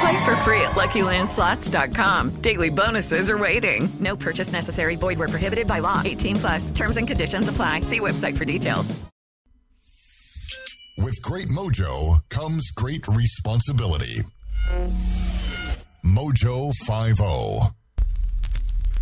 [0.00, 2.30] Play for free at LuckyLandSlots.com.
[2.40, 3.88] Daily bonuses are waiting.
[4.00, 4.96] No purchase necessary.
[4.96, 6.02] Void where prohibited by law.
[6.04, 6.70] 18 plus.
[6.70, 7.82] Terms and conditions apply.
[7.82, 8.94] See website for details.
[10.96, 14.22] With great mojo comes great responsibility.
[16.04, 17.60] Mojo oh.
[17.66, 17.74] 50.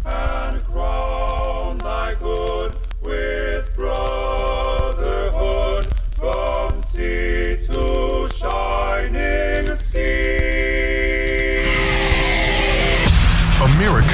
[0.04, 4.21] And crown thy good with brotherhood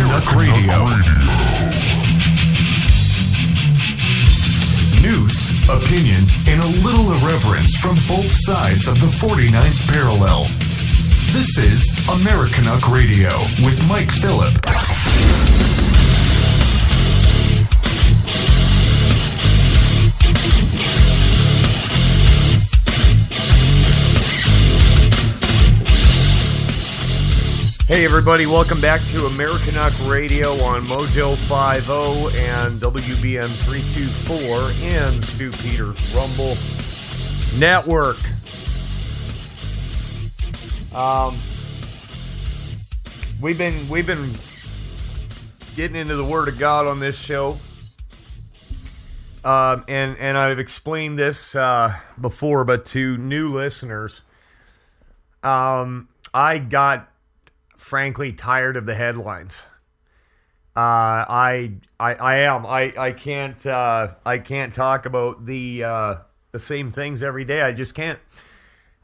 [0.08, 0.86] American Radio.
[5.02, 10.44] News, opinion, and a little irreverence from both sides of the 49th parallel.
[11.32, 14.54] This is Americanuck Radio with Mike Phillip.
[27.88, 35.50] Hey everybody, welcome back to Americanuck Radio on Mojo 50 and WBM 324 and Stu
[35.52, 36.58] Peters Rumble
[37.58, 38.18] Network.
[40.94, 41.38] Um,
[43.40, 44.34] we've been we've been
[45.74, 47.58] getting into the Word of God on this show,
[49.44, 54.20] um, and and I've explained this uh, before, but to new listeners,
[55.42, 57.07] um, I got
[57.88, 59.62] frankly tired of the headlines.
[60.76, 66.14] Uh, I, I I am I I can't uh, I can't talk about the uh,
[66.52, 67.62] the same things every day.
[67.62, 68.20] I just can't.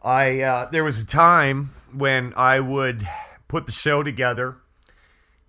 [0.03, 3.09] I uh, there was a time when I would
[3.49, 4.57] put the show together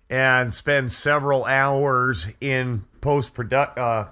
[0.10, 4.08] and spend several hours in post product uh,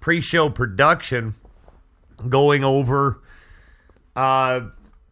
[0.00, 1.34] pre-show production
[2.28, 3.20] going over
[4.16, 4.60] uh,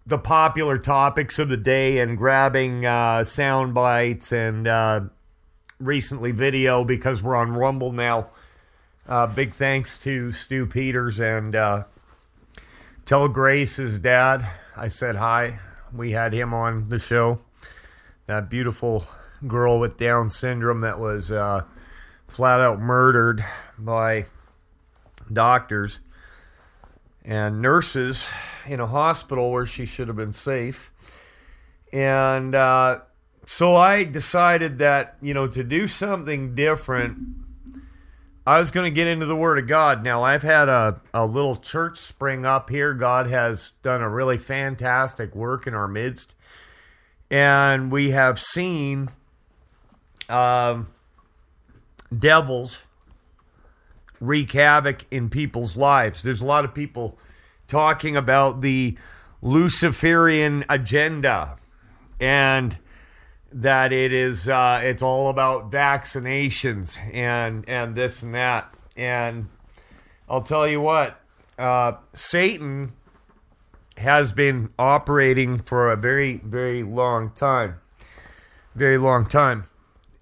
[0.07, 5.01] the popular topics of the day and grabbing uh, sound bites and uh,
[5.79, 8.29] recently video because we're on Rumble now.
[9.09, 11.85] Uh, big thanks to Stu Peters and uh,
[13.05, 15.59] tell Grace's dad I said hi.
[15.95, 17.41] We had him on the show.
[18.27, 19.07] That beautiful
[19.47, 21.65] girl with Down syndrome that was uh,
[22.27, 23.45] flat out murdered
[23.79, 24.27] by
[25.31, 25.99] doctors
[27.25, 28.27] and nurses
[28.67, 30.91] in a hospital where she should have been safe.
[31.93, 33.01] And uh,
[33.47, 37.19] so I decided that, you know, to do something different,
[38.47, 40.03] I was going to get into the Word of God.
[40.03, 42.95] Now, I've had a, a little church spring up here.
[42.95, 46.35] God has done a really fantastic work in our midst.
[47.31, 49.11] And we have seen
[50.29, 50.89] um,
[52.17, 52.79] devils
[54.21, 56.23] wreak havoc in people's lives.
[56.23, 57.19] There's a lot of people
[57.69, 58.97] talking about the
[59.41, 61.57] Luciferian agenda
[62.21, 62.79] and
[63.53, 68.73] that it is uh, it's all about vaccinations and and this and that.
[68.97, 69.49] And
[70.29, 71.21] I'll tell you what
[71.59, 72.93] uh, Satan
[73.97, 77.81] has been operating for a very very long time
[78.75, 79.65] very long time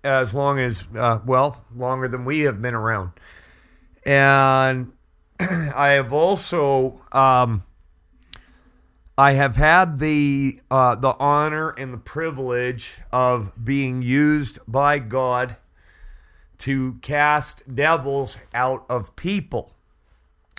[0.03, 3.11] as long as uh, well longer than we have been around.
[4.05, 4.93] And
[5.41, 7.65] I have also um,
[9.17, 15.57] I have had the uh, the honor and the privilege of being used by God
[16.59, 19.73] to cast devils out of people.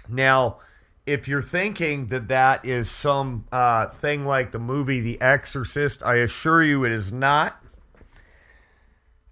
[0.10, 0.57] Now,
[1.06, 6.16] if you're thinking that that is some uh, thing like the movie The Exorcist, I
[6.16, 7.62] assure you it is not.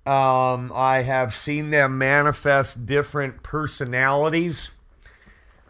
[0.06, 4.72] Um, I have seen them manifest different personalities.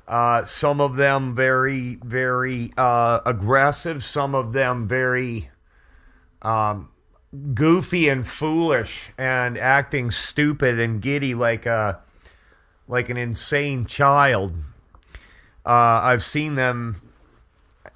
[0.10, 4.04] Uh, some of them very, very uh, aggressive.
[4.04, 5.52] Some of them very
[6.42, 6.90] um,
[7.54, 12.00] goofy and foolish and acting stupid and giddy like a
[12.88, 14.56] like an insane child.
[15.64, 17.00] Uh, I've seen them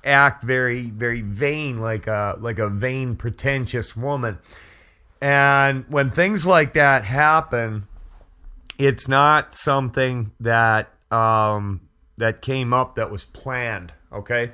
[0.04, 4.38] act very, very vain, like a like a vain, pretentious woman.
[5.20, 7.88] And when things like that happen,
[8.78, 11.82] it's not something that um,
[12.18, 13.94] that came up that was planned.
[14.12, 14.52] Okay,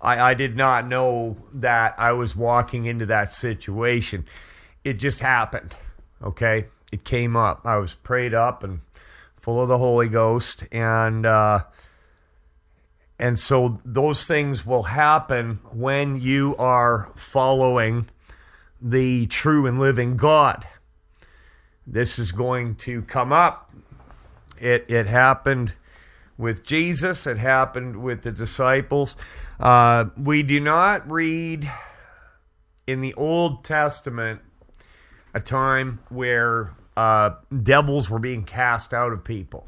[0.00, 4.26] I, I did not know that I was walking into that situation.
[4.84, 5.74] It just happened.
[6.22, 7.62] Okay, it came up.
[7.64, 8.80] I was prayed up and
[9.40, 11.64] full of the Holy Ghost, and uh,
[13.18, 18.06] and so those things will happen when you are following
[18.80, 20.66] the true and living God.
[21.86, 23.72] This is going to come up.
[24.60, 25.74] It it happened
[26.36, 27.26] with Jesus.
[27.26, 29.16] It happened with the disciples.
[29.58, 31.70] Uh, we do not read
[32.86, 34.40] in the Old Testament
[35.32, 37.30] a time where uh,
[37.62, 39.66] devils were being cast out of people.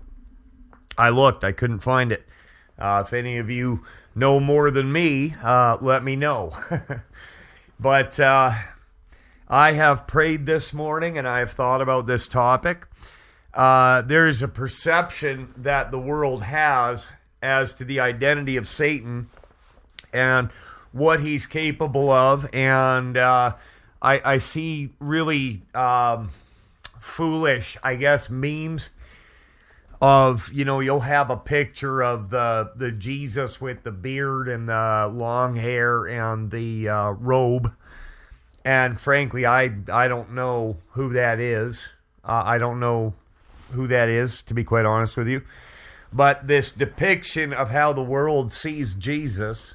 [0.99, 2.27] I looked, I couldn't find it.
[2.79, 3.85] Uh, if any of you
[4.15, 6.57] know more than me, uh, let me know.
[7.81, 8.55] but uh,
[9.49, 12.87] I have prayed this morning and I have thought about this topic.
[13.57, 17.07] Uh, there is a perception that the world has
[17.43, 19.31] as to the identity of Satan
[20.13, 20.51] and
[20.93, 22.47] what he's capable of.
[22.53, 23.55] And uh,
[24.03, 26.29] I, I, see really um,
[27.01, 28.91] foolish, I guess, memes
[29.99, 34.69] of you know you'll have a picture of the the Jesus with the beard and
[34.69, 37.73] the long hair and the uh, robe,
[38.63, 41.89] and frankly, I I don't know who that is.
[42.23, 43.15] Uh, I don't know
[43.77, 45.43] who that is to be quite honest with you,
[46.13, 49.75] but this depiction of how the world sees Jesus,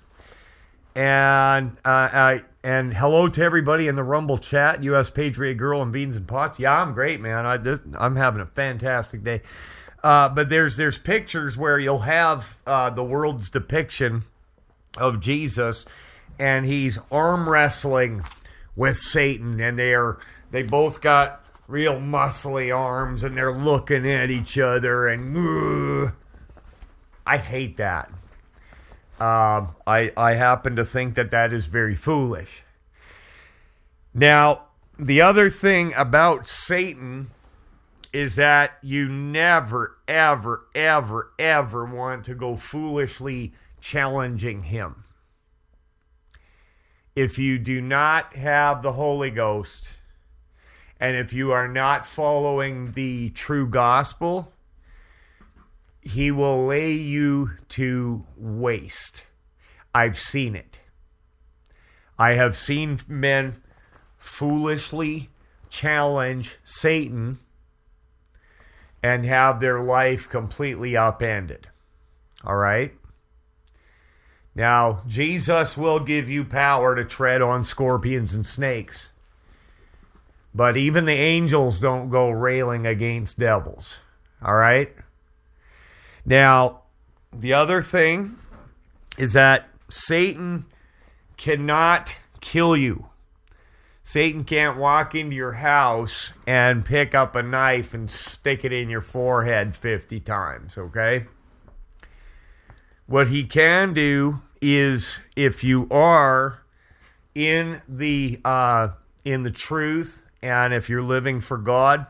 [0.95, 5.09] and uh, I and hello to everybody in the Rumble chat, U.S.
[5.09, 6.59] Patriot Girl and Beans and Pots.
[6.59, 7.45] Yeah, I'm great, man.
[7.45, 9.41] I this, I'm having a fantastic day.
[10.03, 14.23] Uh, but there's there's pictures where you'll have uh, the world's depiction
[14.97, 15.85] of Jesus,
[16.39, 18.23] and he's arm wrestling
[18.75, 20.17] with Satan, and they're
[20.49, 21.40] they both got
[21.71, 26.11] real muscly arms, and they're looking at each other, and
[27.25, 28.11] I hate that.
[29.19, 32.63] Uh, I I happen to think that that is very foolish.
[34.13, 34.65] Now,
[34.99, 37.31] the other thing about Satan
[38.11, 45.03] is that you never, ever, ever, ever want to go foolishly challenging him.
[47.15, 49.89] If you do not have the Holy Ghost,
[51.01, 54.53] and if you are not following the true gospel,
[55.99, 59.23] he will lay you to waste.
[59.95, 60.79] I've seen it.
[62.19, 63.63] I have seen men
[64.19, 65.31] foolishly
[65.69, 67.39] challenge Satan
[69.01, 71.67] and have their life completely upended.
[72.43, 72.93] All right?
[74.53, 79.10] Now, Jesus will give you power to tread on scorpions and snakes.
[80.53, 83.99] But even the angels don't go railing against devils.
[84.43, 84.93] All right?
[86.25, 86.81] Now,
[87.33, 88.37] the other thing
[89.17, 90.65] is that Satan
[91.37, 93.07] cannot kill you.
[94.03, 98.89] Satan can't walk into your house and pick up a knife and stick it in
[98.89, 101.27] your forehead 50 times, okay?
[103.05, 106.63] What he can do is if you are
[107.33, 108.89] in the uh,
[109.23, 112.05] in the truth and if you're living for God,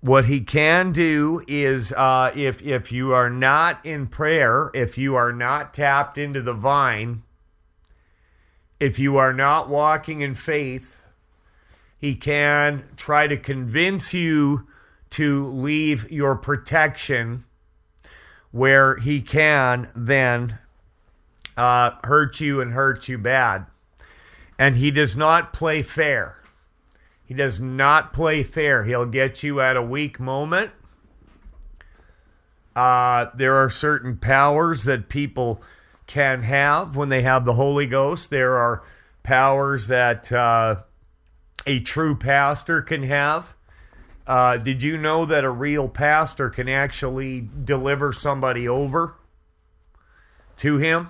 [0.00, 5.14] what he can do is uh, if if you are not in prayer, if you
[5.14, 7.22] are not tapped into the vine,
[8.78, 11.04] if you are not walking in faith,
[11.98, 14.66] he can try to convince you
[15.10, 17.44] to leave your protection
[18.50, 20.58] where he can then
[21.56, 23.66] uh, hurt you and hurt you bad.
[24.58, 26.43] And he does not play fair.
[27.24, 28.84] He does not play fair.
[28.84, 30.70] He'll get you at a weak moment.
[32.76, 35.62] Uh, there are certain powers that people
[36.06, 38.30] can have when they have the Holy Ghost.
[38.30, 38.82] There are
[39.22, 40.82] powers that uh,
[41.66, 43.54] a true pastor can have.
[44.26, 49.16] Uh, did you know that a real pastor can actually deliver somebody over
[50.58, 51.08] to him?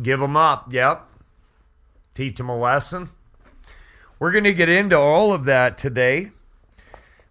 [0.00, 1.06] Give them up, yep.
[2.14, 3.08] Teach them a lesson.
[4.24, 6.30] We're going to get into all of that today.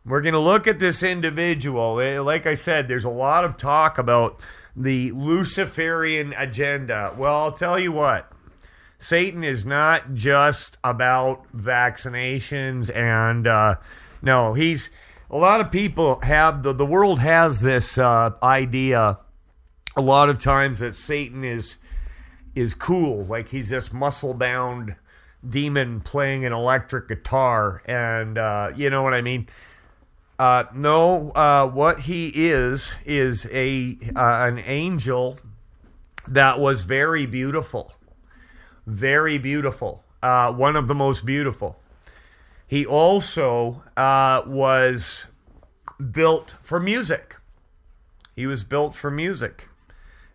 [0.05, 1.99] We're going to look at this individual.
[1.99, 4.39] Eh, like I said, there's a lot of talk about
[4.75, 7.11] the Luciferian agenda.
[7.17, 8.31] Well, I'll tell you what.
[8.99, 13.77] Satan is not just about vaccinations and uh,
[14.21, 14.91] no, he's
[15.31, 19.17] a lot of people have the the world has this uh, idea
[19.95, 21.77] a lot of times that Satan is
[22.53, 24.95] is cool, like he's this muscle bound
[25.47, 29.47] demon playing an electric guitar, and uh, you know what I mean.
[30.39, 35.37] Uh, no, uh, what he is is a uh, an angel
[36.27, 37.93] that was very beautiful,
[38.87, 41.79] very beautiful, uh, one of the most beautiful.
[42.65, 45.25] He also uh, was
[46.11, 47.35] built for music.
[48.35, 49.67] He was built for music,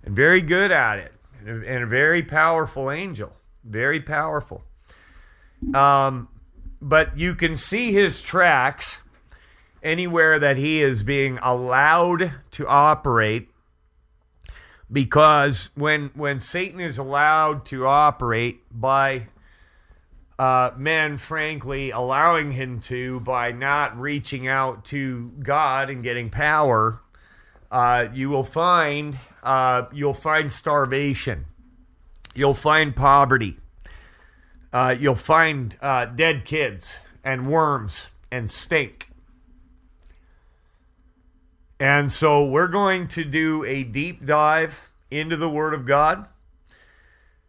[0.04, 3.32] and very good at it, and a, and a very powerful angel,
[3.64, 4.62] very powerful.
[5.74, 6.28] Um,
[6.80, 8.98] but you can see his tracks
[9.82, 13.48] anywhere that he is being allowed to operate
[14.90, 19.28] because when when Satan is allowed to operate by
[20.38, 27.00] uh, men, frankly, allowing him to by not reaching out to God and getting power,
[27.70, 31.44] uh, you will find uh, you'll find starvation,
[32.34, 33.58] you'll find poverty,
[34.72, 39.10] uh, you'll find uh, dead kids and worms and stink.
[41.80, 46.28] And so we're going to do a deep dive into the Word of God.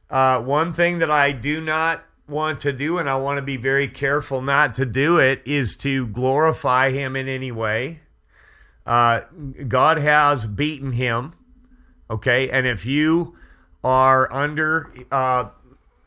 [0.10, 3.58] Uh, one thing that I do not want to do, and I want to be
[3.58, 8.02] very careful not to do it, is to glorify Him in any way.
[8.86, 9.22] Uh,
[9.68, 11.34] God has beaten Him,
[12.10, 12.50] okay?
[12.50, 13.36] And if you
[13.84, 15.50] are under uh,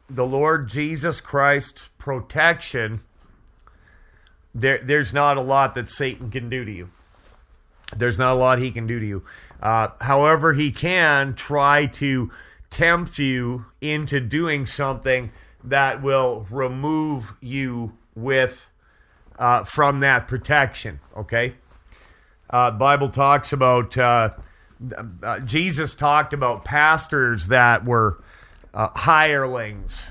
[0.09, 3.01] the Lord Jesus Christ's protection,
[4.55, 6.89] there, there's not a lot that Satan can do to you.
[7.97, 9.23] There's not a lot he can do to you.
[9.61, 12.31] Uh, however, he can try to
[12.71, 15.31] tempt you into doing something
[15.63, 18.69] that will remove you with
[19.39, 21.01] uh, from that protection.
[21.17, 21.55] Okay,
[22.51, 24.31] uh, Bible talks about uh,
[25.23, 28.22] uh, Jesus talked about pastors that were
[28.75, 30.03] uh, hirelings,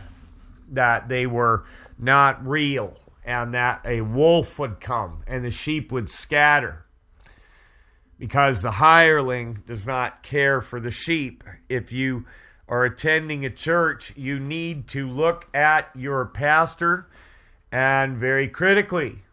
[0.70, 1.66] that they were
[1.98, 6.86] not real, and that a wolf would come and the sheep would scatter
[8.22, 11.44] because the hireling does not care for the sheep.
[11.68, 12.26] If you
[12.68, 17.08] are attending a church, you need to look at your pastor
[17.72, 19.24] and very critically.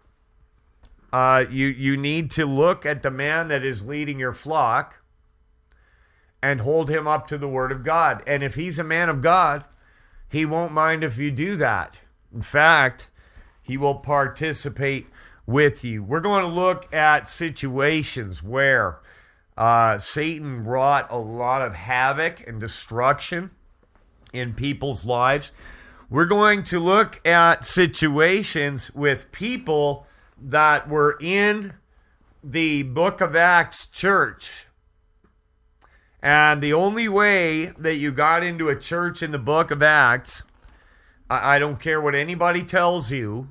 [1.13, 4.98] Uh, you you need to look at the man that is leading your flock
[6.43, 8.23] and hold him up to the word of God.
[8.27, 9.65] And if he's a man of God,
[10.29, 12.01] he won't mind if you do that.
[12.35, 13.09] In fact,
[13.63, 15.07] he will participate
[15.47, 16.03] with you.
[16.03, 19.01] We're going to look at situations where
[19.57, 23.51] uh, Satan wrought a lot of havoc and destruction
[24.33, 25.51] in people's lives.
[26.11, 30.07] We're going to look at situations with people
[30.41, 31.75] that were in
[32.45, 34.68] the book of Acts church.
[36.23, 40.43] And the only way that you got into a church in the book of Acts,
[41.31, 43.49] I, I don't care what anybody tells you,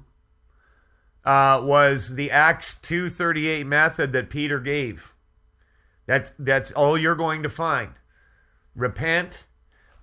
[1.24, 5.14] uh, was the Acts 238 method that Peter gave.
[6.06, 7.92] That's, that's all you're going to find.
[8.76, 9.44] Repent,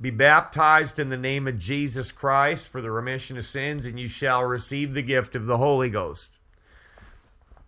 [0.01, 4.09] be baptized in the name of Jesus Christ for the remission of sins, and you
[4.09, 6.39] shall receive the gift of the Holy Ghost.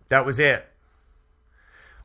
[0.09, 0.67] That was it.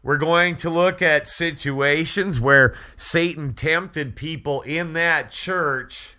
[0.04, 6.18] We're going to look at situations where Satan tempted people in that church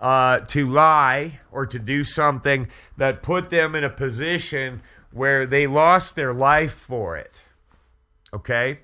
[0.00, 4.82] uh, to lie or to do something that put them in a position
[5.12, 7.42] where they lost their life for it.
[8.34, 8.78] Okay?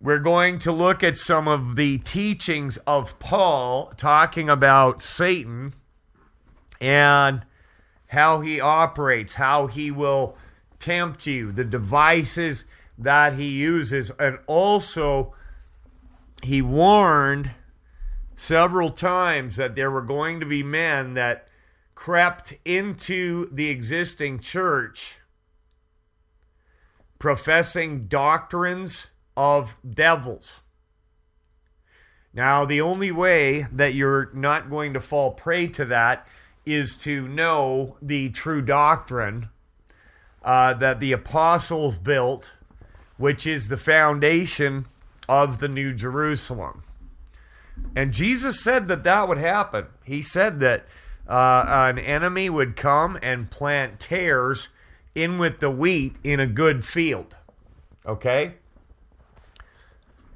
[0.00, 5.74] We're going to look at some of the teachings of Paul talking about Satan
[6.80, 7.44] and
[8.08, 10.36] how he operates, how he will
[10.78, 12.64] tempt you, the devices
[12.96, 15.34] that he uses, and also
[16.42, 17.50] he warned
[18.34, 21.48] several times that there were going to be men that
[21.94, 25.16] crept into the existing church
[27.18, 30.60] professing doctrines of devils.
[32.32, 36.26] Now, the only way that you're not going to fall prey to that
[36.64, 39.48] is to know the true doctrine
[40.44, 42.52] uh, that the apostles built,
[43.16, 44.86] which is the foundation
[45.28, 46.82] of the New Jerusalem.
[47.94, 49.86] And Jesus said that that would happen.
[50.04, 50.86] He said that
[51.28, 54.68] uh, an enemy would come and plant tares
[55.14, 57.36] in with the wheat in a good field.
[58.06, 58.54] Okay?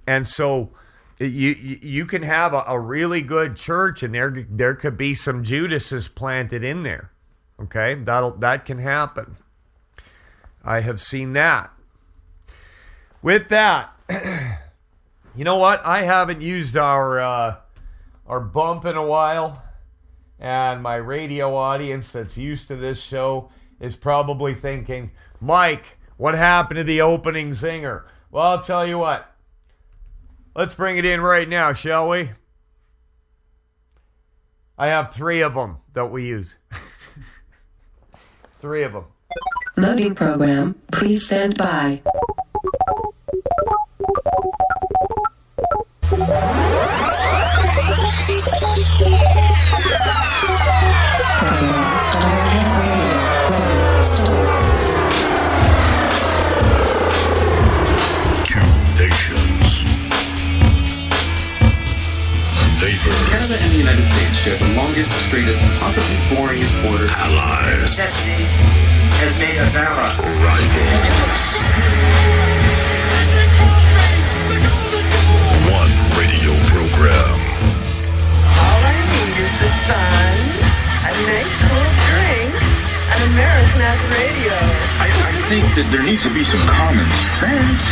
[0.07, 0.71] And so
[1.19, 5.45] you you can have a, a really good church and there there could be some
[5.45, 7.13] Judases planted in there.
[7.61, 7.95] Okay?
[7.95, 9.37] That'll that can happen.
[10.65, 11.71] I have seen that.
[13.21, 13.93] With that,
[15.37, 15.85] you know what?
[15.85, 17.57] I haven't used our uh,
[18.27, 19.63] our bump in a while,
[20.39, 23.51] and my radio audience that's used to this show
[23.81, 28.05] is probably thinking, Mike, what happened to the opening zinger?
[28.31, 29.29] Well, I'll tell you what.
[30.55, 32.31] Let's bring it in right now, shall we?
[34.79, 36.57] I have three of them that we use.
[38.61, 39.05] three of them.
[39.83, 40.77] Loading program.
[40.93, 42.01] Please stand by.
[54.25, 54.42] Two
[63.03, 67.11] Canada and the United States share the longest, straightest, and possibly boringest border.
[67.11, 67.99] Allies.
[67.99, 70.15] has made a vow.
[70.23, 71.63] Rivals.
[75.67, 77.43] One radio program.
[78.63, 80.39] All I need is the sun,
[81.03, 81.92] a nice cool drink,
[83.23, 84.55] and American Radio.
[84.99, 87.07] I, I think that there needs to be some common
[87.39, 87.83] sense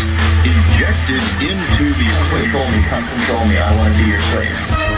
[0.42, 2.50] injected into the equation.
[2.50, 3.54] Control me, come control me.
[3.58, 4.50] I want to be your slave.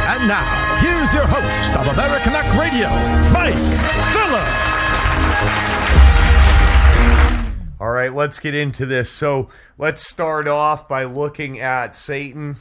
[0.08, 0.44] And now,
[0.80, 2.88] here's your host of Americanuck Radio,
[3.28, 3.60] Mike
[4.16, 4.48] Phillip.
[7.80, 9.10] All right, let's get into this.
[9.10, 12.56] So let's start off by looking at Satan,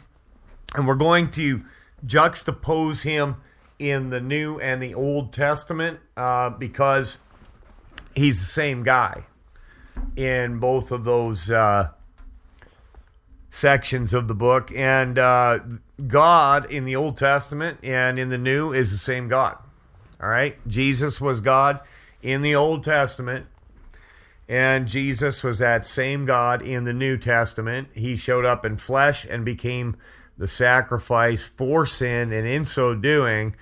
[0.75, 1.63] and we're going to
[2.05, 3.37] juxtapose him
[3.79, 7.17] in the New and the Old Testament uh, because
[8.15, 9.25] he's the same guy
[10.15, 11.89] in both of those uh,
[13.49, 14.71] sections of the book.
[14.73, 15.59] And uh,
[16.07, 19.57] God in the Old Testament and in the New is the same God.
[20.21, 21.79] All right, Jesus was God
[22.21, 23.47] in the Old Testament.
[24.47, 27.87] And Jesus was that same God in the New Testament.
[27.93, 29.95] He showed up in flesh and became
[30.37, 33.55] the sacrifice for sin, and in so doing,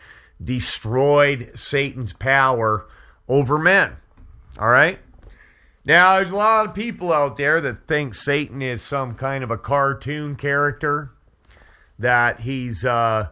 [0.43, 2.88] destroyed Satan's power
[3.28, 3.97] over men.
[4.60, 5.00] All right?
[5.86, 9.50] Now, there's a lot of people out there that think Satan is some kind of
[9.50, 11.12] a cartoon character,
[11.98, 13.30] that he's, uh,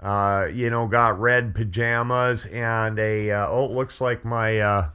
[0.00, 4.88] uh, you know, got red pajamas and a, uh, oh, it looks like my, uh,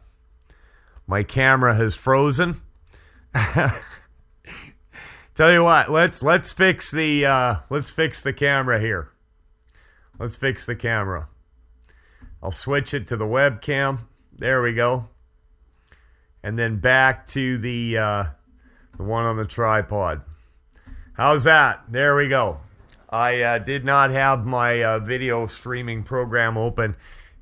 [1.06, 2.60] my camera has frozen.
[5.36, 9.12] Tell you what, let's let's fix the uh, let's fix the camera here.
[10.18, 11.28] Let's fix the camera.
[12.42, 14.00] I'll switch it to the webcam.
[14.36, 15.10] There we go.
[16.44, 18.24] And then back to the uh,
[18.96, 20.22] the one on the tripod.
[21.14, 21.84] How's that?
[21.90, 22.60] There we go.
[23.10, 26.96] I uh, did not have my uh, video streaming program open,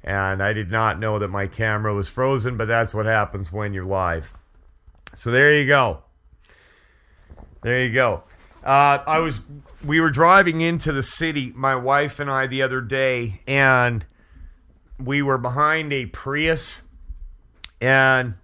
[0.03, 3.73] and I did not know that my camera was frozen, but that's what happens when
[3.73, 4.31] you're live.
[5.15, 6.03] So there you go.
[7.63, 8.23] There you go.
[8.63, 9.41] Uh, I was,
[9.83, 14.05] we were driving into the city, my wife and I, the other day, and
[14.99, 16.77] we were behind a Prius,
[17.81, 18.35] and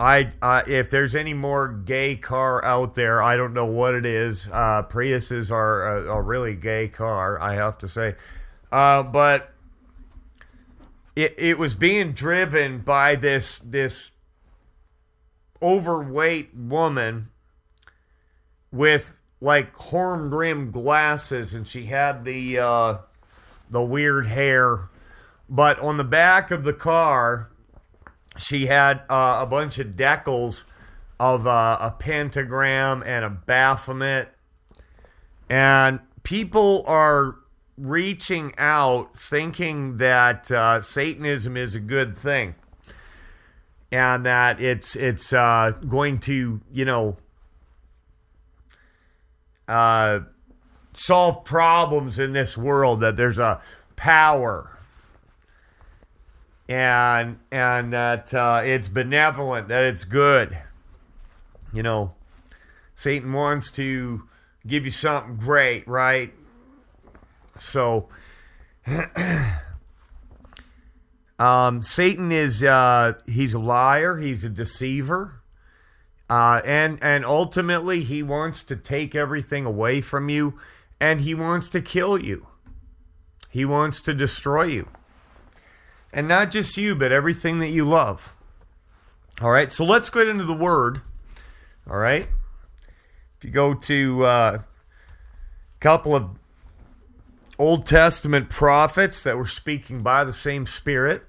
[0.00, 4.06] I, uh, if there's any more gay car out there, I don't know what it
[4.06, 4.46] is.
[4.46, 8.14] Uh, Priuses are a, a really gay car, I have to say,
[8.70, 9.52] uh, but
[11.16, 14.12] it, it was being driven by this this
[15.60, 17.30] overweight woman
[18.70, 22.98] with like horn rimmed glasses and she had the uh,
[23.68, 24.88] the weird hair
[25.48, 27.50] but on the back of the car
[28.38, 30.62] she had uh, a bunch of decals
[31.20, 34.32] of uh, a pentagram and a baphomet.
[35.50, 37.36] And people are
[37.76, 42.54] reaching out thinking that uh, Satanism is a good thing.
[43.90, 47.16] And that it's it's uh, going to you know
[49.66, 50.20] uh,
[50.92, 53.62] solve problems in this world that there's a
[53.96, 54.77] power
[56.68, 60.58] and and that uh, it's benevolent that it's good.
[61.72, 62.14] You know
[62.94, 64.24] Satan wants to
[64.66, 66.32] give you something great right?
[67.58, 68.08] So
[71.38, 75.42] um, Satan is uh, he's a liar, he's a deceiver,
[76.28, 80.58] uh, and and ultimately he wants to take everything away from you,
[81.00, 82.46] and he wants to kill you.
[83.50, 84.88] He wants to destroy you,
[86.12, 88.34] and not just you, but everything that you love.
[89.40, 91.02] All right, so let's get into the word.
[91.88, 92.28] All right,
[93.38, 96.30] if you go to uh, a couple of
[97.58, 101.24] Old Testament prophets that were speaking by the same Spirit.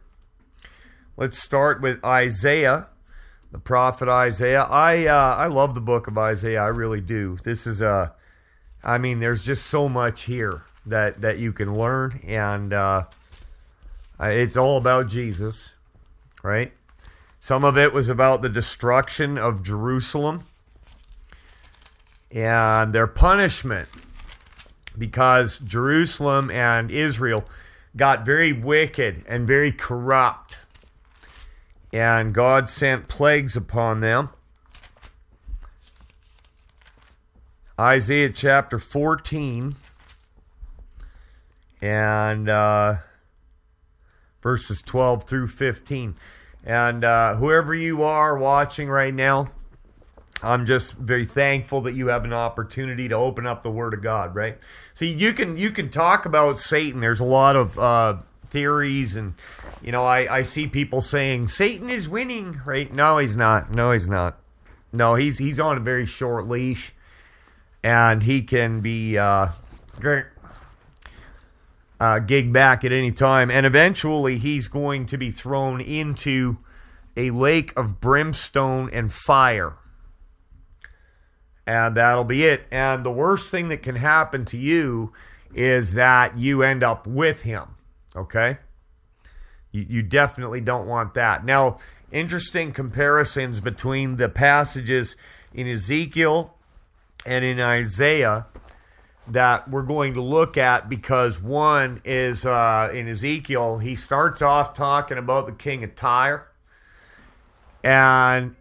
[1.17, 2.87] Let's start with Isaiah
[3.51, 4.63] the prophet Isaiah.
[4.63, 6.61] I uh, I love the book of Isaiah.
[6.61, 7.37] I really do.
[7.43, 8.13] This is a,
[8.83, 13.05] I mean, there's just so much here that that you can learn, and uh,
[14.19, 15.71] it's all about Jesus,
[16.43, 16.73] right?
[17.39, 20.43] Some of it was about the destruction of Jerusalem
[22.31, 23.87] and their punishment
[24.97, 27.45] because Jerusalem and Israel
[27.95, 30.59] got very wicked and very corrupt.
[31.91, 34.29] And God sent plagues upon them.
[37.79, 39.75] Isaiah chapter 14
[41.81, 42.97] and uh,
[44.41, 46.15] verses 12 through 15.
[46.63, 49.47] And uh, whoever you are watching right now,
[50.41, 54.01] I'm just very thankful that you have an opportunity to open up the Word of
[54.01, 54.35] God.
[54.35, 54.57] Right?
[54.93, 57.01] See, you can you can talk about Satan.
[57.01, 58.17] There's a lot of uh,
[58.49, 59.35] theories, and
[59.81, 62.61] you know, I I see people saying Satan is winning.
[62.65, 62.93] Right?
[62.93, 63.71] No, he's not.
[63.71, 64.39] No, he's not.
[64.91, 66.93] No, he's he's on a very short leash,
[67.83, 69.49] and he can be uh,
[71.99, 76.57] uh, gig back at any time, and eventually he's going to be thrown into
[77.17, 79.75] a lake of brimstone and fire.
[81.67, 82.63] And that'll be it.
[82.71, 85.13] And the worst thing that can happen to you
[85.53, 87.75] is that you end up with him.
[88.15, 88.57] Okay?
[89.71, 91.45] You, you definitely don't want that.
[91.45, 91.77] Now,
[92.11, 95.15] interesting comparisons between the passages
[95.53, 96.55] in Ezekiel
[97.25, 98.47] and in Isaiah
[99.29, 104.73] that we're going to look at because one is uh, in Ezekiel, he starts off
[104.73, 106.47] talking about the king of Tyre
[107.83, 108.55] and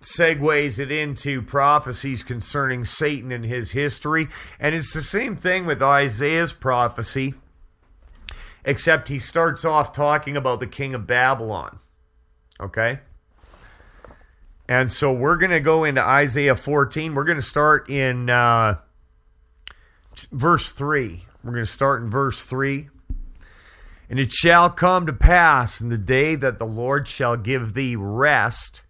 [0.00, 4.28] segues it into prophecies concerning Satan and his history.
[4.58, 7.34] And it's the same thing with Isaiah's prophecy,
[8.64, 11.78] except he starts off talking about the king of Babylon.
[12.58, 13.00] Okay?
[14.68, 17.14] And so we're going to go into Isaiah 14.
[17.14, 18.30] We're going to start in.
[18.30, 18.78] Uh,
[20.30, 21.24] verse 3.
[21.42, 22.88] We're going to start in verse 3.
[24.08, 27.96] And it shall come to pass in the day that the Lord shall give thee
[27.96, 28.82] rest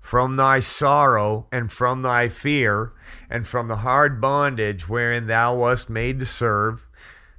[0.00, 2.92] from thy sorrow and from thy fear
[3.28, 6.86] and from the hard bondage wherein thou wast made to serve,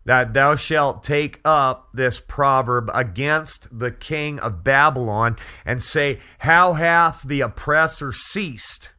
[0.05, 6.73] that thou shalt take up this proverb against the king of Babylon and say, How
[6.73, 8.89] hath the oppressor ceased?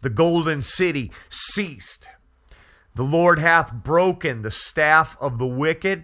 [0.00, 2.08] The golden city ceased
[2.98, 6.02] the Lord hath broken the staff of the wicked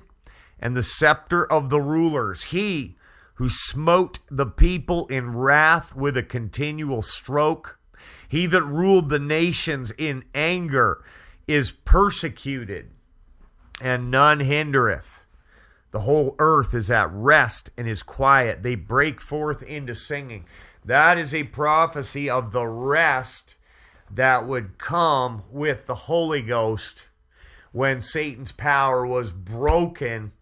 [0.60, 2.44] and the scepter of the rulers.
[2.44, 2.94] He
[3.34, 7.80] who smote the people in wrath with a continual stroke,
[8.28, 11.02] he that ruled the nations in anger,
[11.48, 12.92] is persecuted,
[13.80, 15.24] and none hindereth.
[15.90, 18.62] The whole earth is at rest and is quiet.
[18.62, 20.44] They break forth into singing.
[20.84, 23.56] That is a prophecy of the rest
[24.14, 27.04] that would come with the Holy Ghost
[27.72, 30.32] when Satan's power was broken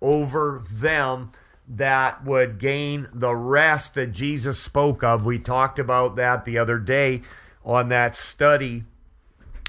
[0.00, 1.32] over them
[1.68, 5.24] that would gain the rest that Jesus spoke of.
[5.24, 7.22] We talked about that the other day
[7.64, 8.84] on that study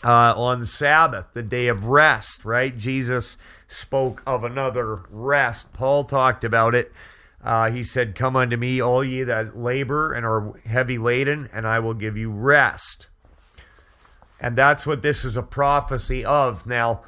[0.03, 2.75] uh, on Sabbath, the day of rest, right?
[2.75, 3.37] Jesus
[3.67, 5.73] spoke of another rest.
[5.73, 6.91] Paul talked about it.
[7.43, 11.67] Uh, he said, Come unto me, all ye that labor and are heavy laden, and
[11.67, 13.07] I will give you rest.
[14.41, 16.65] And that's what this is a prophecy of.
[16.65, 17.03] Now,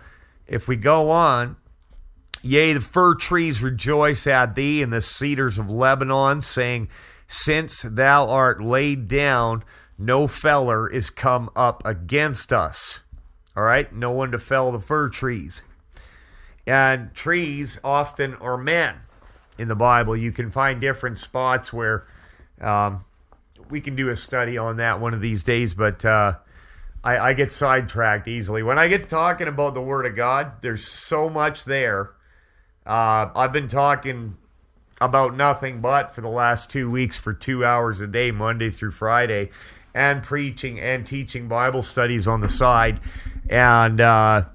[0.45, 1.57] if we go on,
[2.43, 6.89] yea, the fir trees rejoice at thee, and the cedars of Lebanon, saying,
[7.27, 9.63] Since thou art laid down,
[9.97, 12.99] no feller is come up against us.
[13.57, 13.91] All right?
[13.91, 15.63] No one to fell the fir trees.
[16.67, 18.97] And trees often are men
[19.57, 20.15] in the Bible.
[20.15, 22.05] You can find different spots where
[22.61, 23.05] um,
[23.71, 26.05] we can do a study on that one of these days, but.
[26.05, 26.33] Uh,
[27.03, 28.63] I, I get sidetracked easily.
[28.63, 32.11] When I get talking about the Word of God, there's so much there.
[32.85, 34.37] Uh, I've been talking
[35.01, 38.91] about nothing but for the last two weeks for two hours a day, Monday through
[38.91, 39.49] Friday,
[39.93, 43.01] and preaching and teaching Bible studies on the side.
[43.49, 44.45] And uh,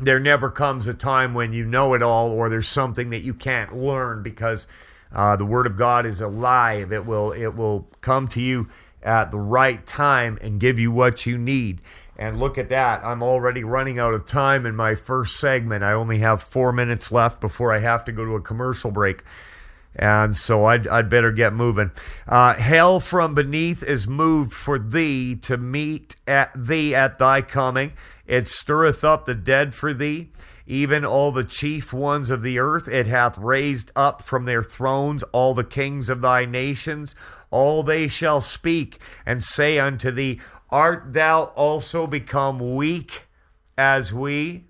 [0.00, 3.34] there never comes a time when you know it all or there's something that you
[3.34, 4.66] can't learn because
[5.12, 6.92] uh, the Word of God is alive.
[6.92, 8.68] It will it will come to you
[9.02, 11.80] at the right time and give you what you need.
[12.16, 13.04] And look at that.
[13.04, 15.84] I'm already running out of time in my first segment.
[15.84, 19.22] I only have four minutes left before I have to go to a commercial break.
[19.94, 21.92] And so I'd, I'd better get moving.
[22.26, 27.92] Uh, hell from beneath is moved for thee to meet at thee at thy coming.
[28.26, 30.28] It stirreth up the dead for thee,
[30.66, 32.88] even all the chief ones of the earth.
[32.88, 37.14] It hath raised up from their thrones all the kings of thy nations
[37.50, 43.26] all they shall speak and say unto thee, Art thou also become weak
[43.76, 44.64] as we?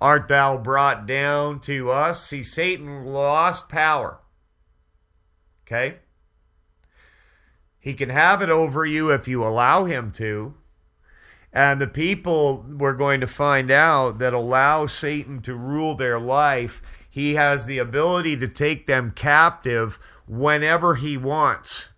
[0.00, 2.26] Art thou brought down to us?
[2.26, 4.18] See, Satan lost power.
[5.64, 5.98] Okay?
[7.78, 10.54] He can have it over you if you allow him to.
[11.52, 16.82] And the people we're going to find out that allow Satan to rule their life,
[17.08, 21.90] he has the ability to take them captive whenever he wants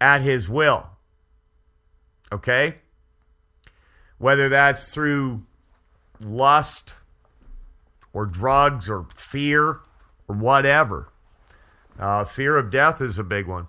[0.00, 0.86] at his will.
[2.32, 2.76] Okay?
[4.18, 5.44] Whether that's through
[6.20, 6.94] lust
[8.12, 9.80] or drugs or fear
[10.28, 11.12] or whatever.
[11.98, 13.66] Uh, fear of death is a big one.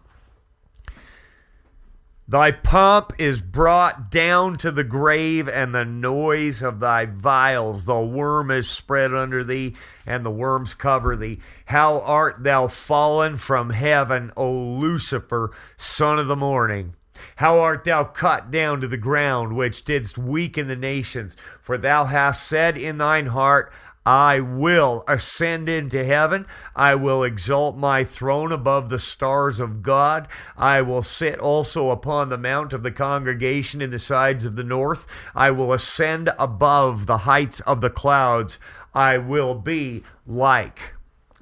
[2.29, 7.85] Thy pomp is brought down to the grave, and the noise of thy viols.
[7.85, 11.39] The worm is spread under thee, and the worms cover thee.
[11.67, 16.95] How art thou fallen from heaven, O Lucifer, son of the morning?
[17.37, 21.37] How art thou cut down to the ground, which didst weaken the nations?
[21.61, 23.71] For thou hast said in thine heart,
[24.07, 26.45] I will ascend into heaven.
[26.73, 30.29] I will exalt my throne above the stars of God.
[30.57, 34.63] I will sit also upon the mount of the congregation in the sides of the
[34.63, 35.05] north.
[35.35, 38.57] I will ascend above the heights of the clouds.
[38.93, 40.93] I will be like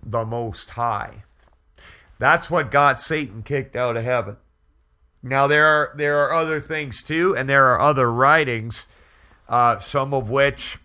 [0.04, 1.24] the Most High.
[2.18, 4.38] That's what got Satan kicked out of heaven.
[5.22, 8.88] Now there are there are other things too, and there are other writings,
[9.48, 10.80] uh, some of which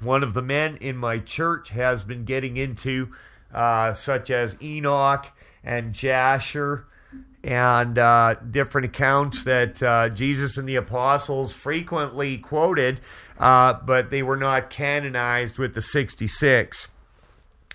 [0.00, 3.08] one of the men in my church has been getting into,
[3.52, 5.26] uh, such as Enoch
[5.64, 6.86] and Jasher,
[7.42, 13.00] and uh, different accounts that uh, Jesus and the apostles frequently quoted,
[13.38, 16.88] uh, but they were not canonized with the 66.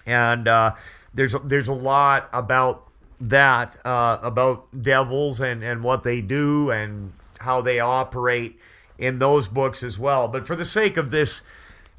[0.05, 0.73] And uh,
[1.13, 2.89] there's there's a lot about
[3.21, 8.59] that, uh, about devils and, and what they do and how they operate
[8.97, 10.27] in those books as well.
[10.27, 11.41] But for the sake of this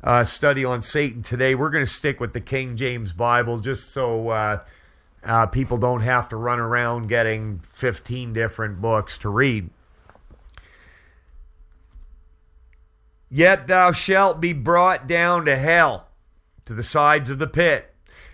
[0.04, 1.54] uh, study on Satan today.
[1.54, 4.60] We're going to stick with the King James Bible just so uh,
[5.24, 9.70] uh, people don't have to run around getting 15 different books to read.
[13.30, 16.08] Yet thou shalt be brought down to hell,
[16.66, 17.92] to the sides of the pit.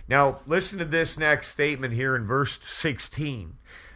[0.08, 3.54] Now, listen to this next statement here in verse 16.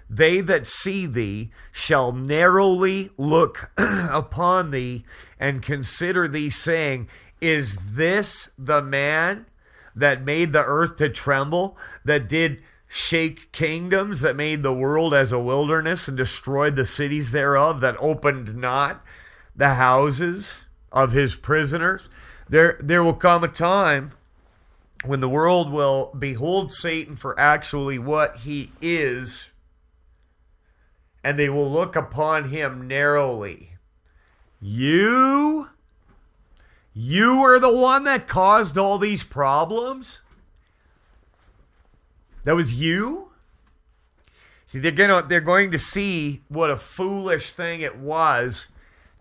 [0.08, 5.04] They that see thee shall narrowly look upon thee
[5.40, 7.08] and consider thee, saying,
[7.44, 9.44] is this the man
[9.94, 15.30] that made the earth to tremble, that did shake kingdoms, that made the world as
[15.30, 19.04] a wilderness and destroyed the cities thereof, that opened not
[19.54, 20.54] the houses
[20.90, 22.09] of his prisoners?
[22.48, 24.12] There, there will come a time
[25.04, 29.44] when the world will behold Satan for actually what he is,
[31.22, 33.72] and they will look upon him narrowly.
[34.62, 35.68] You
[36.94, 40.20] you were the one that caused all these problems?
[42.44, 43.30] That was you?
[44.64, 48.68] See, they're gonna they're going to see what a foolish thing it was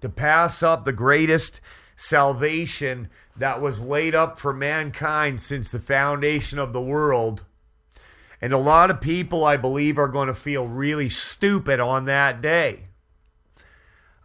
[0.02, 1.60] to pass up the greatest
[1.96, 7.44] salvation that was laid up for mankind since the foundation of the world.
[8.42, 12.42] And a lot of people, I believe, are going to feel really stupid on that
[12.42, 12.88] day.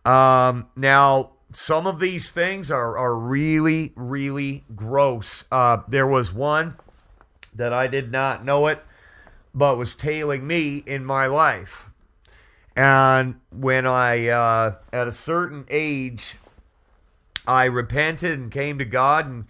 [0.04, 5.42] Um, now, some of these things are, are really, really gross.
[5.50, 6.76] Uh, there was one
[7.52, 8.84] that I did not know it,
[9.52, 11.86] but was tailing me in my life.
[12.76, 16.36] And when I, uh, at a certain age,
[17.44, 19.44] I repented and came to God, and,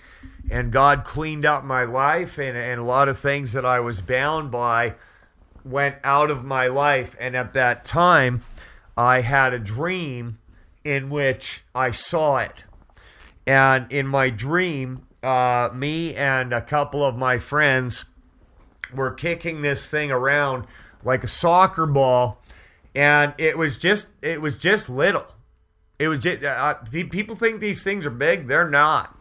[0.50, 4.00] and God cleaned up my life, and, and a lot of things that I was
[4.00, 4.94] bound by
[5.62, 7.14] went out of my life.
[7.20, 8.44] And at that time,
[8.96, 10.38] I had a dream
[10.88, 12.64] in which I saw it.
[13.46, 18.07] And in my dream, uh, me and a couple of my friends
[18.94, 20.66] were kicking this thing around
[21.05, 22.42] like a soccer ball,
[22.94, 25.27] and it was just it was just little.
[25.98, 28.48] It was just uh, people think these things are big.
[28.48, 29.14] They're not.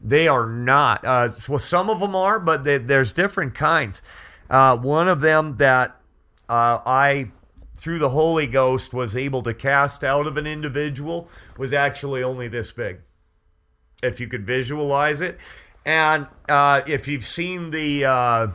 [0.00, 1.04] They are not.
[1.04, 4.02] Uh, well, some of them are, but they, there's different kinds.
[4.50, 6.00] Uh, one of them that
[6.48, 7.30] uh, I
[7.76, 12.48] through the Holy Ghost was able to cast out of an individual was actually only
[12.48, 13.00] this big.
[14.02, 15.38] If you could visualize it.
[15.84, 18.46] And uh, if you've seen the, uh,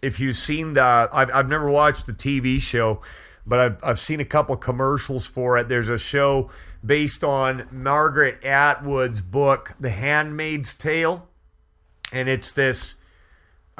[0.00, 3.02] if you've seen the, I've, I've never watched the TV show,
[3.46, 5.68] but I've, I've seen a couple commercials for it.
[5.68, 6.50] There's a show
[6.84, 11.28] based on Margaret Atwood's book, The Handmaid's Tale.
[12.12, 12.94] And it's this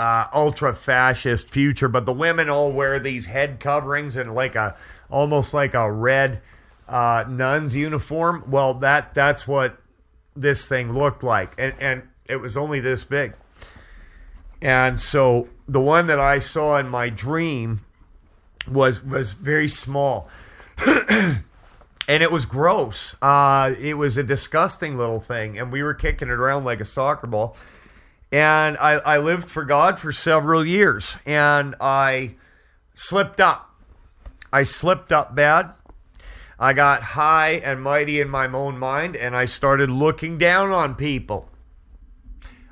[0.00, 4.74] uh, ultra fascist future, but the women all wear these head coverings and like a
[5.10, 6.40] almost like a red
[6.88, 8.42] uh, nun's uniform.
[8.48, 9.76] Well, that that's what
[10.34, 13.34] this thing looked like, and and it was only this big.
[14.62, 17.80] And so the one that I saw in my dream
[18.66, 20.30] was was very small.
[20.86, 21.42] and
[22.08, 23.14] it was gross.
[23.20, 26.86] Uh, it was a disgusting little thing, and we were kicking it around like a
[26.86, 27.54] soccer ball.
[28.32, 32.36] And I, I lived for God for several years, and I
[32.94, 33.74] slipped up.
[34.52, 35.72] I slipped up bad.
[36.58, 40.94] I got high and mighty in my own mind, and I started looking down on
[40.94, 41.48] people.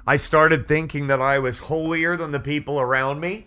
[0.06, 3.46] I started thinking that I was holier than the people around me.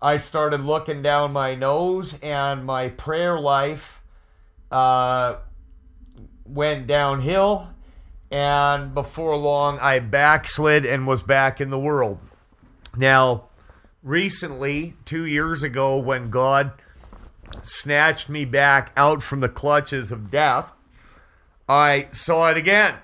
[0.00, 4.00] I started looking down my nose, and my prayer life
[4.70, 5.36] uh,
[6.44, 7.70] went downhill.
[8.30, 12.18] And before long, I backslid and was back in the world.
[12.96, 13.44] Now,
[14.02, 16.72] recently, two years ago, when God
[17.62, 20.70] snatched me back out from the clutches of death,
[21.68, 22.96] I saw it again.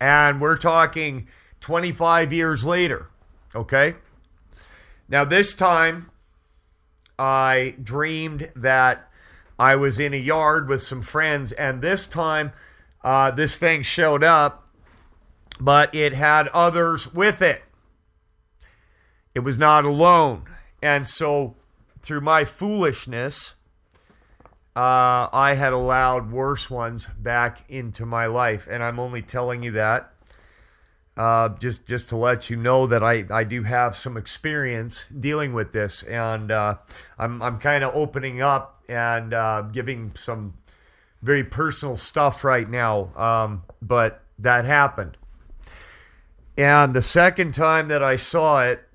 [0.00, 1.28] And we're talking
[1.60, 3.08] 25 years later,
[3.54, 3.94] okay?
[5.08, 6.10] Now, this time,
[7.18, 9.08] I dreamed that
[9.58, 12.52] I was in a yard with some friends, and this time,
[13.04, 14.68] uh, this thing showed up,
[15.60, 17.62] but it had others with it.
[19.34, 20.44] It was not alone.
[20.82, 21.54] And so,
[22.00, 23.54] through my foolishness,
[24.74, 28.66] uh, I had allowed worse ones back into my life.
[28.70, 30.12] And I'm only telling you that
[31.16, 35.52] uh, just just to let you know that I, I do have some experience dealing
[35.52, 36.76] with this, and uh,
[37.18, 40.54] I'm I'm kind of opening up and uh, giving some
[41.22, 43.14] very personal stuff right now.
[43.16, 45.16] Um, but that happened,
[46.56, 48.86] and the second time that I saw it,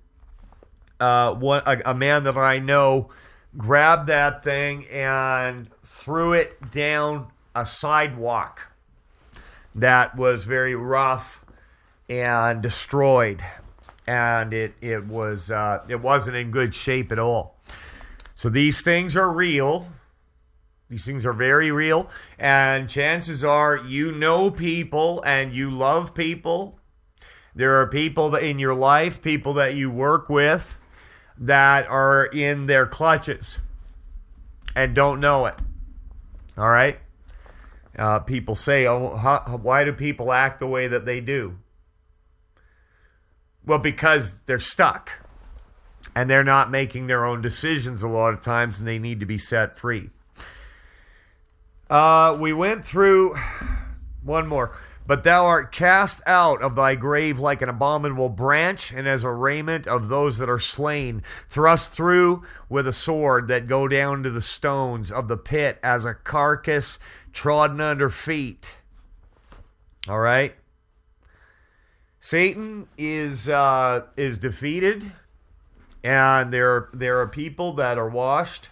[0.99, 3.09] uh, one a, a man that I know
[3.57, 8.71] grabbed that thing and threw it down a sidewalk
[9.73, 11.43] that was very rough
[12.09, 13.43] and destroyed,
[14.05, 17.55] and it it was uh, it wasn't in good shape at all.
[18.35, 19.87] So these things are real.
[20.89, 26.80] These things are very real, and chances are you know people and you love people.
[27.54, 30.80] There are people in your life, people that you work with,
[31.38, 33.60] that are in their clutches
[34.76, 35.56] and don't know it.
[36.58, 37.00] All right.
[37.97, 41.58] Uh, people say, "Oh, how, why do people act the way that they do?"
[43.65, 45.12] Well, because they're stuck
[46.15, 49.26] and they're not making their own decisions a lot of times and they need to
[49.26, 50.12] be set free.
[51.89, 53.36] Uh, we went through
[54.23, 54.76] one more.
[55.08, 59.32] But thou art cast out of thy grave like an abominable branch, and as a
[59.32, 64.30] raiment of those that are slain, thrust through with a sword that go down to
[64.30, 67.00] the stones of the pit as a carcass
[67.32, 68.76] trodden under feet.
[70.10, 70.56] All right?
[72.19, 75.13] Satan is uh, is defeated,
[76.04, 78.67] and there there are people that are washed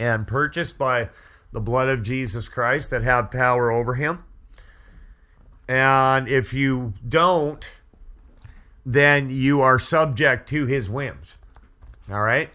[0.00, 1.10] and purchased by
[1.52, 4.24] the blood of Jesus Christ that have power over him.
[5.68, 7.68] And if you don't,
[8.84, 11.36] then you are subject to his whims.
[12.10, 12.50] All right?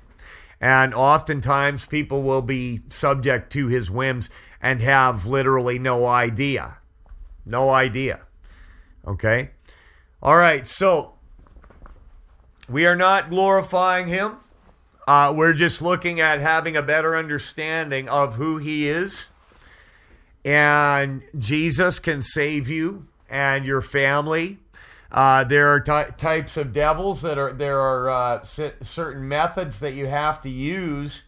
[0.59, 4.29] And oftentimes people will be subject to his whims
[4.61, 6.77] and have literally no idea.
[7.45, 8.21] No idea.
[9.05, 9.51] Okay?
[10.21, 11.13] All right, so
[12.67, 14.37] we are not glorifying him.
[15.07, 19.25] Uh, we're just looking at having a better understanding of who he is.
[20.43, 24.59] And Jesus can save you and your family.
[25.11, 29.79] Uh, there are ty- types of devils that are there are uh, c- certain methods
[29.79, 31.21] that you have to use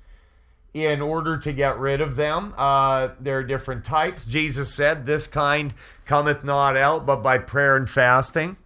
[0.73, 2.53] in order to get rid of them.
[2.57, 4.25] Uh, there are different types.
[4.25, 5.73] Jesus said, "This kind
[6.05, 8.57] cometh not out, but by prayer and fasting."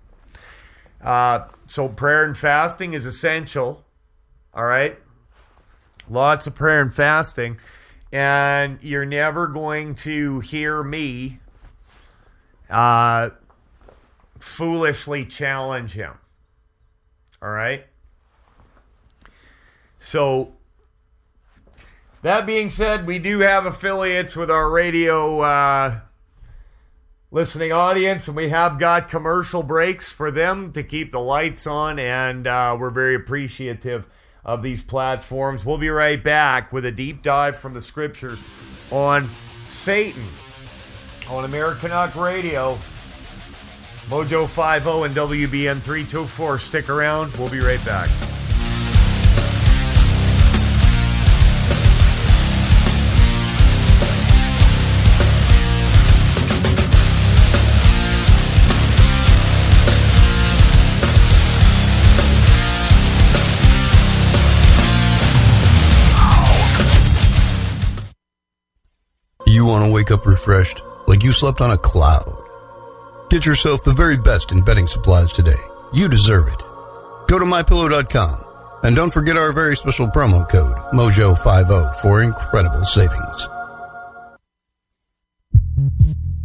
[1.01, 3.85] Uh, so prayer and fasting is essential.
[4.53, 4.97] All right.
[6.11, 7.57] Lots of prayer and fasting.
[8.11, 11.39] And you're never going to hear me
[12.69, 13.29] uh,
[14.37, 16.17] foolishly challenge him.
[17.41, 17.85] All right.
[19.99, 20.55] So,
[22.23, 25.99] that being said, we do have affiliates with our radio uh,
[27.31, 31.99] listening audience, and we have got commercial breaks for them to keep the lights on,
[31.99, 34.05] and uh, we're very appreciative
[34.43, 35.63] of these platforms.
[35.65, 38.39] We'll be right back with a deep dive from the scriptures
[38.91, 39.29] on
[39.69, 40.25] Satan
[41.29, 42.77] on Americanuck Radio.
[44.07, 46.59] Mojo 50 and WBN 324.
[46.59, 47.35] Stick around.
[47.37, 48.09] We'll be right back.
[69.81, 72.37] Want to wake up refreshed, like you slept on a cloud.
[73.29, 75.59] Get yourself the very best in bedding supplies today.
[75.93, 76.59] You deserve it.
[77.27, 78.45] Go to mypillow.com
[78.83, 83.47] and don't forget our very special promo code MOJO50 for incredible savings.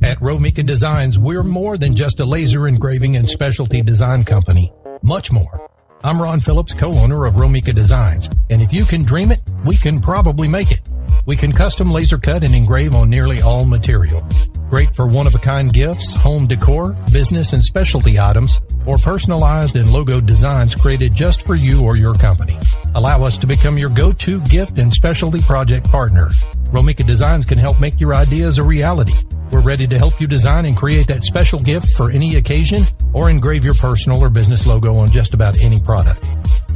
[0.03, 4.73] At Romika Designs, we're more than just a laser engraving and specialty design company.
[5.03, 5.69] Much more.
[6.05, 10.01] I'm Ron Phillips, co-owner of Romika Designs, and if you can dream it, we can
[10.01, 10.81] probably make it.
[11.25, 14.27] We can custom laser cut and engrave on nearly all material.
[14.69, 20.75] Great for one-of-a-kind gifts, home decor, business and specialty items, or personalized and logo designs
[20.75, 22.59] created just for you or your company.
[22.95, 26.31] Allow us to become your go-to gift and specialty project partner.
[26.71, 29.15] Romika Designs can help make your ideas a reality.
[29.53, 33.31] We're ready to help you design and create that special gift for any occasion or
[33.31, 36.25] engrave your personal or business logo on just about any product.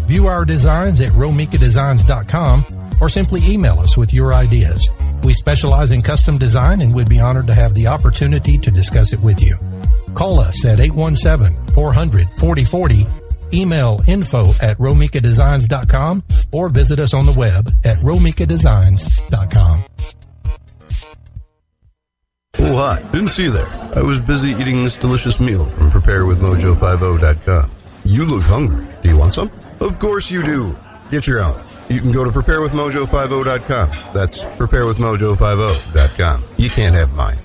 [0.07, 4.91] View our designs at romikadesigns.com or simply email us with your ideas.
[5.23, 9.13] We specialize in custom design and would be honored to have the opportunity to discuss
[9.13, 9.59] it with you.
[10.15, 17.99] Call us at 817-400-4040, email info at romikadesigns.com, or visit us on the web at
[17.99, 19.85] romikadesigns.com.
[22.59, 23.01] Oh, hi.
[23.11, 23.71] Didn't see you there.
[23.95, 27.71] I was busy eating this delicious meal from preparewithmojo50.com.
[28.05, 28.87] You look hungry.
[29.03, 29.51] Do you want some?
[29.81, 30.77] Of course you do.
[31.11, 31.65] Get your own.
[31.91, 34.15] You can go to preparewithmojo50.com.
[34.15, 36.45] That's preparewithmojo50.com.
[36.57, 37.39] You can't have mine.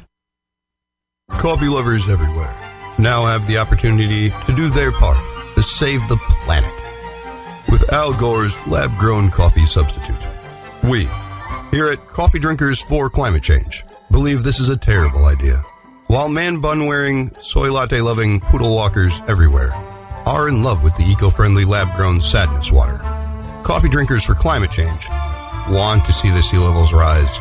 [1.32, 2.56] Coffee lovers everywhere
[3.00, 5.18] now have the opportunity to do their part
[5.56, 6.72] to save the planet
[7.70, 10.16] with Al Gore's lab grown coffee substitute.
[10.84, 11.10] We,
[11.72, 15.58] here at Coffee Drinkers for Climate Change, believe this is a terrible idea.
[16.06, 19.74] While man bun wearing, soy latte loving poodle walkers everywhere
[20.28, 23.15] are in love with the eco friendly lab grown sadness water.
[23.66, 25.10] Coffee Drinkers for Climate Change
[25.72, 27.40] want to see the sea levels rise.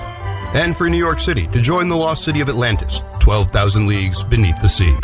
[0.55, 4.59] And for New York City to join the lost city of Atlantis, 12,000 leagues beneath
[4.62, 4.97] the sea.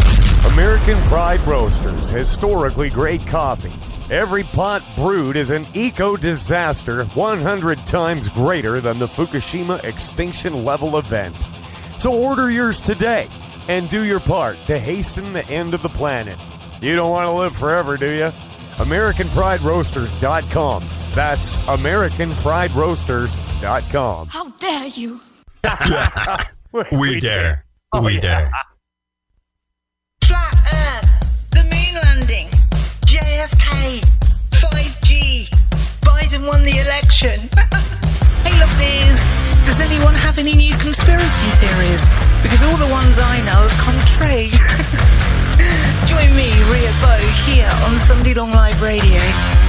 [0.46, 3.74] American Pride Roasters, historically great coffee.
[4.10, 10.96] Every pot brewed is an eco disaster 100 times greater than the Fukushima extinction level
[10.96, 11.36] event.
[11.98, 13.28] So order yours today
[13.68, 16.38] and do your part to hasten the end of the planet.
[16.80, 18.32] You don't want to live forever, do you?
[18.80, 20.84] AmericanPrideRoasters.com.
[21.12, 24.26] That's AmericanPrideRoasters.com.
[24.28, 25.20] How dare you?
[26.92, 27.64] We dare.
[27.92, 28.48] Oh, we dare.
[30.22, 31.10] Flat Earth,
[31.50, 32.48] the moon landing,
[33.06, 34.00] JFK,
[34.52, 35.48] 5G,
[36.02, 37.40] Biden won the election.
[38.44, 39.18] hey, lovelies,
[39.66, 42.04] does anyone have any new conspiracy theories?
[42.40, 44.48] Because all the ones I know have come true.
[46.10, 49.20] Join me, Ria Bow, here on Sunday Long Live Radio,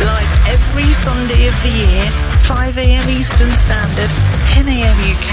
[0.02, 2.06] live every Sunday of the year,
[2.42, 3.10] 5 a.m.
[3.10, 4.10] Eastern Standard,
[4.48, 4.98] 10 a.m.
[5.14, 5.30] UK,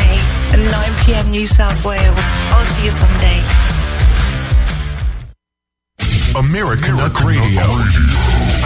[0.53, 1.31] and 9 p.m.
[1.31, 2.15] New South Wales.
[2.53, 3.43] I'll see you Sunday.
[6.39, 7.63] Americanuck Radio.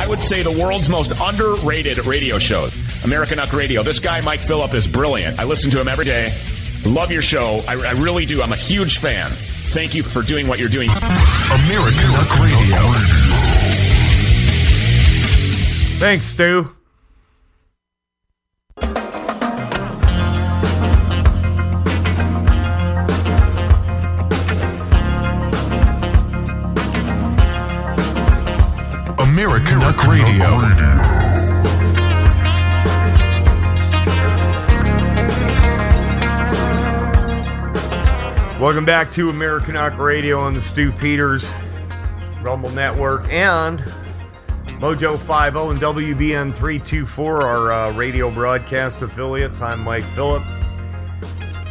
[0.01, 2.75] I would say the world's most underrated radio shows.
[3.05, 3.85] Americanuck Radio.
[3.85, 5.39] This guy, Mike Phillip, is brilliant.
[5.39, 6.37] I listen to him every day.
[6.85, 7.61] Love your show.
[7.69, 8.43] I, I really do.
[8.43, 9.31] I'm a huge fan.
[9.73, 10.91] Thank you for doing what you're doing.
[10.91, 12.93] Americanuck Radio.
[15.99, 16.69] Thanks, Stu.
[29.19, 31.12] Americanuck Radio.
[38.63, 41.45] Welcome back to Americanuck Radio on the Stu Peters
[42.43, 43.81] Rumble Network and
[44.79, 49.61] Mojo 50 and WBN 324, our uh, radio broadcast affiliates.
[49.61, 50.45] I'm Mike Phillip,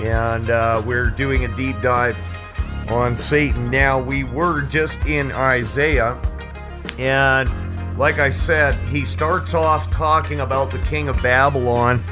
[0.02, 2.18] and uh, we're doing a deep dive
[2.90, 3.72] on Satan.
[3.72, 6.22] Now, we were just in Isaiah,
[7.00, 12.04] and like I said, he starts off talking about the king of Babylon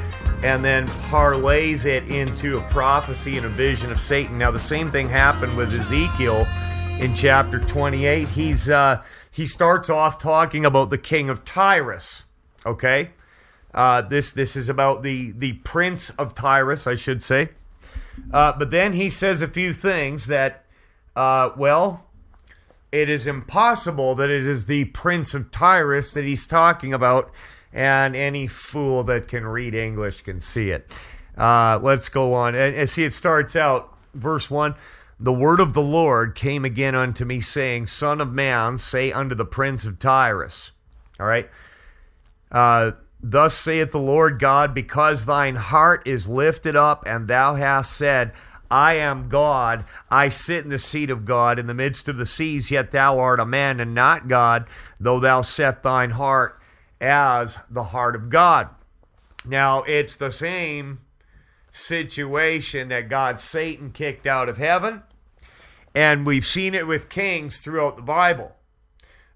[0.42, 4.38] and then parlays it into a prophecy and a vision of Satan.
[4.38, 6.46] Now, the same thing happened with Ezekiel
[6.98, 8.28] in chapter 28.
[8.28, 12.22] He's uh, he starts off talking about the king of Tyrus.
[12.64, 13.10] Okay,
[13.74, 17.50] uh, this this is about the the prince of Tyrus, I should say.
[18.32, 20.64] Uh, but then he says a few things that,
[21.16, 22.06] uh, well,
[22.92, 27.30] it is impossible that it is the Prince of Tyrus that he's talking about,
[27.72, 30.90] and any fool that can read English can see it.
[31.36, 32.54] Uh, let's go on.
[32.54, 34.74] And, and see, it starts out, verse 1
[35.18, 39.34] The word of the Lord came again unto me, saying, Son of man, say unto
[39.34, 40.72] the Prince of Tyrus.
[41.18, 41.48] All right.
[42.50, 42.92] Uh,
[43.22, 48.32] Thus saith the Lord God, because thine heart is lifted up, and thou hast said,
[48.70, 52.24] I am God, I sit in the seat of God in the midst of the
[52.24, 54.64] seas, yet thou art a man and not God,
[54.98, 56.59] though thou set thine heart
[57.00, 58.68] as the heart of God.
[59.44, 61.00] Now, it's the same
[61.72, 65.02] situation that God Satan kicked out of heaven,
[65.94, 68.52] and we've seen it with kings throughout the Bible.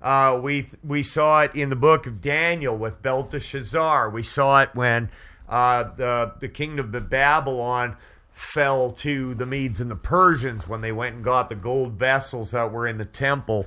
[0.03, 4.11] Uh, we we saw it in the book of Daniel with Belteshazzar.
[4.11, 5.09] We saw it when
[5.49, 7.97] uh, the the kingdom of Babylon
[8.31, 12.51] fell to the Medes and the Persians when they went and got the gold vessels
[12.51, 13.67] that were in the temple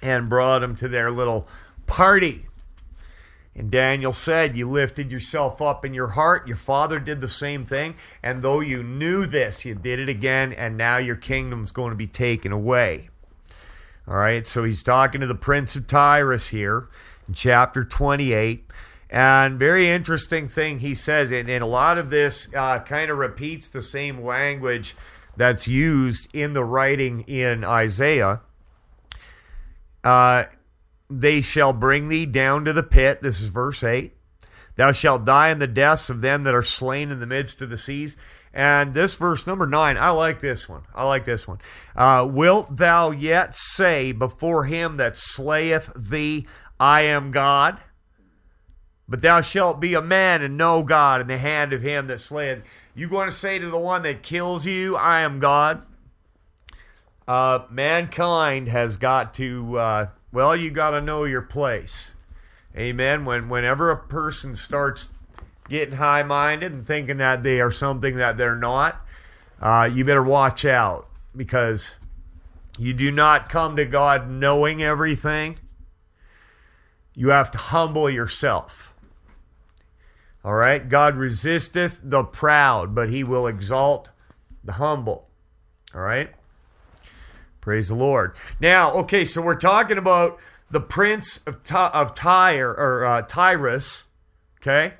[0.00, 1.46] and brought them to their little
[1.86, 2.47] party.
[3.58, 6.46] And Daniel said, You lifted yourself up in your heart.
[6.46, 7.96] Your father did the same thing.
[8.22, 10.52] And though you knew this, you did it again.
[10.52, 13.10] And now your kingdom's going to be taken away.
[14.06, 16.88] All right, so he's talking to the Prince of Tyrus here
[17.26, 18.64] in chapter 28.
[19.10, 23.18] And very interesting thing he says, and, and a lot of this uh, kind of
[23.18, 24.94] repeats the same language
[25.36, 28.40] that's used in the writing in Isaiah.
[30.04, 30.44] Uh,
[31.10, 33.22] they shall bring thee down to the pit.
[33.22, 34.12] This is verse 8.
[34.76, 37.70] Thou shalt die in the deaths of them that are slain in the midst of
[37.70, 38.16] the seas.
[38.52, 40.82] And this verse number nine, I like this one.
[40.94, 41.58] I like this one.
[41.96, 46.46] Uh, Wilt thou yet say before him that slayeth thee,
[46.80, 47.80] I am God?
[49.08, 52.20] But thou shalt be a man and no God in the hand of him that
[52.20, 52.62] slayeth.
[52.94, 55.82] You going to say to the one that kills you, I am God?
[57.26, 62.10] Uh, mankind has got to, uh, well, you got to know your place.
[62.76, 63.24] Amen.
[63.24, 65.08] When whenever a person starts
[65.68, 69.04] getting high minded and thinking that they are something that they're not,
[69.60, 71.90] uh, you better watch out because
[72.78, 75.58] you do not come to God knowing everything.
[77.14, 78.94] You have to humble yourself.
[80.44, 80.88] All right?
[80.88, 84.10] God resisteth the proud, but he will exalt
[84.62, 85.28] the humble.
[85.94, 86.30] All right?
[87.68, 88.32] Praise the Lord.
[88.60, 90.38] Now, okay, so we're talking about
[90.70, 94.04] the prince of, Ty- of Tyre or uh, Tyrus,
[94.58, 94.94] okay?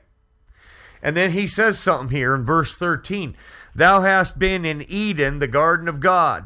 [1.03, 3.35] And then he says something here in verse 13
[3.75, 6.45] Thou hast been in Eden, the garden of God.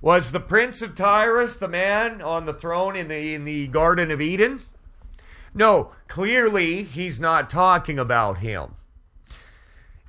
[0.00, 4.10] Was the prince of Tyrus the man on the throne in the, in the Garden
[4.10, 4.62] of Eden?
[5.54, 8.74] No, clearly he's not talking about him.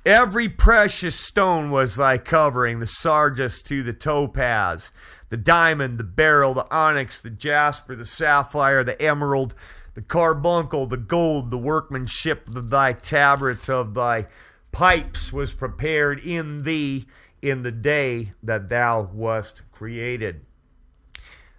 [0.04, 4.90] Every precious stone was thy covering, the sardius to the topaz,
[5.30, 9.54] the diamond, the beryl, the onyx, the jasper, the sapphire, the emerald,
[9.94, 14.26] the carbuncle, the gold, the workmanship of thy tabrets of thy
[14.72, 17.06] pipes was prepared in thee
[17.42, 20.44] in the day that thou wast created.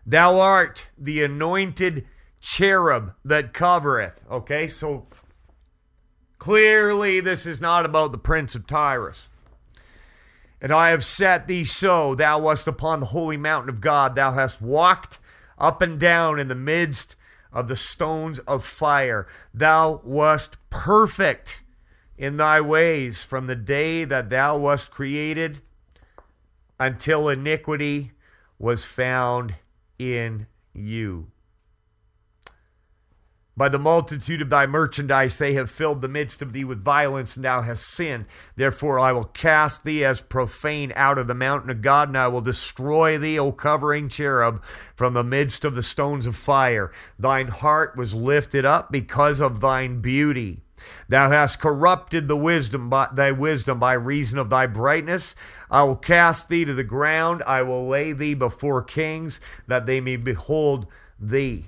[0.05, 2.05] Thou art the anointed
[2.41, 4.22] cherub that covereth.
[4.30, 5.07] Okay, so
[6.38, 9.28] clearly this is not about the prince of Tyrus.
[10.62, 14.34] And I have set thee so, thou wast upon the holy mountain of God, thou
[14.34, 15.20] hast walked
[15.57, 17.16] up and down in the midst
[17.51, 19.28] of the stones of fire.
[19.53, 21.62] Thou wast perfect
[22.18, 25.62] in thy ways from the day that thou wast created
[26.80, 28.12] until iniquity
[28.57, 29.55] was found
[29.97, 31.32] in you.
[33.60, 37.36] By the multitude of thy merchandise they have filled the midst of thee with violence,
[37.36, 38.26] and thou hast sinned.
[38.55, 42.30] Therefore I will cast thee as profane out of the mountain of God, and I
[42.30, 44.64] will destroy thee, O covering cherub,
[44.95, 46.93] from the midst of the stones of fire.
[47.20, 50.62] Thine heart was lifted up because of thine beauty.
[51.10, 55.36] Thou hast corrupted the wisdom by thy wisdom by reason of thy brightness.
[55.70, 57.43] I will cast thee to the ground.
[57.45, 60.88] I will lay thee before kings, that they may behold
[61.20, 61.66] thee.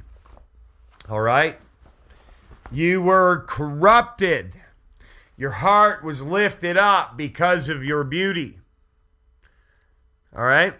[1.10, 1.60] All right?
[2.72, 4.54] You were corrupted.
[5.38, 8.60] Your heart was lifted up because of your beauty.
[10.36, 10.76] All right?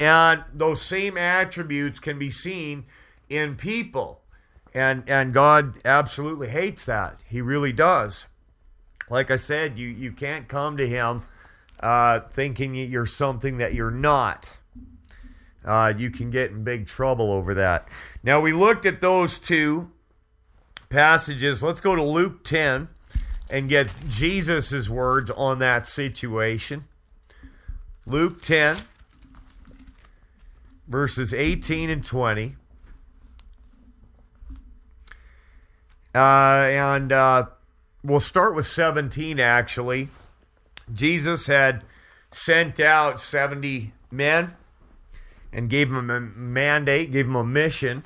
[0.00, 2.86] And those same attributes can be seen
[3.28, 4.22] in people.
[4.74, 7.20] And and God absolutely hates that.
[7.28, 8.24] He really does.
[9.10, 11.22] Like I said, you, you can't come to him
[11.80, 14.50] uh, thinking you're something that you're not.
[15.64, 17.88] Uh, you can get in big trouble over that.
[18.22, 19.90] Now, we looked at those two
[20.88, 21.62] passages.
[21.62, 22.88] Let's go to Luke 10
[23.50, 26.84] and get Jesus' words on that situation.
[28.06, 28.76] Luke 10.
[30.86, 32.56] verses 18 and 20.
[36.14, 37.46] Uh, and uh,
[38.02, 40.08] we'll start with 17, actually.
[40.92, 41.84] Jesus had
[42.32, 44.54] sent out 70 men
[45.52, 48.04] and gave them a mandate, gave them a mission.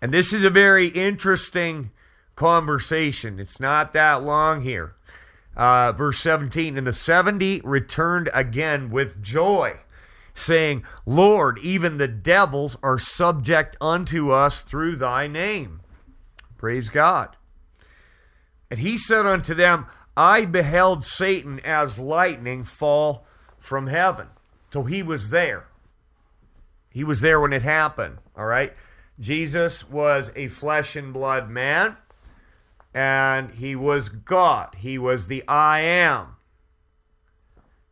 [0.00, 1.90] And this is a very interesting
[2.36, 3.38] conversation.
[3.38, 4.94] It's not that long here.
[5.56, 9.80] Uh, verse 17 And the 70 returned again with joy,
[10.32, 15.80] saying, Lord, even the devils are subject unto us through thy name.
[16.56, 17.36] Praise God.
[18.70, 19.86] And he said unto them,
[20.16, 23.26] I beheld Satan as lightning fall
[23.58, 24.28] from heaven.
[24.72, 25.66] So he was there.
[26.90, 28.72] He was there when it happened, all right?
[29.20, 31.96] Jesus was a flesh and blood man,
[32.94, 34.74] and he was God.
[34.78, 36.36] He was the I am.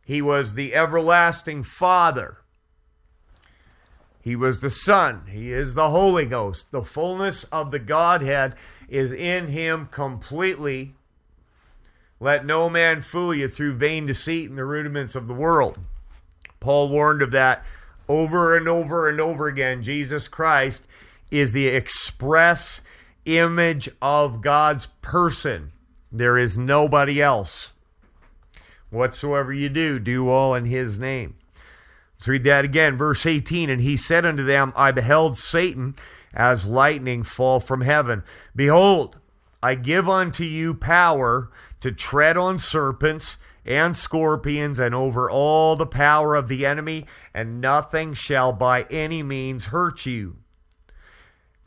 [0.03, 2.39] He was the everlasting Father.
[4.21, 5.27] He was the Son.
[5.31, 6.71] He is the Holy Ghost.
[6.71, 8.55] The fullness of the Godhead
[8.89, 10.95] is in him completely.
[12.19, 15.77] Let no man fool you through vain deceit and the rudiments of the world.
[16.59, 17.63] Paul warned of that
[18.09, 19.83] over and over and over again.
[19.83, 20.83] Jesus Christ
[21.31, 22.81] is the express
[23.25, 25.71] image of God's person.
[26.11, 27.71] There is nobody else.
[28.89, 31.35] Whatsoever you do, do all in his name.
[32.15, 32.97] Let's read that again.
[32.97, 35.95] Verse 18 And he said unto them, I beheld Satan
[36.33, 38.23] as lightning fall from heaven.
[38.55, 39.17] Behold,
[39.61, 41.51] I give unto you power
[41.81, 47.61] to tread on serpents and scorpions and over all the power of the enemy, and
[47.61, 50.38] nothing shall by any means hurt you.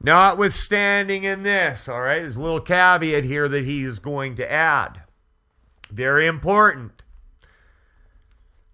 [0.04, 4.50] Notwithstanding in this, all right, there's a little caveat here that he is going to
[4.50, 5.02] add.
[5.90, 7.02] Very important.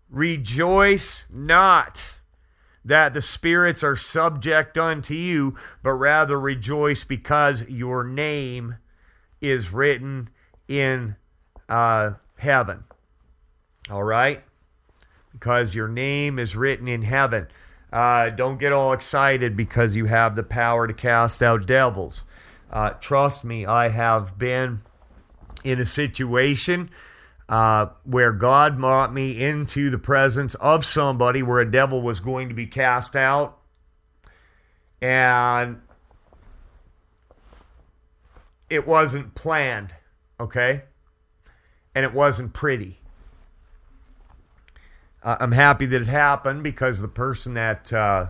[0.08, 2.02] Rejoice not
[2.82, 8.76] that the spirits are subject unto you, but rather rejoice because your name
[9.42, 10.30] is written
[10.66, 11.16] in
[11.68, 12.84] uh, heaven.
[13.90, 14.42] All right?
[15.32, 17.48] Because your name is written in heaven.
[17.92, 22.22] Uh, don't get all excited because you have the power to cast out devils.
[22.70, 24.82] Uh, trust me, I have been
[25.64, 26.90] in a situation
[27.48, 32.48] uh, where God brought me into the presence of somebody where a devil was going
[32.48, 33.58] to be cast out.
[35.00, 35.80] And
[38.68, 39.94] it wasn't planned,
[40.38, 40.82] okay?
[41.94, 42.97] And it wasn't pretty.
[45.40, 48.28] I'm happy that it happened because the person that uh,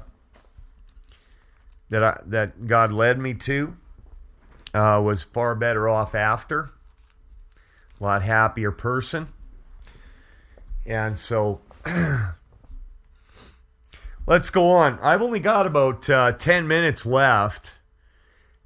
[1.90, 3.76] that I, that God led me to
[4.74, 6.70] uh, was far better off after,
[8.01, 9.28] a lot happier person,
[10.84, 11.61] and so
[14.26, 14.99] let's go on.
[15.01, 17.74] I've only got about uh, ten minutes left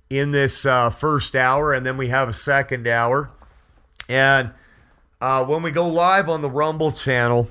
[0.09, 3.30] in this uh, first hour, and then we have a second hour,
[4.09, 4.53] and
[5.20, 7.51] uh, when we go live on the Rumble channel.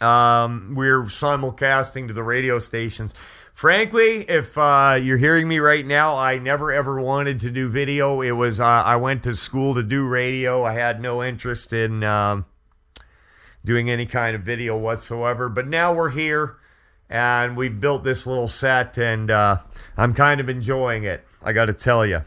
[0.00, 3.14] Um, we're simulcasting to the radio stations.
[3.54, 8.20] Frankly, if uh, you're hearing me right now, I never ever wanted to do video.
[8.20, 10.62] It was uh, I went to school to do radio.
[10.62, 12.44] I had no interest in um,
[13.64, 15.48] doing any kind of video whatsoever.
[15.48, 16.58] But now we're here,
[17.08, 19.60] and we've built this little set, and uh,
[19.96, 21.24] I'm kind of enjoying it.
[21.42, 22.26] I got to tell you,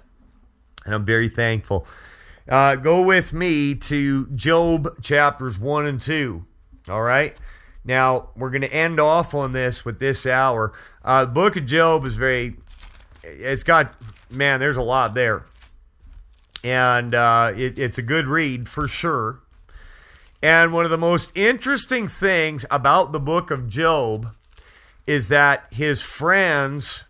[0.83, 1.85] and I'm very thankful.
[2.47, 6.45] Uh, go with me to Job chapters one and two.
[6.87, 7.37] All right.
[7.89, 10.73] Now, we're going to end off on this with this hour.
[11.03, 12.55] Uh, the book of Job is very,
[13.23, 13.95] it's got,
[14.29, 15.47] man, there's a lot there.
[16.63, 19.39] And uh, it, it's a good read for sure.
[20.39, 24.35] And one of the most interesting things about the book of Job
[25.07, 27.05] is that his friends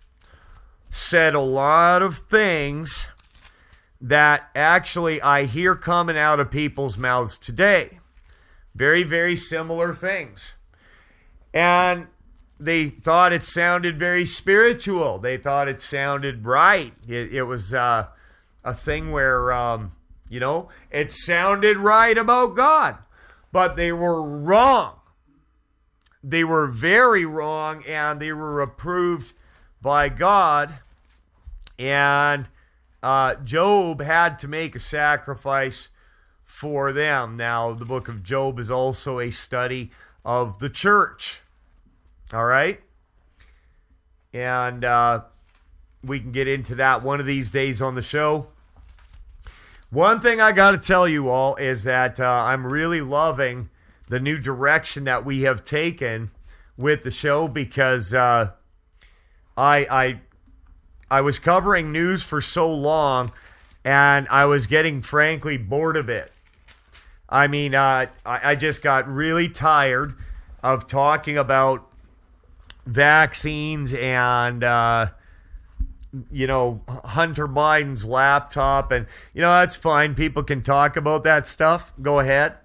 [0.89, 3.05] said a lot of things
[3.99, 7.99] that actually I hear coming out of people's mouths today.
[8.73, 10.53] Very, very similar things
[11.53, 12.07] and
[12.59, 15.17] they thought it sounded very spiritual.
[15.17, 16.93] They thought it sounded right.
[17.07, 18.07] It, it was uh,
[18.63, 19.93] a thing where, um,
[20.27, 22.97] you know, it sounded right about God,
[23.51, 24.95] but they were wrong.
[26.21, 29.31] They were very wrong, and they were approved
[29.81, 30.79] by God.
[31.77, 32.49] And
[33.01, 35.87] uh, Job had to make a sacrifice
[36.43, 37.37] for them.
[37.37, 39.91] Now, the book of Job is also a study
[40.29, 41.41] of the church.
[42.31, 42.79] All right?
[44.31, 45.21] And uh,
[46.03, 48.45] we can get into that one of these days on the show.
[49.89, 53.71] One thing I got to tell you all is that uh, I'm really loving
[54.07, 56.29] the new direction that we have taken
[56.77, 58.51] with the show because uh,
[59.57, 60.21] I I
[61.09, 63.31] I was covering news for so long,
[63.83, 66.31] and I was getting frankly bored of it.
[67.29, 70.15] I mean, uh, I, I just got really tired
[70.63, 71.87] of talking about
[72.85, 75.07] vaccines and uh,
[76.31, 80.15] you know Hunter Biden's laptop, and you know that's fine.
[80.15, 81.93] People can talk about that stuff.
[82.01, 82.55] Go ahead,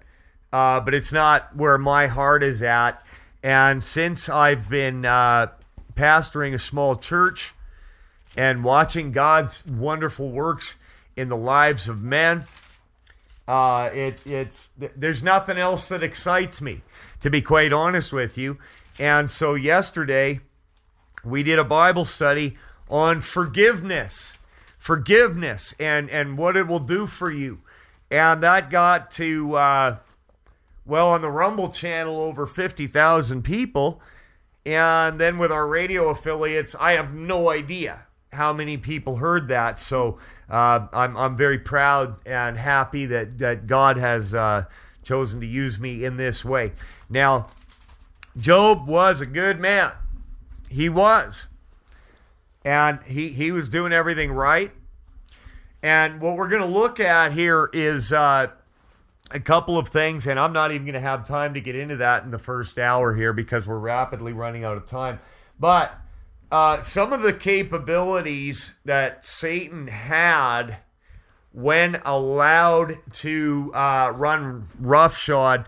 [0.51, 3.01] uh, but it's not where my heart is at.
[3.43, 5.47] And since I've been uh,
[5.95, 7.53] pastoring a small church
[8.35, 10.73] and watching God's wonderful works
[11.15, 12.45] in the lives of men,
[13.47, 16.81] uh, it, it's there's nothing else that excites me,
[17.21, 18.57] to be quite honest with you.
[18.99, 20.39] And so yesterday
[21.23, 22.57] we did a Bible study
[22.89, 24.33] on forgiveness,
[24.77, 27.59] forgiveness, and and what it will do for you.
[28.11, 29.97] And that got to uh,
[30.85, 34.01] well on the Rumble channel over fifty thousand people,
[34.65, 39.79] and then with our radio affiliates, I have no idea how many people heard that.
[39.79, 40.19] So
[40.49, 44.65] uh, I'm I'm very proud and happy that that God has uh,
[45.03, 46.73] chosen to use me in this way.
[47.09, 47.47] Now,
[48.37, 49.91] Job was a good man.
[50.69, 51.45] He was,
[52.63, 54.71] and he he was doing everything right.
[55.81, 58.47] And what we're going to look at here is uh,
[59.29, 61.97] a couple of things, and I'm not even going to have time to get into
[61.97, 65.19] that in the first hour here because we're rapidly running out of time.
[65.59, 65.95] But
[66.51, 70.77] uh, some of the capabilities that Satan had
[71.51, 75.67] when allowed to uh, run roughshod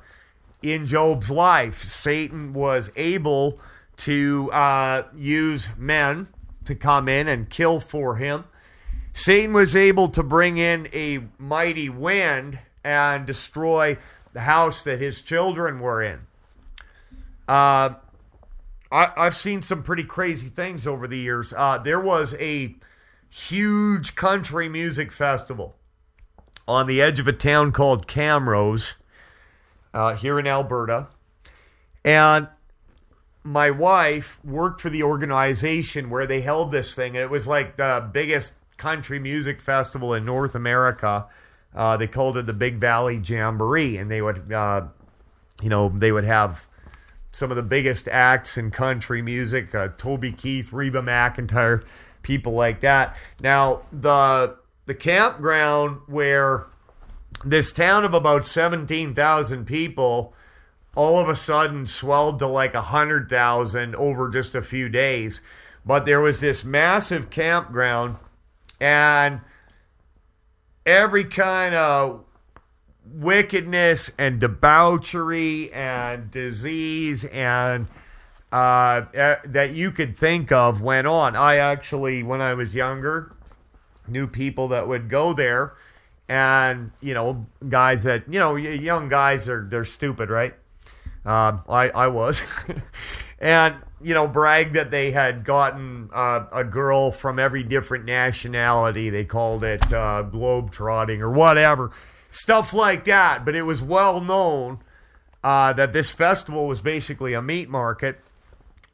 [0.62, 3.60] in Job's life, Satan was able
[3.98, 6.28] to uh, use men
[6.66, 8.44] to come in and kill for him.
[9.14, 13.98] Satan was able to bring in a mighty wind and destroy
[14.34, 16.20] the house that his children were in.
[17.48, 17.96] Uh,
[18.92, 21.54] I, have seen some pretty crazy things over the years.
[21.56, 22.76] Uh, there was a
[23.30, 25.76] huge country music festival
[26.68, 28.94] on the edge of a town called Camrose
[29.94, 31.08] uh, here in Alberta.
[32.04, 32.48] And
[33.44, 37.16] my wife worked for the organization where they held this thing.
[37.16, 41.26] And it was like the biggest country music festival in North America.
[41.76, 43.98] Uh, they called it the Big Valley Jamboree.
[43.98, 44.88] And they would, uh,
[45.62, 46.67] you know, they would have
[47.38, 51.84] some of the biggest acts in country music uh, Toby Keith, Reba McEntire,
[52.24, 53.16] people like that.
[53.40, 54.58] Now, the
[54.88, 56.66] the campground where
[57.46, 60.34] this town of about 17,000 people
[60.96, 65.42] all of a sudden swelled to like 100,000 over just a few days.
[65.86, 68.16] But there was this massive campground,
[68.80, 69.42] and
[70.88, 72.24] every kind of
[73.14, 77.88] wickedness and debauchery and disease and
[78.52, 79.02] uh,
[79.46, 81.36] that you could think of went on.
[81.36, 83.36] I actually, when I was younger,
[84.08, 85.74] knew people that would go there,
[86.30, 90.54] and you know, guys that you know, young guys are they're stupid, right?
[91.26, 92.42] Um, I I was,
[93.40, 99.10] and you know, brag that they had gotten uh, a girl from every different nationality.
[99.10, 101.92] They called it uh, globe trotting or whatever,
[102.30, 103.46] stuff like that.
[103.46, 104.80] But it was well known
[105.44, 108.20] uh, that this festival was basically a meat market,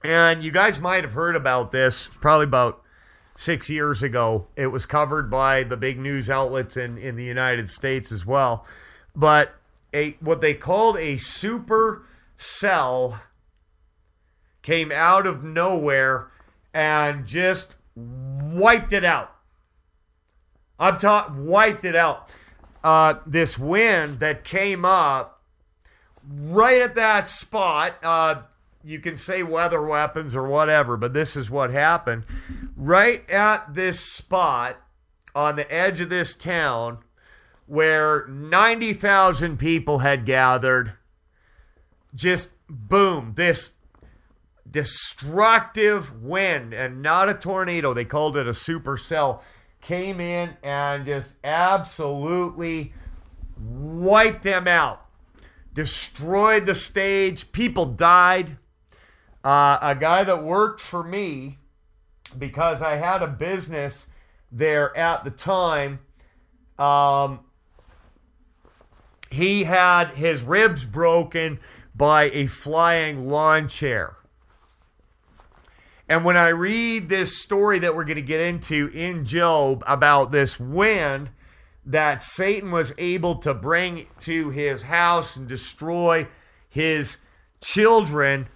[0.03, 2.81] and you guys might have heard about this probably about
[3.35, 4.47] six years ago.
[4.55, 8.65] It was covered by the big news outlets in in the United States as well,
[9.15, 9.55] but
[9.93, 12.05] a what they called a super
[12.37, 13.21] cell
[14.61, 16.31] came out of nowhere
[16.73, 19.35] and just wiped it out.
[20.79, 22.29] I'm talking wiped it out.
[22.83, 25.41] Uh, this wind that came up
[26.27, 27.95] right at that spot.
[28.03, 28.41] Uh,
[28.83, 32.25] you can say weather weapons or whatever, but this is what happened.
[32.75, 34.77] Right at this spot
[35.33, 36.99] on the edge of this town
[37.65, 40.93] where 90,000 people had gathered
[42.13, 43.71] just boom, this
[44.69, 49.41] destructive wind and not a tornado, they called it a supercell,
[49.83, 52.93] came in and just absolutely
[53.57, 55.05] wiped them out,
[55.73, 57.51] destroyed the stage.
[57.51, 58.57] People died.
[59.43, 61.59] Uh, a guy that worked for me
[62.37, 64.07] because I had a business
[64.51, 65.99] there at the time.
[66.79, 67.41] Um,
[69.29, 71.59] he had his ribs broken
[71.95, 74.15] by a flying lawn chair.
[76.13, 80.31] And when I read this story that we're going to get into in Job about
[80.31, 81.31] this wind
[81.87, 86.27] that Satan was able to bring to his house and destroy
[86.69, 87.17] his
[87.61, 88.47] children,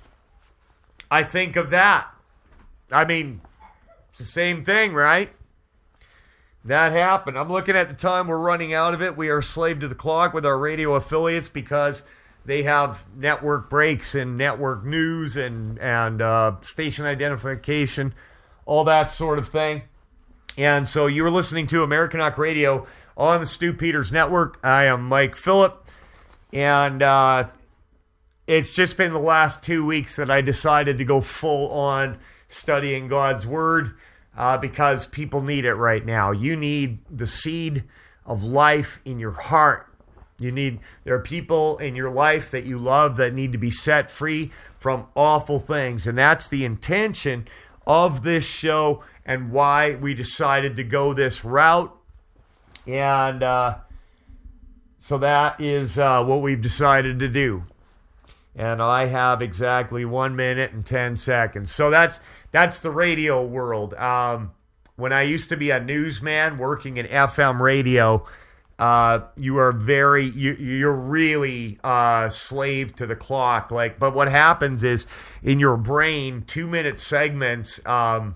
[1.10, 2.06] I think of that.
[2.92, 3.42] I mean,
[4.10, 5.32] it's the same thing, right?
[6.64, 7.40] That happened.
[7.40, 9.18] I'm looking at the time we're running out of it.
[9.18, 12.04] We are slave to the clock with our radio affiliates because
[12.48, 18.16] they have network breaks and network news and and uh, station identification,
[18.66, 19.84] all that sort of thing.
[20.58, 22.88] And so you were listening to Americanuck Radio
[23.18, 24.60] on the Stu Peters Network.
[24.64, 25.86] I am Mike Phillip,
[26.54, 27.50] and uh,
[28.48, 32.18] it's just been the last two weeks that I decided to go full on
[32.48, 33.94] studying God's Word
[34.38, 36.32] uh, because people need it right now.
[36.32, 37.84] You need the seed
[38.26, 39.88] of life in your heart.
[40.40, 43.72] You need, there are people in your life that you love that need to be
[43.72, 46.06] set free from awful things.
[46.06, 47.48] And that's the intention
[47.88, 51.96] of this show and why we decided to go this route.
[52.86, 53.78] And uh,
[55.00, 57.64] so that is uh, what we've decided to do.
[58.56, 61.72] And I have exactly one minute and 10 seconds.
[61.72, 62.20] So that's
[62.52, 63.94] that's the radio world.
[63.94, 64.52] Um,
[64.96, 68.26] when I used to be a newsman working in FM radio,
[68.80, 73.72] uh, you are very you, you're really uh, slave to the clock.
[73.72, 75.08] Like, but what happens is
[75.42, 78.36] in your brain, two minute segments um,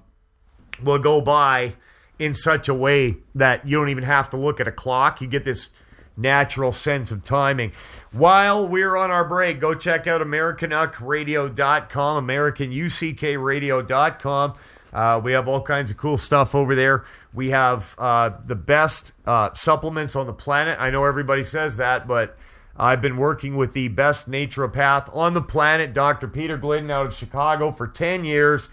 [0.83, 1.75] will go by
[2.17, 5.21] in such a way that you don't even have to look at a clock.
[5.21, 5.69] You get this
[6.17, 7.71] natural sense of timing.
[8.11, 14.53] While we're on our break, go check out AmericanUckRadio.com, AmericanUCKRadio.com.
[14.93, 17.05] Uh, we have all kinds of cool stuff over there.
[17.33, 20.77] We have uh, the best uh, supplements on the planet.
[20.79, 22.37] I know everybody says that, but
[22.75, 26.27] I've been working with the best naturopath on the planet, Dr.
[26.27, 28.69] Peter Glidden, out of Chicago for 10 years.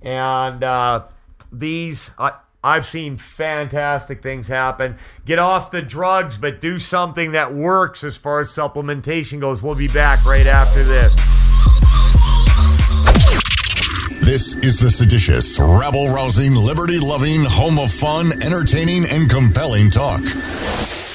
[0.00, 1.04] And uh,
[1.52, 2.32] these, I,
[2.62, 4.98] I've seen fantastic things happen.
[5.24, 9.62] Get off the drugs, but do something that works as far as supplementation goes.
[9.62, 11.14] We'll be back right after this.
[14.28, 20.20] This is the seditious, rabble rousing, liberty loving, home of fun, entertaining, and compelling talk.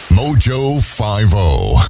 [0.10, 0.82] Mojo
[1.36, 1.88] oh.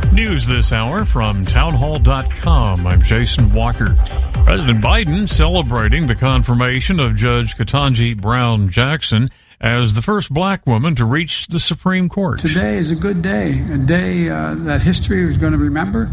[0.00, 0.12] 50.
[0.12, 2.84] News this hour from townhall.com.
[2.84, 3.94] I'm Jason Walker.
[4.42, 9.28] President Biden celebrating the confirmation of Judge Ketanji Brown Jackson
[9.60, 12.40] as the first black woman to reach the Supreme Court.
[12.40, 16.10] Today is a good day, a day uh, that history is going to remember,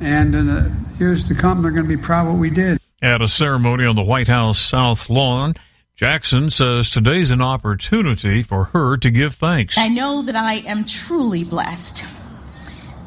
[0.00, 2.80] and in the years to come, they're going to be proud of what we did.
[3.00, 5.54] At a ceremony on the White House South Lawn,
[5.94, 9.78] Jackson says today's an opportunity for her to give thanks.
[9.78, 12.04] I know that I am truly blessed.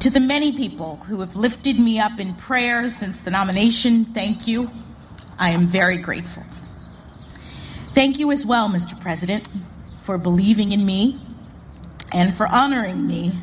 [0.00, 4.48] To the many people who have lifted me up in prayer since the nomination, thank
[4.48, 4.70] you.
[5.38, 6.44] I am very grateful.
[7.92, 8.98] Thank you as well, Mr.
[8.98, 9.46] President,
[10.00, 11.20] for believing in me
[12.14, 13.38] and for honoring me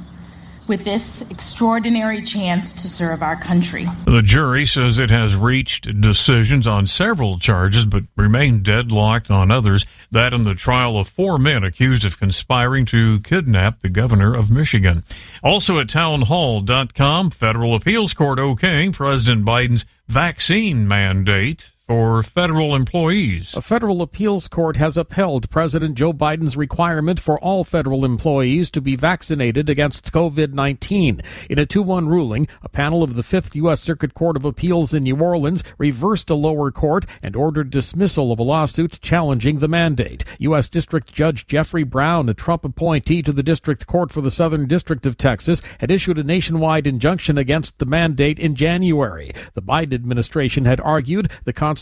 [0.70, 3.88] with this extraordinary chance to serve our country.
[4.06, 9.86] The jury says it has reached decisions on several charges but remained deadlocked on others.
[10.12, 14.52] That in the trial of four men accused of conspiring to kidnap the governor of
[14.52, 15.04] Michigan.
[15.44, 23.56] Also at townhall.com, federal appeals court okaying President Biden's vaccine mandate for federal employees.
[23.56, 28.80] A federal appeals court has upheld President Joe Biden's requirement for all federal employees to
[28.80, 31.24] be vaccinated against COVID 19.
[31.50, 33.82] In a 2 1 ruling, a panel of the Fifth U.S.
[33.82, 38.38] Circuit Court of Appeals in New Orleans reversed a lower court and ordered dismissal of
[38.38, 40.24] a lawsuit challenging the mandate.
[40.38, 40.70] U.S.
[40.70, 45.08] District Judge Jeffrey Brown, a Trump appointee to the District Court for the Southern District
[45.08, 49.34] of Texas, had issued a nationwide injunction against the mandate in January.
[49.56, 51.79] The Biden administration had argued the Constitution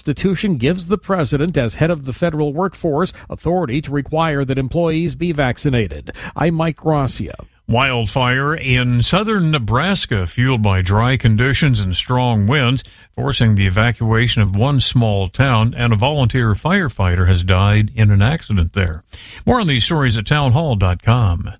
[0.57, 5.31] gives the president, as head of the federal workforce, authority to require that employees be
[5.31, 6.11] vaccinated.
[6.35, 7.35] I'm Mike Gracia.
[7.69, 12.81] Wildfire in southern Nebraska, fueled by dry conditions and strong winds,
[13.13, 18.21] forcing the evacuation of one small town, and a volunteer firefighter has died in an
[18.21, 19.03] accident there.
[19.45, 21.55] More on these stories at townhall.com.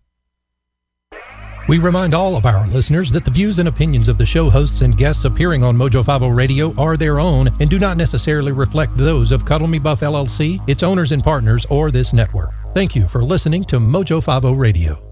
[1.68, 4.82] We remind all of our listeners that the views and opinions of the show hosts
[4.82, 8.96] and guests appearing on Mojo 50 Radio are their own and do not necessarily reflect
[8.96, 12.52] those of Cuddle Me Buff LLC, its owners and partners, or this network.
[12.74, 15.04] Thank you for listening to Mojo 50 Radio.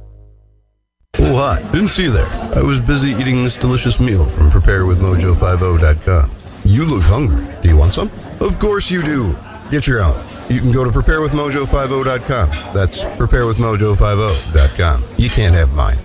[1.20, 1.62] Oh, hi.
[1.74, 2.30] Didn't see you there.
[2.56, 6.32] I was busy eating this delicious meal from preparewithmojo50.com.
[6.64, 7.54] You look hungry.
[7.62, 8.10] Do you want some?
[8.40, 9.36] Of course you do.
[9.72, 10.24] Get your own.
[10.50, 12.50] You can go to preparewithmojo50.com.
[12.74, 15.04] That's preparewithmojo50.com.
[15.18, 15.98] You can't have mine.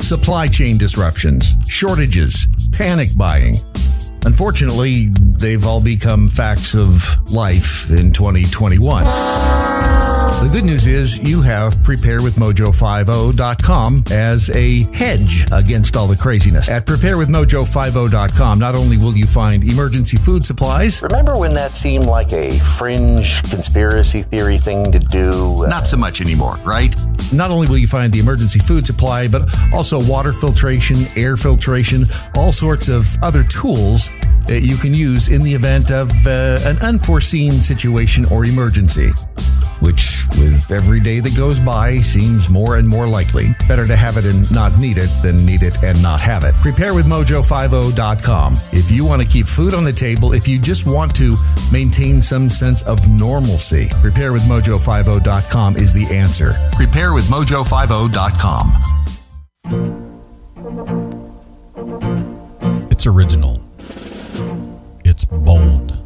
[0.00, 3.56] Supply chain disruptions, shortages, panic buying.
[4.24, 9.04] Unfortunately, they've all become facts of life in 2021.
[9.04, 16.68] The good news is you have preparewithmojo50.com as a hedge against all the craziness.
[16.68, 22.32] At preparewithmojo50.com, not only will you find emergency food supplies, Remember when that seemed like
[22.32, 25.64] a fringe conspiracy theory thing to do?
[25.68, 26.94] Not so much anymore, right?
[27.32, 32.04] Not only will you find the emergency food supply, but also water filtration, air filtration,
[32.34, 34.10] all sorts of other tools
[34.52, 39.10] you can use in the event of uh, an unforeseen situation or emergency.
[39.80, 43.54] Which, with every day that goes by, seems more and more likely.
[43.68, 46.54] Better to have it and not need it than need it and not have it.
[46.56, 48.54] Preparewithmojo50.com.
[48.72, 51.36] If you want to keep food on the table, if you just want to
[51.72, 56.50] maintain some sense of normalcy, preparewithmojo50.com is the answer.
[56.74, 58.72] Preparewithmojo50.com.
[62.90, 63.63] It's original.
[65.04, 65.98] It's bold.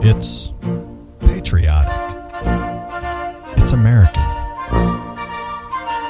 [0.00, 0.52] It's
[1.20, 1.92] patriotic.
[3.58, 4.22] It's American.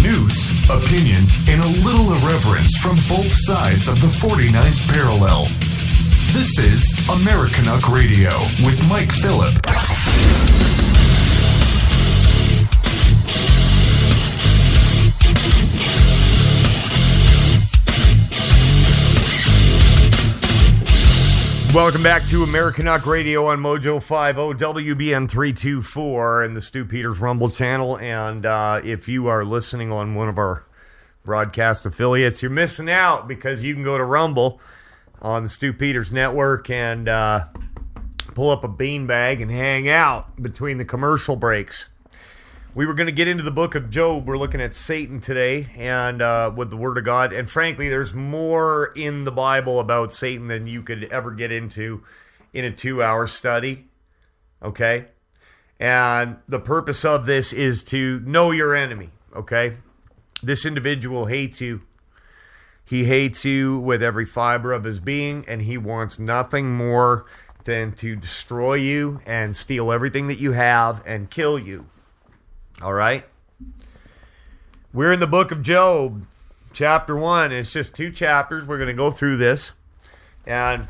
[0.00, 0.36] News,
[0.70, 1.24] opinion,
[1.60, 5.44] a little irreverence from both sides of the 49th parallel.
[6.32, 8.30] This is Americanuck Radio
[8.64, 9.54] with Mike Phillip.
[21.74, 27.50] Welcome back to Americanuck Radio on Mojo 50 WBN 324 and the Stu Peters Rumble
[27.50, 27.98] channel.
[27.98, 30.64] And uh, if you are listening on one of our
[31.24, 34.60] broadcast affiliates, you're missing out because you can go to Rumble
[35.20, 37.46] on the Stu Peters Network and uh,
[38.34, 41.86] pull up a beanbag and hang out between the commercial breaks.
[42.74, 44.26] We were going to get into the book of Job.
[44.26, 47.32] We're looking at Satan today and uh, with the Word of God.
[47.32, 52.02] And frankly, there's more in the Bible about Satan than you could ever get into
[52.52, 53.86] in a two hour study.
[54.60, 55.06] Okay?
[55.78, 59.10] And the purpose of this is to know your enemy.
[59.36, 59.76] Okay?
[60.44, 61.82] This individual hates you.
[62.84, 67.24] He hates you with every fiber of his being, and he wants nothing more
[67.64, 71.86] than to destroy you and steal everything that you have and kill you.
[72.82, 73.24] All right?
[74.92, 76.26] We're in the book of Job,
[76.74, 77.50] chapter 1.
[77.50, 78.66] It's just two chapters.
[78.66, 79.70] We're going to go through this.
[80.46, 80.88] And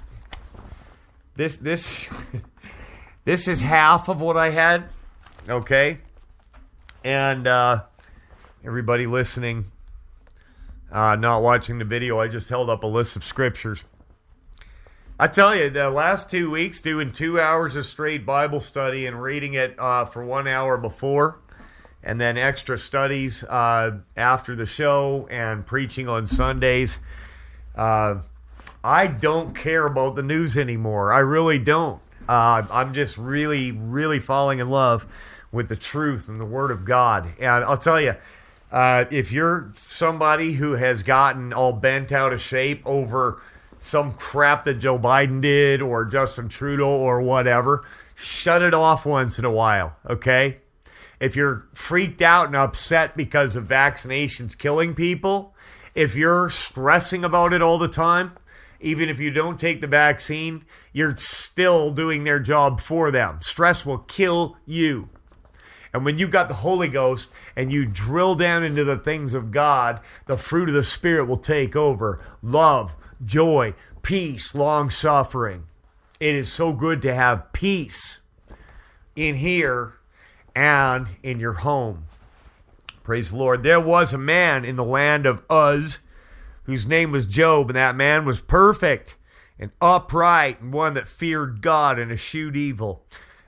[1.36, 2.09] this this
[3.24, 4.88] this is half of what I had,
[5.48, 5.98] okay?
[7.05, 7.82] And uh
[8.64, 9.70] everybody listening
[10.90, 13.84] uh not watching the video, I just held up a list of scriptures.
[15.18, 19.22] I tell you, the last two weeks doing two hours of straight Bible study and
[19.22, 21.38] reading it uh, for one hour before,
[22.02, 26.98] and then extra studies uh, after the show and preaching on Sundays.
[27.76, 28.16] Uh,
[28.82, 31.12] I don't care about the news anymore.
[31.12, 32.00] I really don't.
[32.28, 35.06] Uh, I'm just really, really falling in love
[35.52, 37.34] with the truth and the Word of God.
[37.38, 38.14] And I'll tell you,
[38.74, 43.40] uh, if you're somebody who has gotten all bent out of shape over
[43.78, 49.38] some crap that Joe Biden did or Justin Trudeau or whatever, shut it off once
[49.38, 50.58] in a while, okay?
[51.20, 55.54] if you're freaked out and upset because of vaccinations killing people,
[55.94, 58.32] if you're stressing about it all the time,
[58.80, 63.38] even if you don't take the vaccine, you're still doing their job for them.
[63.40, 65.08] Stress will kill you.
[65.95, 69.53] And when you've got the Holy Ghost and you drill down into the things of
[69.53, 75.66] God, the fruit of the Spirit will take over love, joy, peace, long suffering.
[76.18, 78.18] It is so good to have peace
[79.14, 79.95] in here
[80.55, 82.07] and in your home.
[83.05, 83.62] Praise the Lord.
[83.62, 85.99] There was a man in the land of Uz
[86.64, 89.16] whose name was Job, and that man was perfect
[89.61, 93.05] and upright and one that feared God and eschewed evil.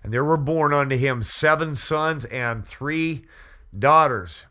[0.06, 3.24] And there were born unto him seven sons and three
[3.76, 4.44] daughters.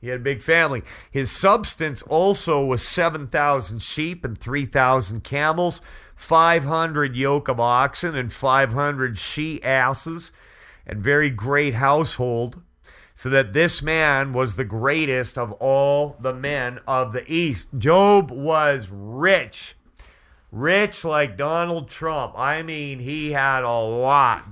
[0.00, 0.82] He had a big family.
[1.08, 5.80] His substance also was 7,000 sheep and 3,000 camels,
[6.16, 10.32] 500 yoke of oxen, and 500 she asses,
[10.84, 12.60] and very great household,
[13.14, 17.68] so that this man was the greatest of all the men of the East.
[17.78, 19.75] Job was rich.
[20.52, 22.38] Rich like Donald Trump.
[22.38, 24.46] I mean, he had a lot.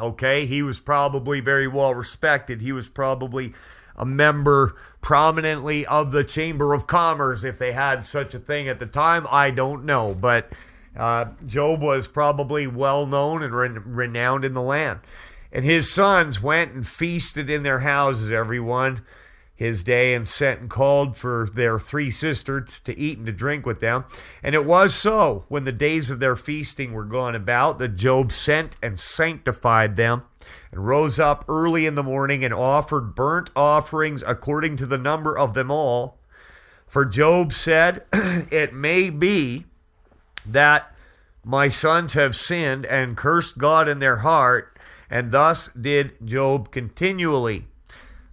[0.00, 2.60] Okay, he was probably very well respected.
[2.60, 3.54] He was probably
[3.96, 8.80] a member prominently of the Chamber of Commerce, if they had such a thing at
[8.80, 9.26] the time.
[9.30, 10.50] I don't know, but
[10.96, 15.00] uh, Job was probably well known and re- renowned in the land.
[15.52, 19.02] And his sons went and feasted in their houses, everyone
[19.56, 23.64] his day, and sent and called for their three sisters to eat and to drink
[23.64, 24.04] with them.
[24.42, 28.32] And it was so, when the days of their feasting were gone about, that Job
[28.32, 30.22] sent and sanctified them
[30.72, 35.38] and rose up early in the morning and offered burnt offerings according to the number
[35.38, 36.18] of them all.
[36.86, 39.66] For Job said, It may be
[40.44, 40.94] that
[41.44, 44.78] my sons have sinned and cursed God in their heart,
[45.10, 47.66] and thus did Job continually.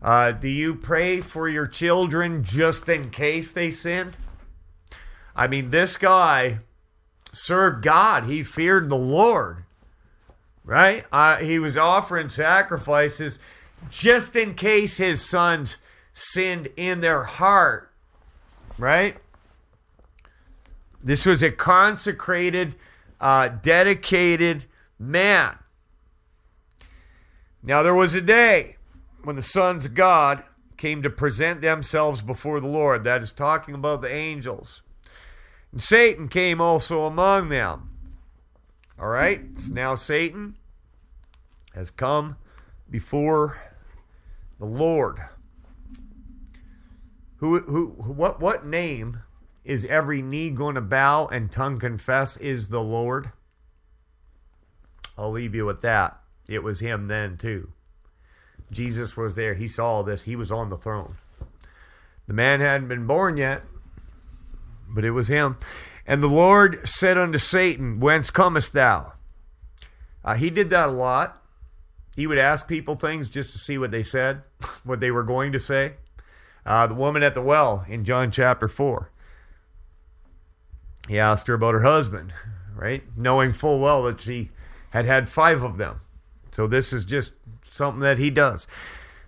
[0.02, 4.14] Uh, do you pray for your children just in case they sin?
[5.36, 6.60] I mean, this guy
[7.32, 9.64] served God, he feared the Lord
[10.64, 11.06] right?
[11.12, 13.40] Uh, he was offering sacrifices
[13.90, 15.78] just in case his sons
[16.14, 17.92] sinned in their heart,
[18.78, 19.18] right?
[21.04, 22.76] This was a consecrated,
[23.20, 24.66] uh, dedicated
[25.00, 25.58] man.
[27.64, 28.78] Now, there was a day
[29.24, 30.44] when the sons of God
[30.78, 33.04] came to present themselves before the Lord.
[33.04, 34.82] That is talking about the angels.
[35.72, 37.92] And Satan came also among them.
[39.00, 39.42] All right?
[39.58, 40.58] So now Satan
[41.74, 42.36] has come
[42.90, 43.62] before
[44.60, 45.22] the Lord.
[47.38, 49.22] Who, who, what, what name
[49.64, 53.32] is every knee going to bow and tongue confess is the Lord?
[55.18, 56.20] I'll leave you with that.
[56.48, 57.72] It was him then, too.
[58.72, 59.54] Jesus was there.
[59.54, 60.24] He saw this.
[60.24, 61.18] He was on the throne.
[62.28, 63.64] The man hadn't been born yet,
[64.90, 65.58] but it was him.
[66.08, 69.14] And the Lord said unto Satan, Whence comest thou?
[70.24, 71.42] Uh, he did that a lot.
[72.16, 74.44] He would ask people things just to see what they said,
[74.84, 75.94] what they were going to say.
[76.66, 79.10] Uh, the woman at the well in John chapter 4.
[81.08, 82.34] He asked her about her husband,
[82.76, 83.04] right?
[83.18, 84.52] Knowing full well that she
[84.92, 86.02] had had five of them.
[86.52, 87.34] So this is just
[87.64, 88.68] something that he does.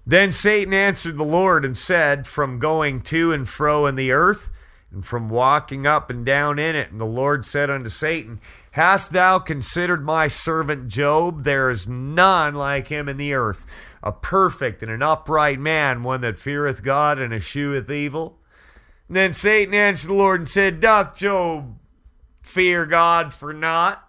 [0.05, 4.49] Then Satan answered the Lord and said, From going to and fro in the earth,
[4.91, 6.91] and from walking up and down in it.
[6.91, 8.39] And the Lord said unto Satan,
[8.71, 11.43] Hast thou considered my servant Job?
[11.43, 13.65] There is none like him in the earth,
[14.01, 18.39] a perfect and an upright man, one that feareth God and escheweth evil.
[19.07, 21.77] And then Satan answered the Lord and said, Doth Job
[22.41, 24.02] fear God for naught?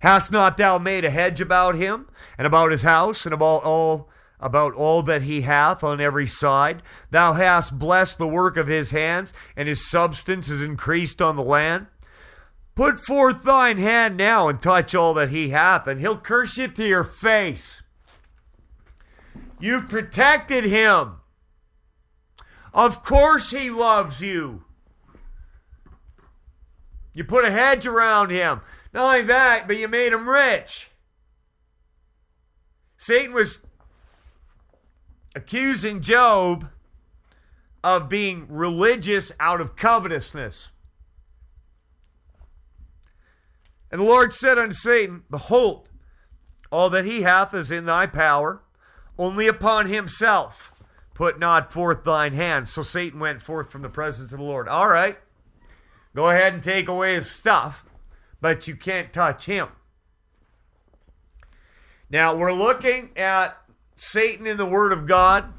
[0.00, 4.08] Hast not thou made a hedge about him, and about his house, and about all
[4.40, 6.82] about all that he hath on every side?
[7.10, 11.42] Thou hast blessed the work of his hands, and his substance is increased on the
[11.42, 11.86] land.
[12.76, 16.68] Put forth thine hand now and touch all that he hath, and he'll curse you
[16.68, 17.82] to your face.
[19.58, 21.16] You've protected him.
[22.72, 24.62] Of course he loves you.
[27.12, 28.60] You put a hedge around him.
[28.98, 30.90] Not only that, but you made him rich.
[32.96, 33.60] Satan was
[35.36, 36.68] accusing Job
[37.84, 40.70] of being religious out of covetousness.
[43.92, 45.88] And the Lord said unto Satan, Behold,
[46.72, 48.62] all that he hath is in thy power,
[49.16, 50.72] only upon himself
[51.14, 52.68] put not forth thine hand.
[52.68, 54.66] So Satan went forth from the presence of the Lord.
[54.66, 55.18] All right,
[56.16, 57.84] go ahead and take away his stuff,
[58.40, 59.68] but you can't touch him.
[62.10, 63.58] Now, we're looking at
[63.96, 65.52] Satan in the Word of God.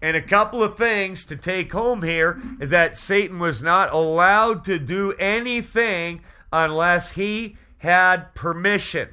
[0.00, 4.64] And a couple of things to take home here is that Satan was not allowed
[4.64, 6.22] to do anything
[6.52, 9.10] unless he had permission.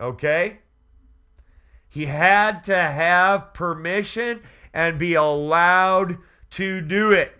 [0.00, 0.60] Okay?
[1.86, 6.16] He had to have permission and be allowed
[6.50, 7.36] to do it.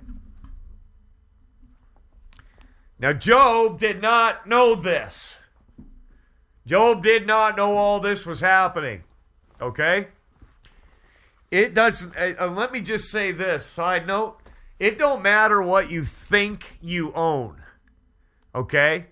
[2.99, 5.37] Now, Job did not know this.
[6.67, 9.05] Job did not know all this was happening.
[9.61, 10.09] Okay?
[11.51, 14.39] It doesn't, uh, let me just say this side note
[14.79, 17.63] it don't matter what you think you own.
[18.55, 19.07] Okay?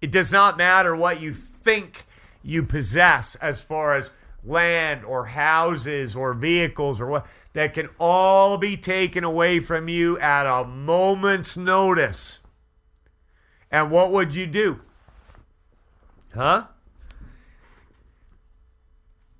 [0.00, 2.06] It does not matter what you think
[2.42, 4.10] you possess as far as
[4.44, 7.26] land or houses or vehicles or what.
[7.52, 12.38] that can all be taken away from you at a moment's notice.
[13.72, 14.80] And what would you do?
[16.34, 16.66] Huh?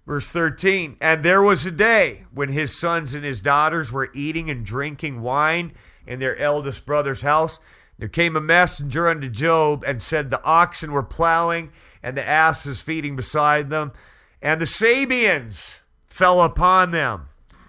[0.07, 4.51] Verse 13, and there was a day when his sons and his daughters were eating
[4.51, 5.73] and drinking wine
[6.07, 7.61] in their eldest brother's house.
[7.99, 11.71] There came a messenger unto Job and said, The oxen were plowing
[12.03, 13.93] and the asses feeding beside them,
[14.41, 15.75] and the Sabeans
[16.09, 17.29] fell upon them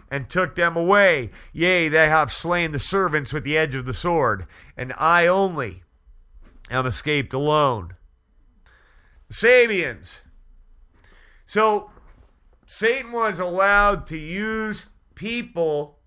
[0.09, 1.29] and took them away.
[1.51, 5.82] Yea, they have slain the servants with the edge of the sword, and I only
[6.69, 7.95] am escaped alone.
[9.27, 10.19] The Sabeans.
[11.45, 11.91] So
[12.65, 14.85] Satan was allowed to use
[15.15, 15.99] people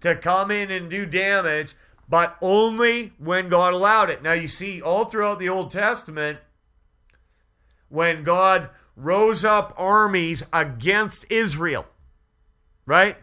[0.00, 1.74] to come in and do damage,
[2.08, 4.22] but only when God allowed it.
[4.22, 6.38] Now, you see, all throughout the Old Testament,
[7.88, 11.86] when God rose up armies against Israel,
[12.86, 13.16] right?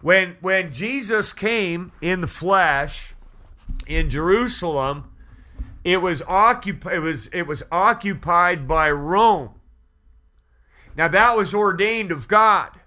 [0.00, 3.14] When, when Jesus came in the flesh
[3.86, 5.10] in Jerusalem,
[5.86, 9.60] it was, occup- it, was, it was occupied by Rome.
[10.96, 12.80] Now, that was ordained of God.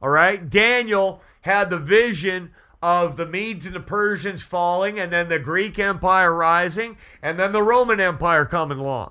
[0.00, 0.48] All right?
[0.48, 5.80] Daniel had the vision of the Medes and the Persians falling, and then the Greek
[5.80, 9.10] Empire rising, and then the Roman Empire coming along.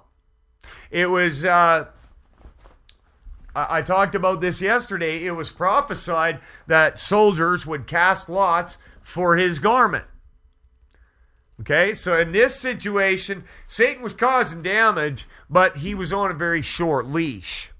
[0.89, 1.87] It was, uh,
[3.53, 5.25] I talked about this yesterday.
[5.25, 10.05] It was prophesied that soldiers would cast lots for his garment.
[11.59, 16.61] Okay, so in this situation, Satan was causing damage, but he was on a very
[16.61, 17.71] short leash.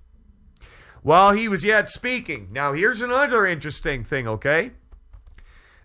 [1.04, 2.50] While he was yet speaking.
[2.52, 4.72] Now, here's another interesting thing, okay?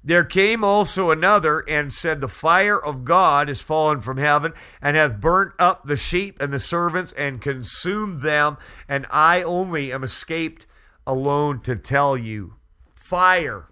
[0.02, 4.97] There came also another and said, The fire of God is fallen from heaven and
[4.97, 8.56] hath burnt up the sheep and the servants and consumed them,
[8.89, 10.66] and I only am escaped
[11.06, 12.55] alone to tell you.
[12.94, 13.66] Fire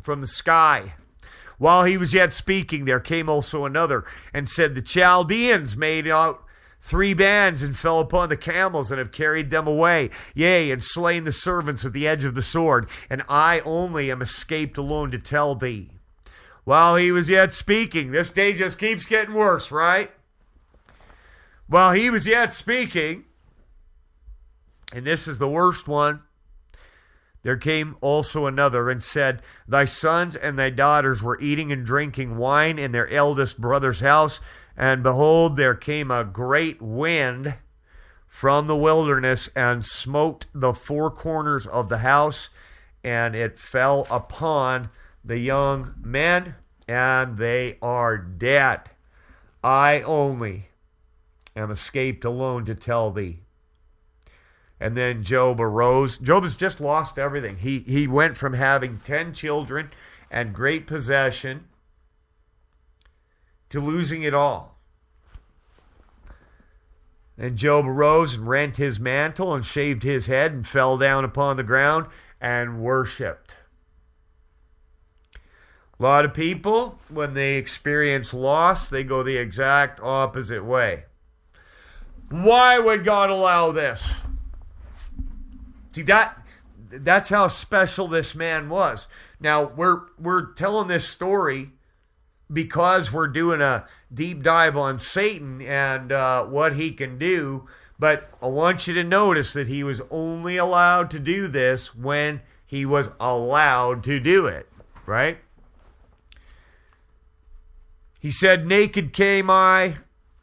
[0.00, 0.94] from the sky.
[1.58, 6.42] While he was yet speaking, there came also another and said, The Chaldeans made out
[6.80, 11.24] three bands and fell upon the camels and have carried them away, yea, and slain
[11.24, 15.18] the servants with the edge of the sword, and I only am escaped alone to
[15.18, 15.90] tell thee.
[16.64, 20.10] While he was yet speaking, this day just keeps getting worse, right?
[21.68, 23.24] While he was yet speaking,
[24.92, 26.22] and this is the worst one,
[27.46, 32.38] there came also another and said, Thy sons and thy daughters were eating and drinking
[32.38, 34.40] wine in their eldest brother's house,
[34.76, 37.54] and behold, there came a great wind
[38.26, 42.48] from the wilderness and smote the four corners of the house,
[43.04, 44.90] and it fell upon
[45.24, 46.56] the young men,
[46.88, 48.80] and they are dead.
[49.62, 50.70] I only
[51.54, 53.45] am escaped alone to tell thee.
[54.78, 56.18] And then Job arose.
[56.18, 57.58] Job has just lost everything.
[57.58, 59.90] He, he went from having 10 children
[60.30, 61.64] and great possession
[63.70, 64.78] to losing it all.
[67.38, 71.56] And Job arose and rent his mantle and shaved his head and fell down upon
[71.56, 72.06] the ground
[72.40, 73.56] and worshiped.
[75.98, 81.04] A lot of people, when they experience loss, they go the exact opposite way.
[82.28, 84.12] Why would God allow this?
[85.96, 86.42] See that
[86.90, 89.06] that's how special this man was.
[89.40, 91.70] Now we're we're telling this story
[92.52, 97.66] because we're doing a deep dive on Satan and uh, what he can do.
[97.98, 102.42] But I want you to notice that he was only allowed to do this when
[102.66, 104.68] he was allowed to do it,
[105.06, 105.38] right?
[108.20, 109.96] He said, Naked came I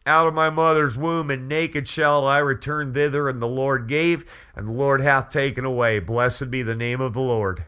[0.06, 4.26] out of my mother's womb, and naked shall I return thither, and the Lord gave,
[4.56, 6.00] and the Lord hath taken away.
[6.00, 7.66] Blessed be the name of the Lord.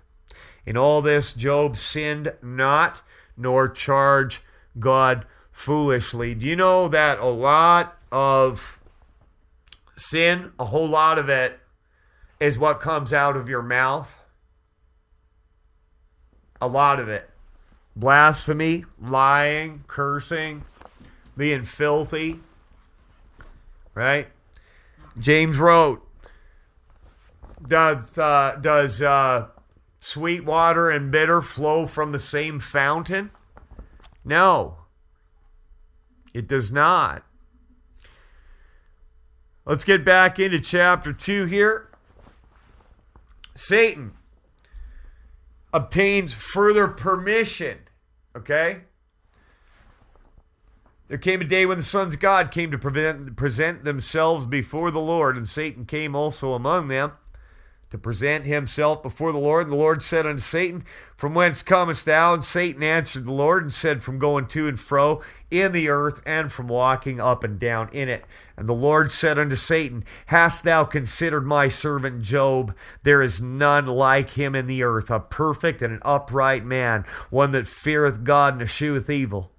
[0.65, 3.01] In all this, Job sinned not,
[3.37, 4.39] nor charged
[4.79, 6.35] God foolishly.
[6.35, 8.79] Do you know that a lot of
[9.95, 11.59] sin, a whole lot of it,
[12.39, 14.19] is what comes out of your mouth?
[16.59, 17.29] A lot of it.
[17.95, 20.65] Blasphemy, lying, cursing,
[21.37, 22.39] being filthy.
[23.93, 24.27] Right?
[25.17, 26.05] James wrote,
[27.65, 29.47] Does, uh, does uh,
[29.99, 33.31] sweet water and bitter flow from the same fountain?
[34.23, 34.77] No,
[36.33, 37.23] it does not.
[39.65, 41.89] Let's get back into chapter 2 here.
[43.55, 44.13] Satan
[45.73, 47.79] obtains further permission.
[48.35, 48.81] Okay?
[51.07, 54.89] There came a day when the sons of God came to prevent, present themselves before
[54.89, 57.11] the Lord, and Satan came also among them.
[57.91, 59.63] to present himself before the Lord.
[59.63, 60.83] And the Lord said unto Satan,
[61.15, 62.33] From whence comest thou?
[62.33, 65.21] And Satan answered the Lord and said, From going to and fro
[65.51, 68.25] in the earth, and from walking up and down in it.
[68.57, 72.75] And the Lord said unto Satan, Hast thou considered my servant Job?
[73.03, 77.51] There is none like him in the earth, a perfect and an upright man, one
[77.51, 79.51] that feareth God and escheweth evil.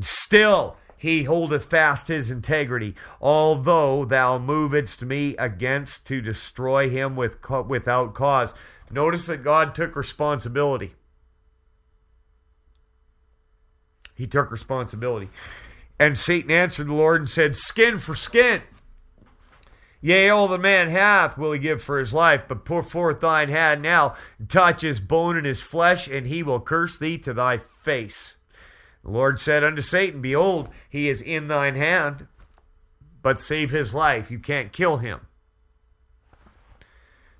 [0.00, 7.36] Still he holdeth fast his integrity, although thou movedst me against to destroy him with
[7.68, 8.54] without cause.
[8.90, 10.94] Notice that God took responsibility.
[14.14, 15.28] He took responsibility.
[15.98, 18.62] And Satan answered the Lord and said, Skin for skin.
[20.00, 23.48] Yea, all the man hath will he give for his life, but put forth thine
[23.48, 24.14] hand now,
[24.48, 28.36] touch his bone and his flesh, and he will curse thee to thy face.
[29.04, 32.26] The Lord said unto Satan, Behold, he is in thine hand,
[33.22, 34.30] but save his life.
[34.30, 35.20] You can't kill him.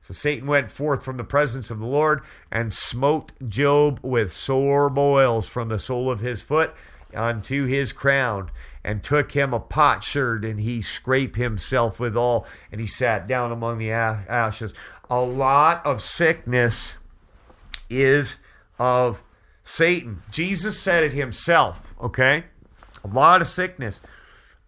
[0.03, 2.21] So Satan went forth from the presence of the Lord
[2.53, 6.75] and smote Job with sore boils from the sole of his foot
[7.15, 8.51] unto his crown,
[8.83, 13.79] and took him a potsherd, and he scraped himself withal, and he sat down among
[13.79, 14.75] the ashes.
[15.09, 16.95] A lot of sickness
[17.89, 18.37] is
[18.79, 19.23] of
[19.65, 20.23] Satan.
[20.31, 22.45] Jesus said it himself, okay?
[23.03, 24.01] A lot of sickness.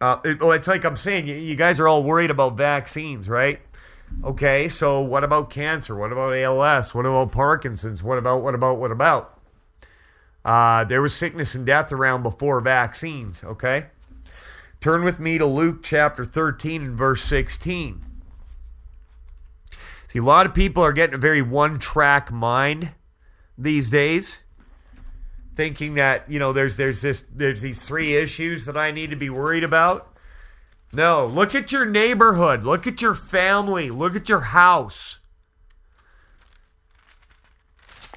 [0.01, 3.28] Uh, it, oh, it's like I'm saying, you, you guys are all worried about vaccines,
[3.28, 3.60] right?
[4.24, 5.94] Okay, so what about cancer?
[5.94, 6.94] What about ALS?
[6.94, 8.02] What about Parkinson's?
[8.02, 9.39] What about, what about, what about?
[10.44, 13.86] Uh, there was sickness and death around before vaccines, okay?
[14.81, 18.05] Turn with me to Luke chapter 13 and verse 16.
[20.09, 22.90] See, a lot of people are getting a very one track mind
[23.59, 24.39] these days,
[25.57, 29.16] thinking that, you know, there's, there's, this, there's these three issues that I need to
[29.16, 30.12] be worried about.
[30.93, 35.19] No, look at your neighborhood, look at your family, look at your house.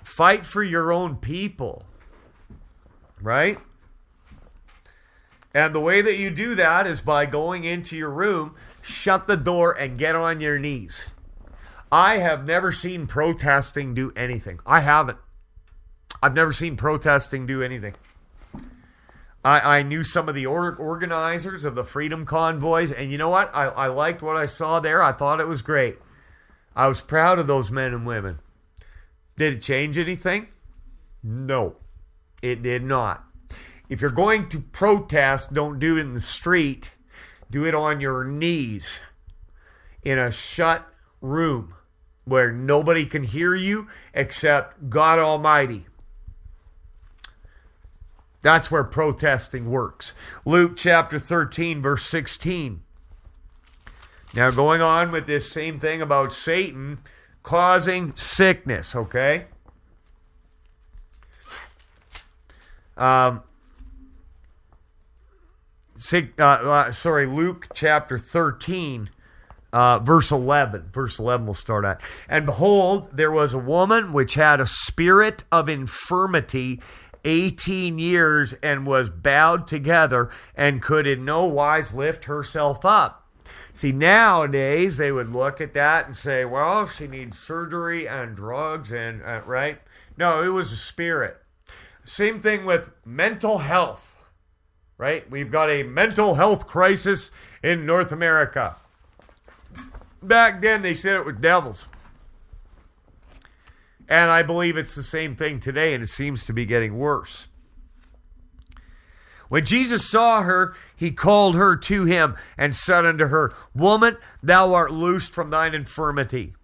[0.03, 1.85] Fight for your own people
[3.21, 3.59] right?
[5.53, 9.37] And the way that you do that is by going into your room, shut the
[9.37, 11.05] door, and get on your knees.
[11.91, 14.59] I have never seen protesting do anything.
[14.65, 15.17] I haven't.
[16.21, 17.95] I've never seen protesting do anything.
[19.43, 23.29] I, I knew some of the or- organizers of the Freedom Convoys, and you know
[23.29, 23.49] what?
[23.53, 25.01] I, I liked what I saw there.
[25.01, 25.97] I thought it was great.
[26.75, 28.39] I was proud of those men and women.
[29.37, 30.47] Did it change anything?
[31.23, 31.77] No.
[32.41, 33.23] It did not.
[33.89, 36.91] If you're going to protest, don't do it in the street.
[37.49, 38.99] Do it on your knees
[40.03, 40.87] in a shut
[41.21, 41.73] room
[42.25, 45.87] where nobody can hear you except God Almighty.
[48.41, 50.13] That's where protesting works.
[50.45, 52.81] Luke chapter 13, verse 16.
[54.33, 56.99] Now, going on with this same thing about Satan
[57.43, 59.45] causing sickness, okay?
[62.95, 63.43] Um,
[66.13, 69.09] uh, uh, sorry, Luke chapter 13,
[69.73, 70.89] uh, verse 11.
[70.93, 71.99] Verse 11 we'll start at.
[72.27, 76.79] And behold, there was a woman which had a spirit of infirmity
[77.25, 83.27] 18 years and was bowed together and could in no wise lift herself up.
[83.73, 88.91] See, nowadays they would look at that and say, well, she needs surgery and drugs
[88.91, 89.79] and, uh, right?
[90.17, 91.37] No, it was a spirit.
[92.03, 94.15] Same thing with mental health,
[94.97, 95.29] right?
[95.29, 97.31] We've got a mental health crisis
[97.63, 98.75] in North America.
[100.21, 101.85] Back then, they said it was devils.
[104.09, 107.47] And I believe it's the same thing today, and it seems to be getting worse.
[109.49, 114.73] When Jesus saw her, he called her to him and said unto her, Woman, thou
[114.73, 116.55] art loosed from thine infirmity.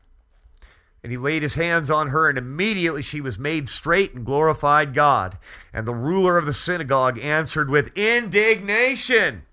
[1.04, 4.96] And he laid his hands on her, and immediately she was made straight and glorified
[4.96, 5.38] God.
[5.72, 9.44] And the ruler of the synagogue answered with indignation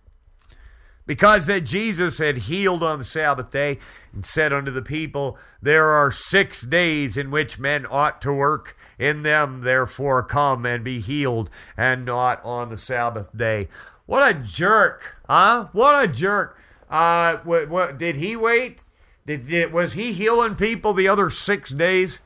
[1.06, 3.78] because that Jesus had healed on the Sabbath day
[4.12, 8.76] and said unto the people, There are six days in which men ought to work.
[8.98, 13.68] In them, therefore, come and be healed, and not on the Sabbath day.
[14.06, 15.68] What a jerk, huh?
[15.72, 16.58] What a jerk.
[16.88, 18.80] Uh, what, what, did he wait
[19.26, 22.20] did, did, was he healing people the other six days?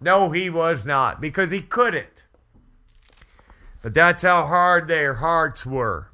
[0.00, 2.24] No, he was not, because he couldn't.
[3.82, 6.10] But that's how hard their hearts were.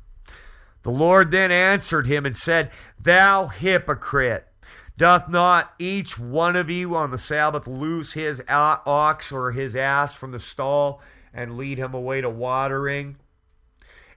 [0.83, 2.71] The Lord then answered him and said,
[3.01, 4.49] Thou hypocrite,
[4.97, 10.15] doth not each one of you on the Sabbath loose his ox or his ass
[10.15, 11.03] from the stall
[11.33, 13.17] and lead him away to watering?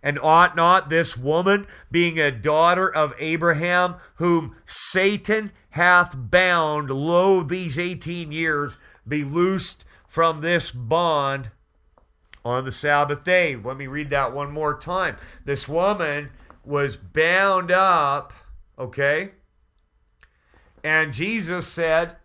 [0.04, 7.42] And ought not this woman, being a daughter of Abraham, whom Satan hath bound, lo,
[7.42, 8.78] these 18 years,
[9.08, 11.50] be loosed from this bond
[12.46, 13.56] on the Sabbath day?
[13.56, 15.18] Let me read that one more time.
[15.44, 16.30] This woman
[16.64, 18.32] was bound up,
[18.78, 19.32] okay?
[20.84, 22.16] And Jesus said,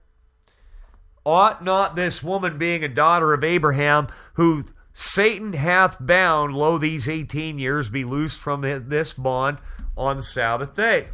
[1.25, 7.09] Ought not this woman, being a daughter of Abraham, who Satan hath bound, lo, these
[7.09, 9.59] 18 years, be loosed from this bond
[9.97, 11.09] on the Sabbath day?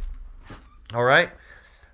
[0.93, 1.29] All right?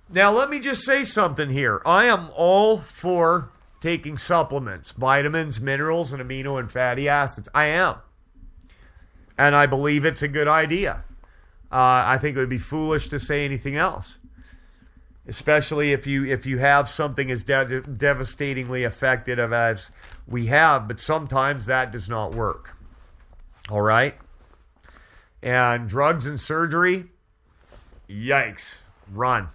[0.08, 1.82] Now, let me just say something here.
[1.84, 3.50] I am all for
[3.80, 7.48] taking supplements, vitamins, minerals, and amino and fatty acids.
[7.54, 7.96] I am.
[9.36, 11.04] And I believe it's a good idea.
[11.70, 14.16] Uh, I think it would be foolish to say anything else
[15.28, 19.90] especially if you if you have something as de- devastatingly effective as
[20.26, 22.76] we have but sometimes that does not work.
[23.68, 24.16] All right?
[25.42, 27.06] And drugs and surgery?
[28.08, 28.74] Yikes.
[29.12, 29.48] Run.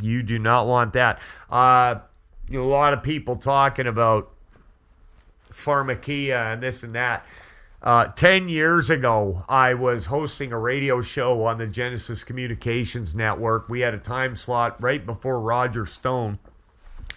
[0.00, 1.18] You do not want that.
[1.50, 1.96] Uh,
[2.50, 4.32] a lot of people talking about
[5.52, 7.26] pharmakeia and this and that
[7.80, 13.68] uh, 10 years ago, I was hosting a radio show on the Genesis Communications Network.
[13.68, 16.40] We had a time slot right before Roger Stone.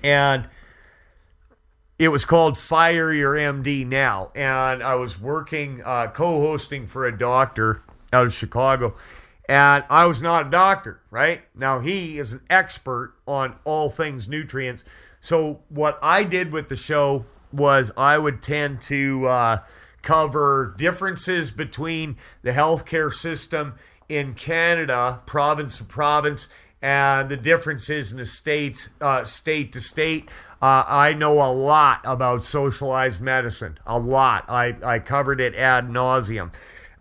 [0.04, 0.48] And
[1.98, 4.32] it was called Fire Your MD Now.
[4.36, 7.82] And I was working, uh, co hosting for a doctor
[8.14, 8.96] out of Chicago.
[9.50, 11.42] And I was not a doctor, right?
[11.56, 14.86] Now, he is an expert on all things nutrients.
[15.20, 19.26] So, what I did with the show was I would tend to.
[19.26, 19.58] Uh,
[20.02, 23.76] cover differences between the healthcare system
[24.10, 26.48] in Canada, province to province,
[26.82, 30.28] and the differences in the states, uh, state to state.
[30.61, 34.45] Uh, I know a lot about socialized medicine, a lot.
[34.48, 36.52] I, I covered it ad nauseum.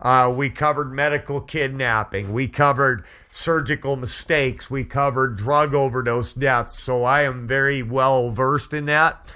[0.01, 2.33] Uh, we covered medical kidnapping.
[2.33, 4.69] We covered surgical mistakes.
[4.69, 6.81] We covered drug overdose deaths.
[6.81, 9.27] So I am very well versed in that.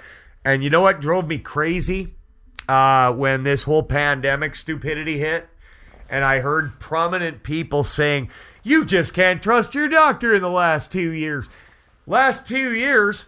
[0.44, 2.15] And you know what drove me crazy?
[2.68, 5.48] Uh, when this whole pandemic stupidity hit,
[6.08, 8.30] and I heard prominent people saying,
[8.62, 11.48] "You just can't trust your doctor." In the last two years,
[12.06, 13.26] last two years,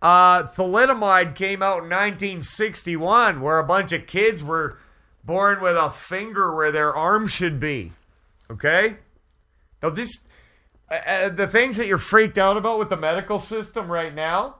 [0.00, 4.78] uh, thalidomide came out in 1961, where a bunch of kids were
[5.24, 7.92] born with a finger where their arm should be.
[8.50, 8.96] Okay,
[9.82, 10.20] now this.
[10.90, 14.56] Uh, uh the things that you're freaked out about with the medical system right now,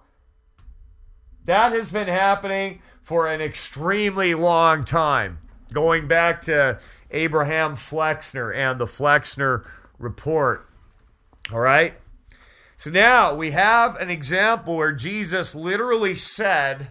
[1.45, 5.39] that has been happening for an extremely long time,
[5.73, 6.79] going back to
[7.11, 9.65] Abraham Flexner and the Flexner
[9.99, 10.69] Report.
[11.53, 11.95] All right?
[12.77, 16.91] So now we have an example where Jesus literally said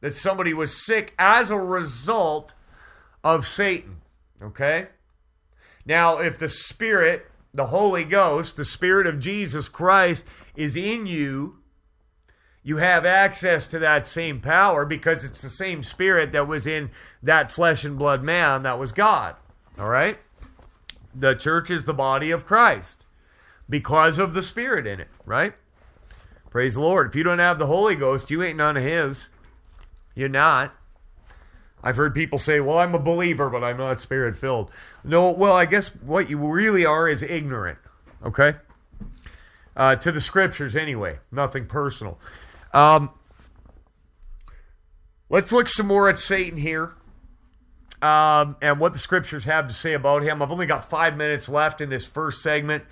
[0.00, 2.52] that somebody was sick as a result
[3.22, 4.00] of Satan.
[4.42, 4.88] Okay?
[5.84, 10.24] Now, if the Spirit, the Holy Ghost, the Spirit of Jesus Christ
[10.54, 11.59] is in you,
[12.62, 16.90] you have access to that same power because it's the same spirit that was in
[17.22, 19.36] that flesh and blood man that was God.
[19.78, 20.18] All right?
[21.14, 23.06] The church is the body of Christ
[23.68, 25.54] because of the spirit in it, right?
[26.50, 27.08] Praise the Lord.
[27.08, 29.28] If you don't have the Holy Ghost, you ain't none of his.
[30.14, 30.74] You're not.
[31.82, 34.70] I've heard people say, well, I'm a believer, but I'm not spirit filled.
[35.02, 37.78] No, well, I guess what you really are is ignorant,
[38.24, 38.56] okay?
[39.74, 41.20] Uh, to the scriptures, anyway.
[41.32, 42.18] Nothing personal.
[42.72, 43.10] Um,
[45.28, 46.94] let's look some more at Satan here
[48.02, 50.40] um, and what the scriptures have to say about him.
[50.40, 52.84] I've only got five minutes left in this first segment.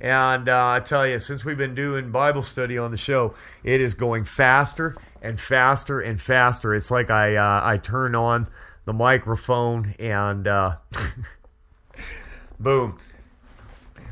[0.00, 3.80] And uh, I tell you, since we've been doing Bible study on the show, it
[3.80, 6.74] is going faster and faster and faster.
[6.74, 8.48] It's like I, uh, I turn on
[8.86, 10.76] the microphone and uh,
[12.60, 12.98] boom,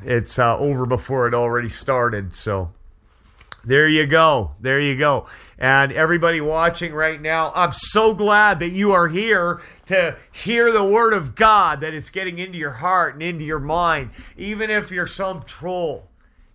[0.04, 2.34] it's uh, over before it already started.
[2.34, 2.72] So
[3.64, 4.52] there you go.
[4.60, 5.26] There you go.
[5.58, 10.82] And everybody watching right now, I'm so glad that you are here to hear the
[10.82, 14.90] word of God, that it's getting into your heart and into your mind, even if
[14.90, 16.08] you're some troll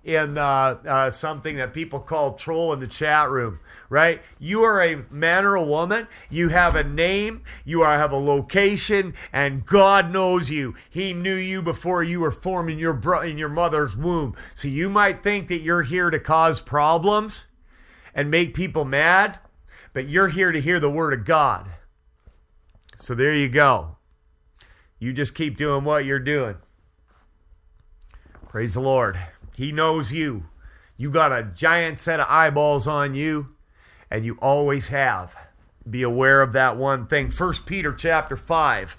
[0.03, 3.59] in uh, uh, something that people call troll in the chat room
[3.89, 4.22] right?
[4.39, 6.07] You are a man or a woman.
[6.30, 7.43] You have a name.
[7.64, 10.76] You are, have a location, and God knows you.
[10.89, 14.35] He knew you before you were formed in your bro- in your mother's womb.
[14.53, 17.45] So you might think that you're here to cause problems
[18.14, 19.39] and make people mad,
[19.93, 21.69] but you're here to hear the word of God.
[22.97, 23.97] So there you go.
[24.99, 26.55] You just keep doing what you're doing.
[28.49, 29.19] Praise the Lord.
[29.55, 30.45] He knows you.
[30.97, 33.55] You got a giant set of eyeballs on you
[34.09, 35.35] and you always have.
[35.89, 37.31] Be aware of that one thing.
[37.31, 38.97] First Peter chapter 5.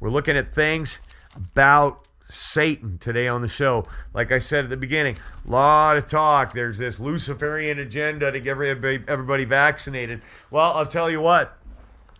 [0.00, 0.98] We're looking at things
[1.34, 3.86] about Satan today on the show.
[4.12, 5.16] Like I said at the beginning,
[5.46, 6.52] a lot of talk.
[6.52, 10.22] There's this Luciferian agenda to get everybody, everybody vaccinated.
[10.50, 11.56] Well, I'll tell you what,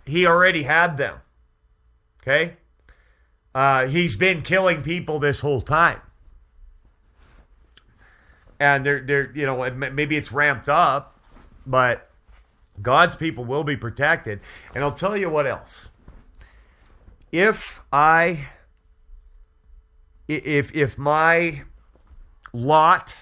[0.05, 1.19] he already had them.
[2.23, 2.57] Okay?
[3.55, 6.01] Uh, he's been killing people this whole time.
[8.59, 11.14] And they're, they're, you know, maybe it's ramped up,
[11.67, 12.11] but
[12.81, 14.41] God's people will be protected.
[14.75, 15.89] And I'll tell you what else.
[17.33, 18.47] If I
[20.29, 21.63] if if my
[22.53, 23.15] lot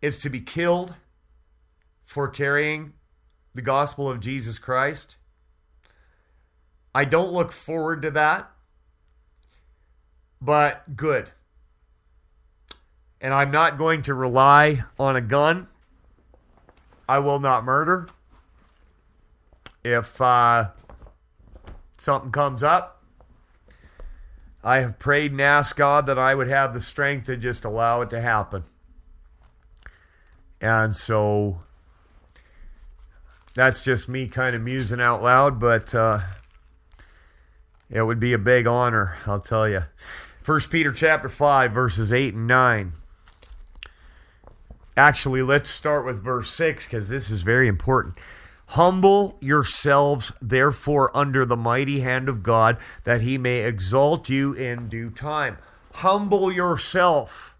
[0.00, 0.94] is to be killed
[2.04, 2.92] for carrying
[3.54, 5.16] the gospel of Jesus Christ,
[6.94, 8.50] I don't look forward to that.
[10.40, 11.30] But good.
[13.20, 15.68] And I'm not going to rely on a gun.
[17.08, 18.08] I will not murder.
[19.84, 20.70] If uh,
[21.96, 23.02] something comes up,
[24.64, 28.00] I have prayed and asked God that I would have the strength to just allow
[28.02, 28.64] it to happen.
[30.60, 31.60] And so
[33.54, 36.20] that's just me kind of musing out loud, but uh,
[37.88, 39.84] it would be a big honor, I'll tell you.
[40.42, 42.92] First Peter chapter 5 verses 8 and 9.
[44.96, 48.14] Actually, let's start with verse 6 cuz this is very important.
[48.70, 54.88] Humble yourselves, therefore, under the mighty hand of God, that he may exalt you in
[54.88, 55.58] due time.
[55.92, 57.54] Humble yourself.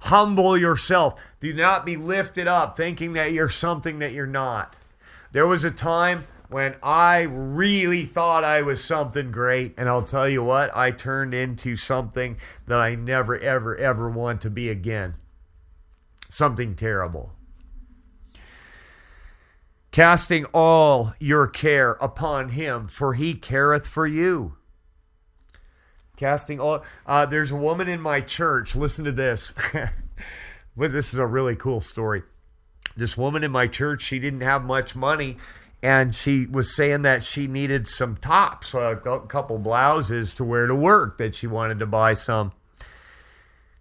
[0.00, 1.20] Humble yourself.
[1.40, 4.76] Do not be lifted up thinking that you're something that you're not.
[5.32, 10.28] There was a time when I really thought I was something great, and I'll tell
[10.28, 12.36] you what, I turned into something
[12.66, 15.14] that I never, ever, ever want to be again.
[16.34, 17.30] Something terrible
[19.94, 24.56] casting all your care upon him, for he careth for you.
[26.16, 26.82] Casting all.
[27.06, 28.74] Uh, there's a woman in my church.
[28.74, 29.52] Listen to this.
[30.76, 32.24] well, this is a really cool story.
[32.96, 35.36] This woman in my church, she didn't have much money,
[35.80, 38.98] and she was saying that she needed some tops, a
[39.28, 42.50] couple blouses to wear to work, that she wanted to buy some.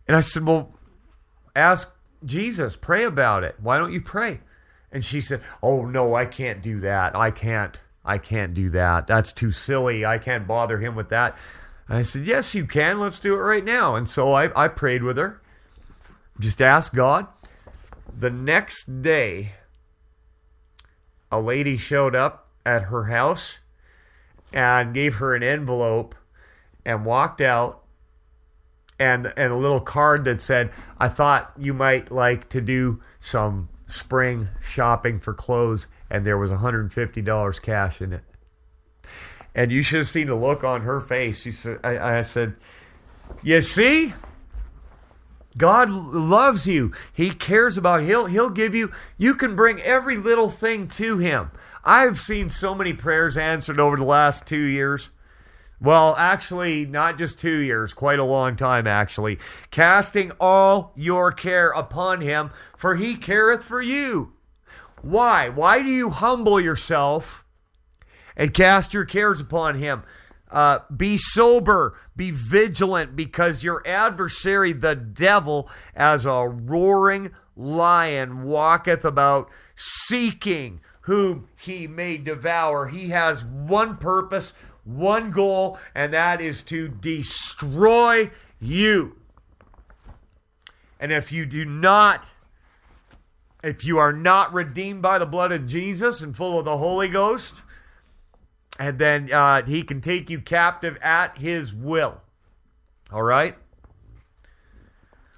[0.08, 0.74] And I said, Well,
[1.56, 1.92] ask
[2.26, 3.56] Jesus, pray about it.
[3.60, 4.40] Why don't you pray?
[4.92, 7.16] And she said, "Oh no, I can't do that.
[7.16, 7.80] I can't.
[8.06, 9.08] I can't do that.
[9.08, 10.06] That's too silly.
[10.06, 11.38] I can't bother him with that."
[11.88, 13.00] And I said, "Yes, you can.
[13.00, 15.42] Let's do it right now." And so I, I prayed with her.
[16.40, 17.28] Just ask God.
[18.16, 19.54] The next day,
[21.32, 23.58] a lady showed up at her house
[24.52, 26.14] and gave her an envelope
[26.86, 27.83] and walked out
[29.04, 33.70] and and a little card that said, "I thought you might like to do some
[33.88, 38.24] spring shopping for clothes, and there was $150 cash in it.
[39.56, 41.42] And you should have seen the look on her face.
[41.42, 42.56] She said, I, I said,
[43.44, 44.14] You see?
[45.56, 46.92] God loves you.
[47.14, 48.08] He cares about you.
[48.08, 51.52] He'll he'll give you you can bring every little thing to him.
[51.86, 55.10] I've seen so many prayers answered over the last 2 years.
[55.82, 59.38] Well, actually, not just two years, quite a long time, actually.
[59.70, 64.34] Casting all your care upon him, for he careth for you.
[65.02, 65.50] Why?
[65.50, 67.44] Why do you humble yourself
[68.38, 70.04] and cast your cares upon him?
[70.50, 79.04] Uh, be sober, be vigilant, because your adversary, the devil, as a roaring lion, walketh
[79.04, 82.88] about seeking whom he may devour.
[82.88, 84.54] He has one purpose,
[84.84, 89.16] one goal, and that is to destroy you.
[91.00, 92.28] And if you do not,
[93.64, 97.10] if you are not redeemed by the blood of Jesus and full of the Holy
[97.10, 97.64] Ghost,
[98.80, 102.22] and then uh, he can take you captive at his will.
[103.12, 103.56] All right?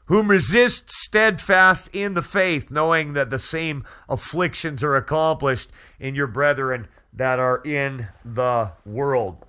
[0.06, 6.28] Whom resist steadfast in the faith, knowing that the same afflictions are accomplished in your
[6.28, 9.46] brethren that are in the world.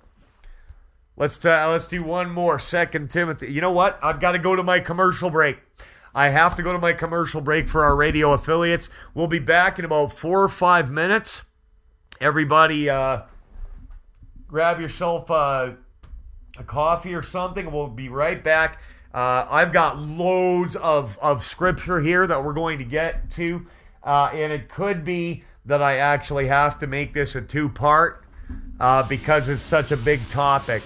[1.15, 2.59] Let's uh, let's do one more.
[2.59, 3.51] Second Timothy.
[3.51, 3.99] You know what?
[4.01, 5.57] I've got to go to my commercial break.
[6.13, 8.89] I have to go to my commercial break for our radio affiliates.
[9.13, 11.43] We'll be back in about four or five minutes.
[12.19, 13.21] Everybody, uh,
[14.47, 15.71] grab yourself uh,
[16.57, 17.71] a coffee or something.
[17.71, 18.81] We'll be right back.
[19.13, 23.67] Uh, I've got loads of, of scripture here that we're going to get to,
[24.03, 28.23] uh, and it could be that I actually have to make this a two part
[28.79, 30.81] uh, because it's such a big topic.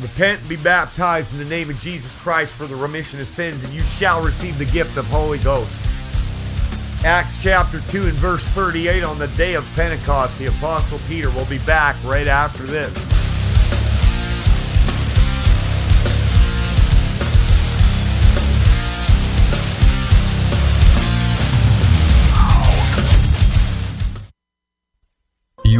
[0.00, 3.62] Repent and be baptized in the name of Jesus Christ for the remission of sins,
[3.64, 5.80] and you shall receive the gift of Holy Ghost.
[7.04, 11.46] Acts chapter 2 and verse 38 on the day of Pentecost, the Apostle Peter will
[11.46, 13.19] be back right after this.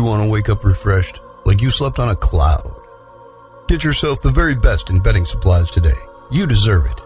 [0.00, 2.74] You want to wake up refreshed, like you slept on a cloud.
[3.68, 6.00] Get yourself the very best in bedding supplies today.
[6.30, 7.02] You deserve it.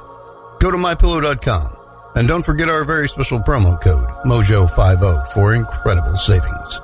[0.61, 1.77] Go to mypillow.com
[2.15, 6.81] and don't forget our very special promo code MOJO50 for incredible savings.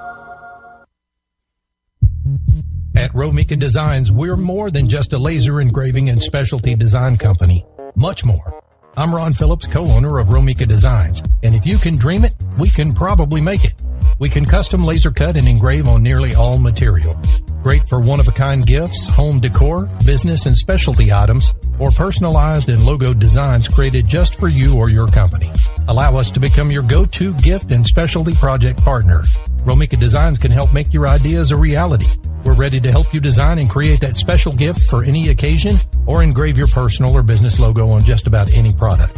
[2.96, 7.64] At Romika Designs, we're more than just a laser engraving and specialty design company.
[7.94, 8.60] Much more.
[8.96, 12.92] I'm Ron Phillips, co-owner of Romika Designs, and if you can dream it, we can
[12.92, 13.74] probably make it.
[14.20, 17.18] We can custom laser cut and engrave on nearly all material.
[17.62, 23.66] Great for one-of-a-kind gifts, home decor, business and specialty items, or personalized and logo designs
[23.66, 25.50] created just for you or your company.
[25.88, 29.22] Allow us to become your go-to gift and specialty project partner.
[29.64, 32.06] Romika Designs can help make your ideas a reality.
[32.44, 36.22] We're ready to help you design and create that special gift for any occasion or
[36.22, 39.16] engrave your personal or business logo on just about any product.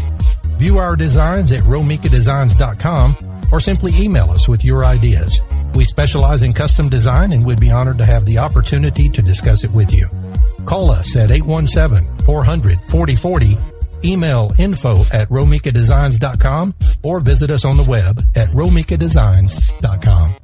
[0.58, 5.40] View our designs at romikadesigns.com or simply email us with your ideas.
[5.74, 9.62] We specialize in custom design and would be honored to have the opportunity to discuss
[9.62, 10.10] it with you.
[10.64, 18.48] Call us at 817-400-4040, email info at romikadesigns.com, or visit us on the web at
[18.48, 20.34] romikadesigns.com.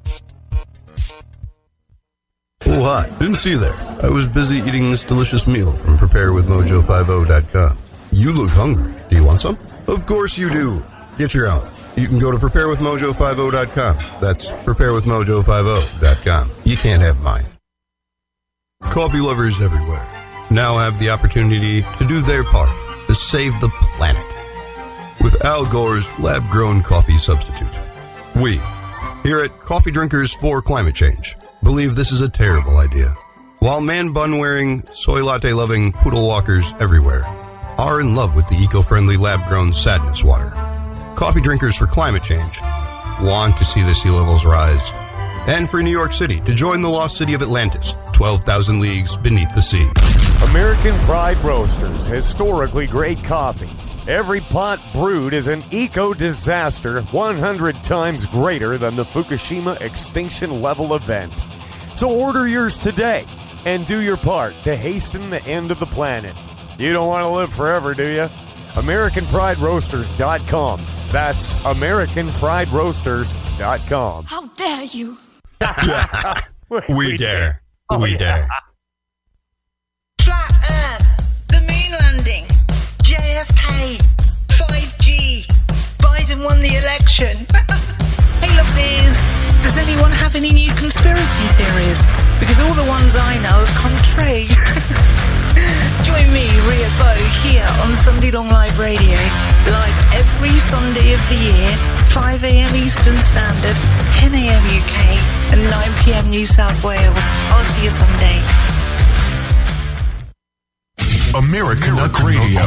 [2.66, 3.08] Oh, hi.
[3.18, 3.76] Didn't see you there.
[4.02, 7.78] I was busy eating this delicious meal from preparewithmojo50.com.
[8.12, 8.94] You look hungry.
[9.08, 9.58] Do you want some?
[9.86, 10.84] Of course you do.
[11.16, 11.70] Get your own.
[11.98, 14.20] You can go to preparewithmojo50.com.
[14.20, 16.50] That's preparewithmojo50.com.
[16.64, 17.46] You can't have mine.
[18.82, 20.06] Coffee lovers everywhere
[20.50, 22.70] now have the opportunity to do their part
[23.08, 24.24] to save the planet
[25.20, 27.76] with Al Gore's lab grown coffee substitute.
[28.36, 28.60] We,
[29.24, 33.08] here at Coffee Drinkers for Climate Change, believe this is a terrible idea.
[33.58, 37.24] While man bun wearing, soy latte loving poodle walkers everywhere
[37.76, 40.67] are in love with the eco friendly lab grown sadness water.
[41.18, 42.60] Coffee Drinkers for Climate Change
[43.20, 44.92] want to see the sea levels rise.
[45.48, 49.52] And for New York City to join the lost city of Atlantis, 12,000 leagues beneath
[49.52, 49.90] the sea.
[50.44, 53.68] American Pride Roasters, historically great coffee.
[54.06, 60.94] Every pot brewed is an eco disaster 100 times greater than the Fukushima extinction level
[60.94, 61.34] event.
[61.96, 63.26] So order yours today
[63.64, 66.36] and do your part to hasten the end of the planet.
[66.78, 68.28] You don't want to live forever, do you?
[68.74, 70.97] AmericanPrideRoasters.com.
[71.10, 74.24] That's AmericanPrideRoasters.com.
[74.24, 75.16] How dare you?
[76.90, 77.62] we dare.
[77.98, 78.46] we oh, dare.
[80.20, 81.06] Flat Earth,
[81.48, 82.44] the moon landing,
[83.02, 83.98] JFK,
[84.48, 85.46] 5G,
[85.98, 87.38] Biden won the election.
[88.40, 89.16] hey, lovelies,
[89.62, 92.02] does anyone have any new conspiracy theories?
[92.38, 94.46] Because all the ones I know have come true.
[96.08, 97.14] Join me, Ria Bow,
[97.44, 99.18] here on Sunday Long Live Radio,
[99.68, 101.76] live every Sunday of the year,
[102.08, 102.74] 5 a.m.
[102.76, 103.76] Eastern Standard,
[104.12, 104.64] 10 a.m.
[104.64, 104.96] UK,
[105.52, 106.30] and 9 p.m.
[106.30, 107.14] New South Wales.
[107.14, 108.40] I'll see you Sunday.
[111.34, 112.62] Americanuck Radio.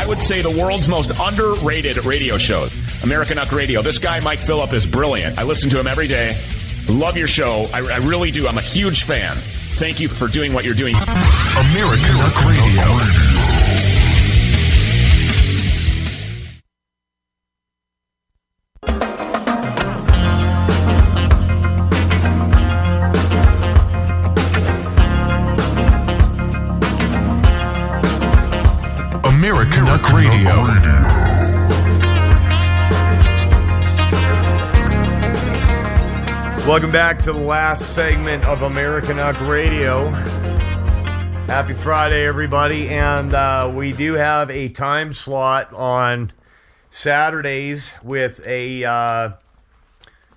[0.00, 2.74] I would say the world's most underrated radio shows.
[3.04, 3.82] Americanuck Radio.
[3.82, 5.38] This guy, Mike Phillip, is brilliant.
[5.38, 6.36] I listen to him every day.
[6.88, 7.66] Love your show.
[7.72, 8.48] I, I really do.
[8.48, 9.36] I'm a huge fan.
[9.78, 10.94] Thank you for doing what you're doing.
[10.94, 13.91] Americanuck Radio.
[36.72, 40.08] Welcome back to the last segment of Americanuck Radio.
[41.46, 42.88] Happy Friday, everybody.
[42.88, 46.32] And uh, we do have a time slot on
[46.88, 49.32] Saturdays with a, uh,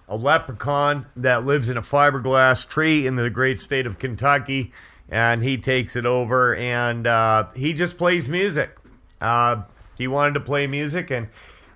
[0.10, 4.74] a leprechaun that lives in a fiberglass tree in the great state of Kentucky.
[5.08, 8.76] And he takes it over and uh, he just plays music.
[9.22, 9.62] Uh,
[9.98, 11.30] he wanted to play music, and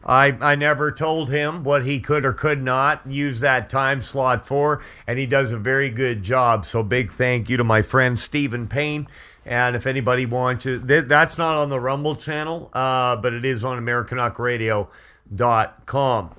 [0.10, 4.48] I, I never told him what he could or could not use that time slot
[4.48, 6.66] for, and he does a very good job.
[6.66, 9.08] So, big thank you to my friend Stephen Payne.
[9.46, 13.46] And if anybody wants to, th- that's not on the Rumble channel, uh, but it
[13.46, 16.36] is on Americanuckradio.com.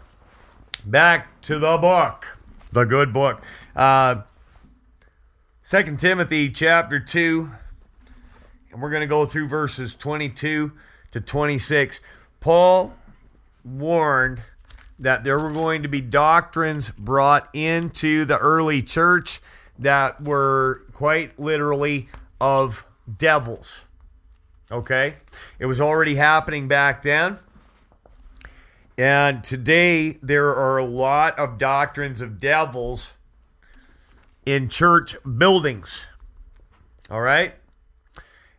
[0.85, 2.39] Back to the book,
[2.73, 3.41] the good book.
[3.77, 4.23] Uh,
[5.71, 7.53] 2 Timothy chapter 2,
[8.73, 10.73] and we're going to go through verses 22
[11.13, 12.01] to 26.
[12.41, 12.95] Paul
[13.65, 14.43] warned
[14.99, 19.41] that there were going to be doctrines brought into the early church
[19.79, 22.09] that were quite literally
[22.41, 22.85] of
[23.19, 23.81] devils.
[24.71, 25.17] Okay?
[25.59, 27.39] It was already happening back then.
[28.99, 33.09] And today there are a lot of doctrines of devils
[34.45, 36.03] in church buildings.
[37.11, 37.55] All right?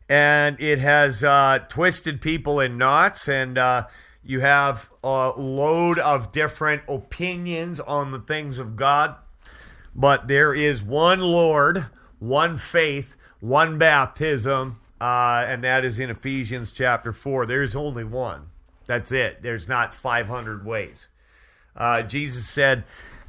[0.10, 3.88] And it has uh, twisted people in knots, and uh,
[4.24, 9.16] you have a load of different opinions on the things of God.
[9.96, 11.88] But there is one Lord,
[12.20, 17.46] one faith, one baptism, uh, and that is in Ephesians chapter 4.
[17.46, 18.48] There's only one.
[18.86, 19.42] That's it.
[19.42, 21.08] There's not 500 ways.
[21.76, 22.84] Uh, Jesus said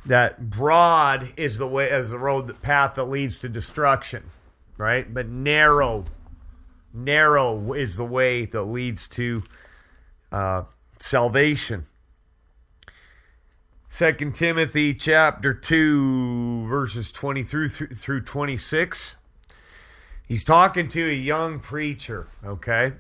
[0.05, 4.31] that broad is the way, as the road, the path that leads to destruction,
[4.77, 5.13] right?
[5.13, 6.05] But narrow,
[6.93, 9.43] narrow is the way that leads to
[10.31, 10.63] uh,
[11.03, 11.87] salvation.
[13.89, 19.17] Second Timothy chapter 2 verses 20 through through 26.
[20.27, 22.93] He's talking to a young preacher, okay?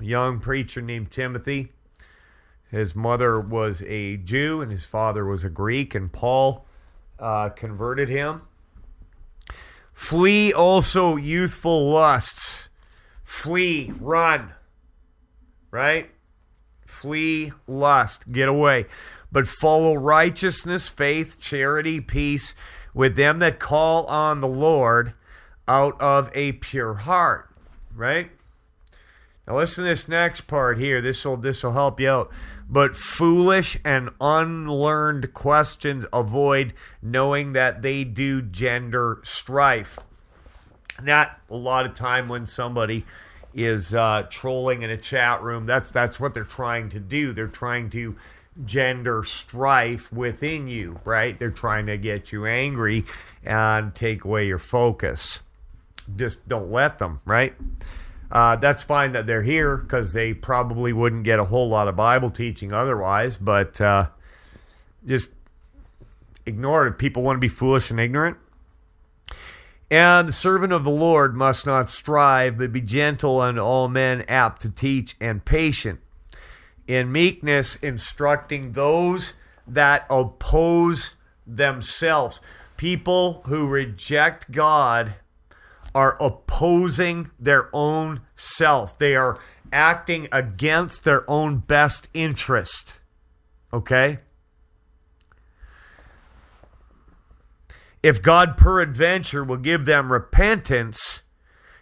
[0.00, 1.72] A young preacher named Timothy.
[2.70, 6.66] His mother was a Jew and his father was a Greek, and Paul
[7.18, 8.42] uh, converted him.
[9.92, 12.68] Flee also youthful lusts.
[13.24, 14.52] Flee, run.
[15.72, 16.10] Right?
[17.00, 18.86] Flee lust, get away.
[19.30, 22.54] But follow righteousness, faith, charity, peace
[22.92, 25.12] with them that call on the Lord
[25.68, 27.50] out of a pure heart.
[27.94, 28.32] Right?
[29.46, 31.00] Now listen to this next part here.
[31.00, 32.30] This will this will help you out.
[32.68, 39.98] But foolish and unlearned questions avoid, knowing that they do gender strife.
[41.00, 43.06] That a lot of time when somebody
[43.54, 47.32] is uh, trolling in a chat room, that's that's what they're trying to do.
[47.32, 48.16] They're trying to
[48.64, 51.38] gender strife within you, right?
[51.38, 53.04] They're trying to get you angry
[53.44, 55.38] and take away your focus.
[56.16, 57.54] Just don't let them, right?
[58.30, 61.96] Uh, that's fine that they're here because they probably wouldn't get a whole lot of
[61.96, 64.08] Bible teaching otherwise, but uh,
[65.06, 65.30] just
[66.44, 68.36] ignore it if people want to be foolish and ignorant.
[69.90, 74.22] And the servant of the Lord must not strive, but be gentle unto all men,
[74.28, 76.00] apt to teach, and patient.
[76.86, 79.32] In meekness, instructing those
[79.66, 81.10] that oppose
[81.46, 82.40] themselves.
[82.76, 85.14] People who reject God
[85.94, 88.98] are opposing their own self.
[88.98, 89.38] They are
[89.72, 92.94] acting against their own best interest.
[93.72, 94.20] Okay?
[98.02, 101.20] If God peradventure will give them repentance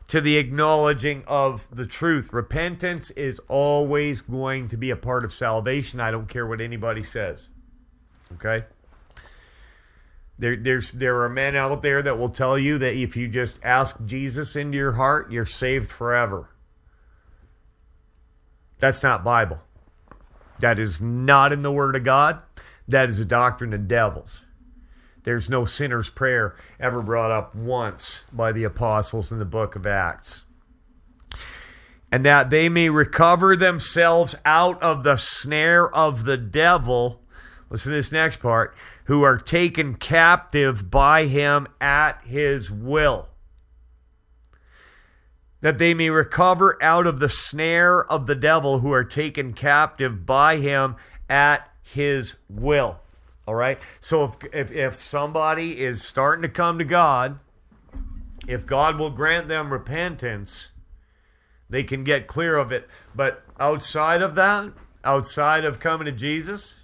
[0.09, 5.35] to the acknowledging of the truth, repentance is always going to be a part of
[5.35, 6.01] salvation.
[6.01, 7.49] I don't care what anybody says.
[8.35, 8.65] Okay?
[10.39, 13.59] There, there's there are men out there that will tell you that if you just
[13.63, 16.51] ask Jesus into your heart, you're saved forever.
[18.79, 19.59] That's not Bible.
[20.61, 22.41] That is not in the Word of God.
[22.87, 24.43] That is a doctrine of devils.
[25.27, 29.85] There's no sinner's prayer ever brought up once by the apostles in the book of
[29.85, 30.44] Acts.
[32.12, 37.24] And that they may recover themselves out of the snare of the devil.
[37.69, 38.77] Listen to this next part
[39.07, 43.27] who are taken captive by him at his will.
[45.61, 50.24] That they may recover out of the snare of the devil who are taken captive
[50.24, 50.94] by him
[51.28, 53.01] at his will.
[53.47, 53.78] All right?
[54.01, 57.39] So if, if, if somebody is starting to come to God,
[58.47, 60.68] if God will grant them repentance,
[61.68, 62.89] they can get clear of it.
[63.14, 64.73] But outside of that,
[65.05, 66.74] outside of coming to Jesus,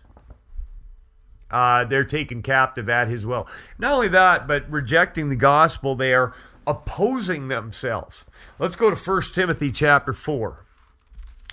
[1.51, 3.47] uh, they're taken captive at his will.
[3.79, 6.35] Not only that, but rejecting the gospel, they are
[6.67, 8.25] opposing themselves.
[8.59, 10.65] Let's go to 1 Timothy chapter 4.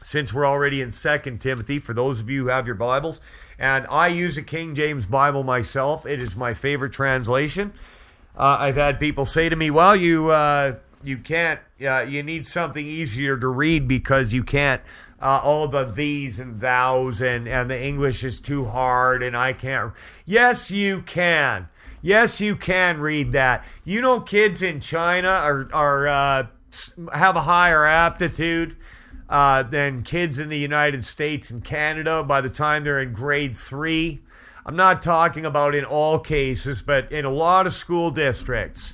[0.02, 3.20] Since we're already in 2 Timothy, for those of you who have your Bibles,
[3.60, 7.74] and I use a King James Bible myself, it is my favorite translation.
[8.36, 12.46] Uh, I've had people say to me, "Well, you uh, you can't, uh, you need
[12.46, 14.82] something easier to read because you can't
[15.22, 19.54] uh, all the these and thous and, and the English is too hard and I
[19.54, 19.94] can't.
[20.26, 21.68] Yes, you can.
[22.02, 23.66] Yes, you can read that.
[23.84, 26.48] You know, kids in China are, are uh,
[27.14, 28.78] have a higher aptitude
[29.30, 33.58] uh, than kids in the United States and Canada by the time they're in grade
[33.58, 34.22] three.
[34.66, 38.94] I'm not talking about in all cases, but in a lot of school districts.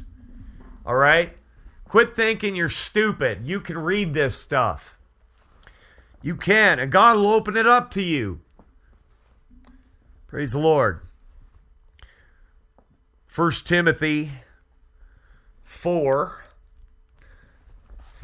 [0.86, 1.36] All right?
[1.88, 3.46] Quit thinking you're stupid.
[3.46, 4.98] You can read this stuff.
[6.22, 8.42] You can, and God will open it up to you.
[10.28, 11.02] Praise the Lord.
[13.34, 14.32] 1 Timothy
[15.64, 16.44] 4,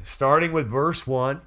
[0.04, 1.42] starting with verse 1.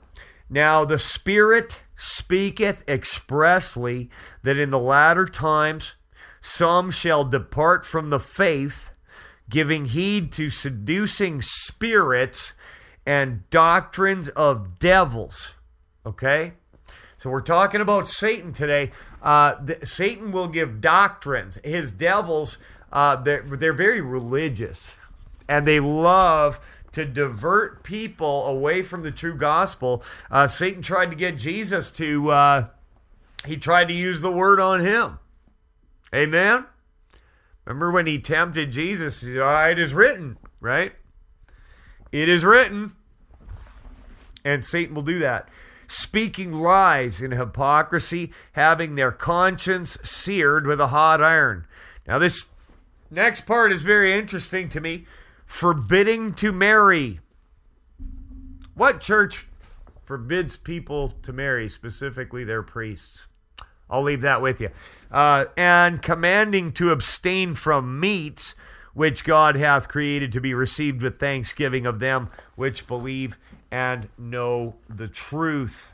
[0.48, 4.10] Now the Spirit speaketh expressly
[4.42, 5.94] that in the latter times
[6.40, 8.90] some shall depart from the faith,
[9.48, 12.52] giving heed to seducing spirits
[13.06, 15.54] and doctrines of devils.
[16.04, 16.52] Okay?
[17.16, 18.92] So we're talking about Satan today.
[19.22, 21.58] Uh, the, Satan will give doctrines.
[21.64, 22.58] His devils,
[22.92, 24.94] uh, they're, they're very religious
[25.48, 26.60] and they love
[26.94, 30.02] to divert people away from the true gospel.
[30.30, 32.66] Uh, Satan tried to get Jesus to, uh,
[33.44, 35.18] he tried to use the word on him.
[36.14, 36.66] Amen?
[37.64, 39.20] Remember when he tempted Jesus?
[39.20, 40.92] He said, oh, it is written, right?
[42.12, 42.92] It is written.
[44.44, 45.48] And Satan will do that.
[45.88, 51.66] Speaking lies in hypocrisy, having their conscience seared with a hot iron.
[52.06, 52.46] Now, this
[53.10, 55.06] next part is very interesting to me
[55.55, 57.20] forbidding to marry.
[58.74, 59.47] What church
[60.02, 63.28] forbids people to marry, specifically their priests?
[63.89, 64.70] I'll leave that with you.
[65.12, 68.56] Uh, and commanding to abstain from meats
[68.94, 73.36] which God hath created to be received with thanksgiving of them which believe
[73.70, 75.93] and know the truth.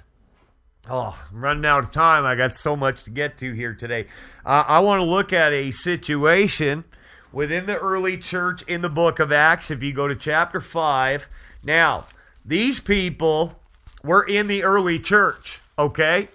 [0.88, 2.24] Oh, I'm running out of time.
[2.24, 4.06] I got so much to get to here today.
[4.42, 6.84] Uh, I want to look at a situation
[7.32, 11.28] within the early church in the book of Acts, if you go to chapter 5.
[11.62, 12.06] Now,
[12.44, 13.60] these people
[14.02, 16.28] were in the early church, okay?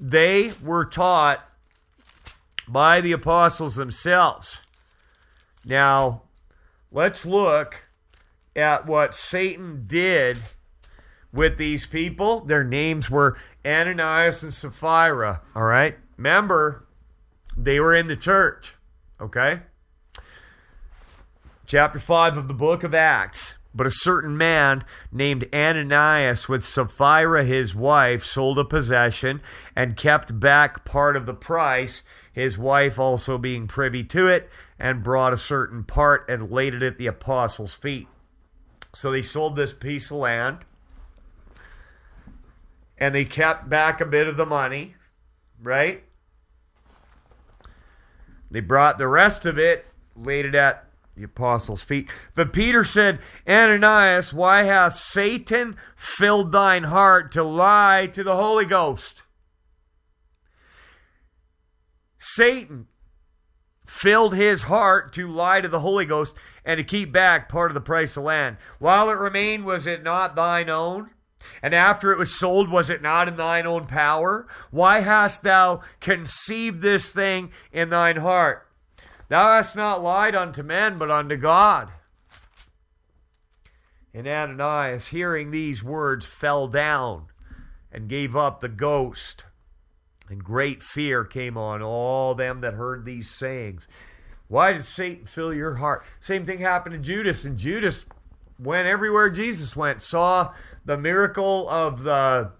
[0.00, 1.48] They were taught
[2.68, 4.58] by the apostles themselves.
[5.64, 6.22] Now,
[6.90, 7.86] let's look
[8.54, 10.38] at what Satan did
[11.32, 12.40] with these people.
[12.40, 15.98] Their names were Ananias and Sapphira, all right?
[16.16, 16.86] Remember,
[17.56, 18.74] they were in the church,
[19.20, 19.62] okay?
[21.72, 23.54] Chapter 5 of the book of Acts.
[23.74, 29.40] But a certain man named Ananias, with Sapphira his wife, sold a possession
[29.74, 35.02] and kept back part of the price, his wife also being privy to it, and
[35.02, 38.06] brought a certain part and laid it at the apostles' feet.
[38.92, 40.58] So they sold this piece of land
[42.98, 44.96] and they kept back a bit of the money,
[45.58, 46.04] right?
[48.50, 52.08] They brought the rest of it, laid it at the apostles' feet.
[52.34, 53.18] But Peter said,
[53.48, 59.24] Ananias, why hath Satan filled thine heart to lie to the Holy Ghost?
[62.18, 62.86] Satan
[63.86, 66.34] filled his heart to lie to the Holy Ghost
[66.64, 68.56] and to keep back part of the price of land.
[68.78, 71.10] While it remained, was it not thine own?
[71.62, 74.46] And after it was sold, was it not in thine own power?
[74.70, 78.66] Why hast thou conceived this thing in thine heart?
[79.32, 81.90] Thou hast not lied unto men, but unto God.
[84.12, 87.28] And Ananias, hearing these words, fell down
[87.90, 89.46] and gave up the ghost.
[90.28, 93.88] And great fear came on all them that heard these sayings.
[94.48, 96.04] Why did Satan fill your heart?
[96.20, 98.04] Same thing happened to Judas, and Judas
[98.58, 100.52] went everywhere Jesus went, saw
[100.84, 102.50] the miracle of the,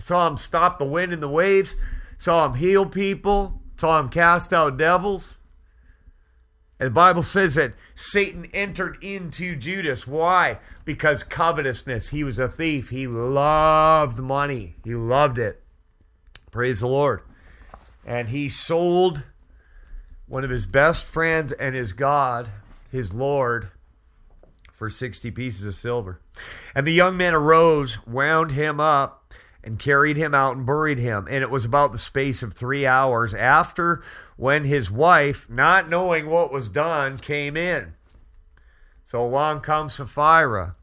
[0.00, 1.76] saw him stop the wind and the waves,
[2.18, 5.34] saw him heal people, saw him cast out devils.
[6.80, 10.06] And the Bible says that Satan entered into Judas.
[10.06, 10.60] Why?
[10.86, 12.08] Because covetousness.
[12.08, 12.88] He was a thief.
[12.88, 14.76] He loved money.
[14.82, 15.62] He loved it.
[16.50, 17.20] Praise the Lord.
[18.06, 19.24] And he sold
[20.26, 22.50] one of his best friends and his God,
[22.90, 23.68] his Lord,
[24.72, 26.22] for 60 pieces of silver.
[26.74, 31.26] And the young man arose, wound him up, and carried him out and buried him.
[31.28, 34.02] And it was about the space of three hours after
[34.40, 37.92] when his wife, not knowing what was done, came in.
[39.04, 40.76] So along comes Sapphira.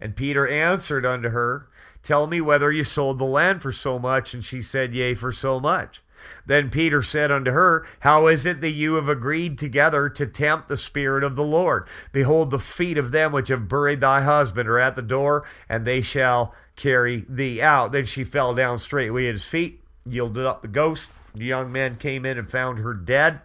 [0.00, 1.68] And Peter answered unto her,
[2.02, 4.32] Tell me whether you sold the land for so much.
[4.32, 6.00] And she said, Yea, for so much.
[6.46, 10.70] Then Peter said unto her, How is it that you have agreed together to tempt
[10.70, 11.86] the Spirit of the Lord?
[12.10, 15.86] Behold, the feet of them which have buried thy husband are at the door, and
[15.86, 17.92] they shall carry thee out.
[17.92, 21.10] Then she fell down straightway at his feet, yielded up the ghost.
[21.34, 23.40] The young men came in and found her dead,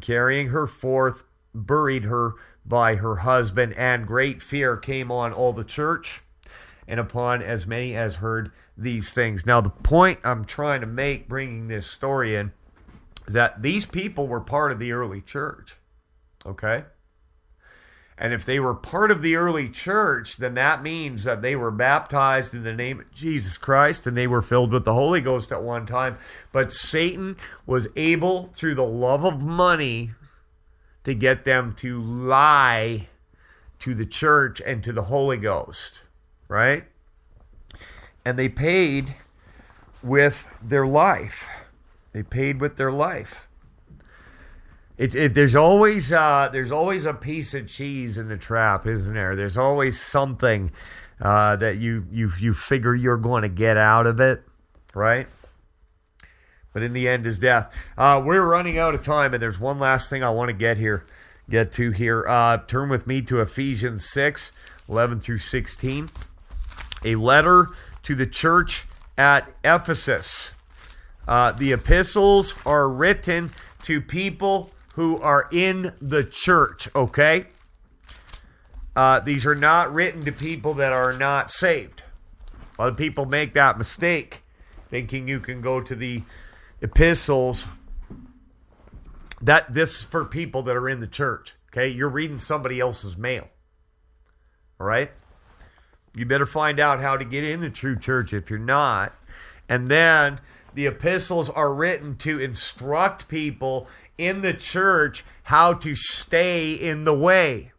[0.00, 1.24] carrying her forth,
[1.54, 2.34] buried her
[2.64, 6.22] by her husband, and great fear came on all the church
[6.86, 9.44] and upon as many as heard these things.
[9.44, 12.52] Now, the point I'm trying to make bringing this story in
[13.26, 15.76] is that these people were part of the early church.
[16.46, 16.84] Okay?
[18.20, 21.70] And if they were part of the early church, then that means that they were
[21.70, 25.52] baptized in the name of Jesus Christ and they were filled with the Holy Ghost
[25.52, 26.18] at one time.
[26.50, 30.10] But Satan was able, through the love of money,
[31.04, 33.08] to get them to lie
[33.78, 36.02] to the church and to the Holy Ghost,
[36.48, 36.84] right?
[38.24, 39.14] And they paid
[40.02, 41.44] with their life.
[42.12, 43.47] They paid with their life.
[44.98, 49.14] It's it, there's always uh, there's always a piece of cheese in the trap, isn't
[49.14, 49.36] there?
[49.36, 50.72] There's always something
[51.22, 54.42] uh, that you you you figure you're going to get out of it,
[54.94, 55.28] right?
[56.72, 57.72] But in the end, is death.
[57.96, 60.78] Uh, we're running out of time, and there's one last thing I want to get
[60.78, 61.06] here,
[61.48, 62.26] get to here.
[62.28, 64.52] Uh, turn with me to Ephesians 6,
[64.88, 66.10] 11 through 16.
[67.04, 67.68] A letter
[68.02, 70.50] to the church at Ephesus.
[71.26, 73.50] Uh, the epistles are written
[73.82, 77.46] to people who are in the church, okay?
[78.96, 82.02] Uh, these are not written to people that are not saved.
[82.80, 84.42] Of people make that mistake,
[84.90, 86.24] thinking you can go to the
[86.80, 87.64] epistles.
[89.40, 91.54] That this is for people that are in the church.
[91.70, 93.46] Okay, you're reading somebody else's mail.
[94.80, 95.12] All right,
[96.12, 99.14] you better find out how to get in the true church if you're not,
[99.68, 100.40] and then
[100.74, 103.86] the epistles are written to instruct people
[104.18, 107.72] in the church how to stay in the way.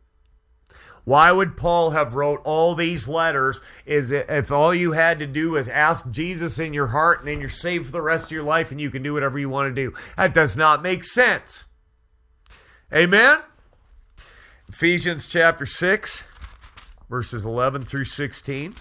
[1.03, 5.52] Why would Paul have wrote all these letters is if all you had to do
[5.52, 8.44] was ask Jesus in your heart and then you're saved for the rest of your
[8.44, 9.95] life and you can do whatever you want to do.
[10.18, 11.66] That does not make sense.
[12.94, 13.40] Amen?
[14.68, 16.24] Ephesians chapter 6
[17.10, 18.76] verses 11 through 16.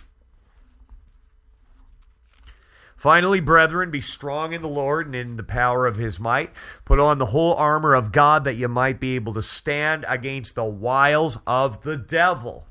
[2.98, 6.50] Finally, brethren, be strong in the Lord and in the power of his might.
[6.84, 10.56] Put on the whole armor of God that you might be able to stand against
[10.56, 12.66] the wiles of the devil.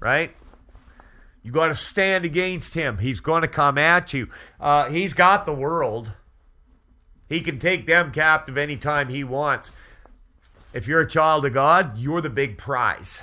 [0.00, 0.34] Right?
[1.44, 2.98] You got to stand against him.
[2.98, 4.28] He's going to come at you.
[4.60, 6.12] Uh, he's got the world.
[7.28, 9.70] He can take them captive anytime he wants.
[10.72, 13.22] If you're a child of God, you're the big prize.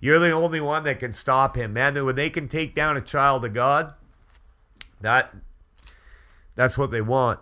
[0.00, 2.04] You're the only one that can stop him, man.
[2.04, 3.94] When they can take down a child of God,
[5.00, 5.34] that
[6.54, 7.40] that's what they want.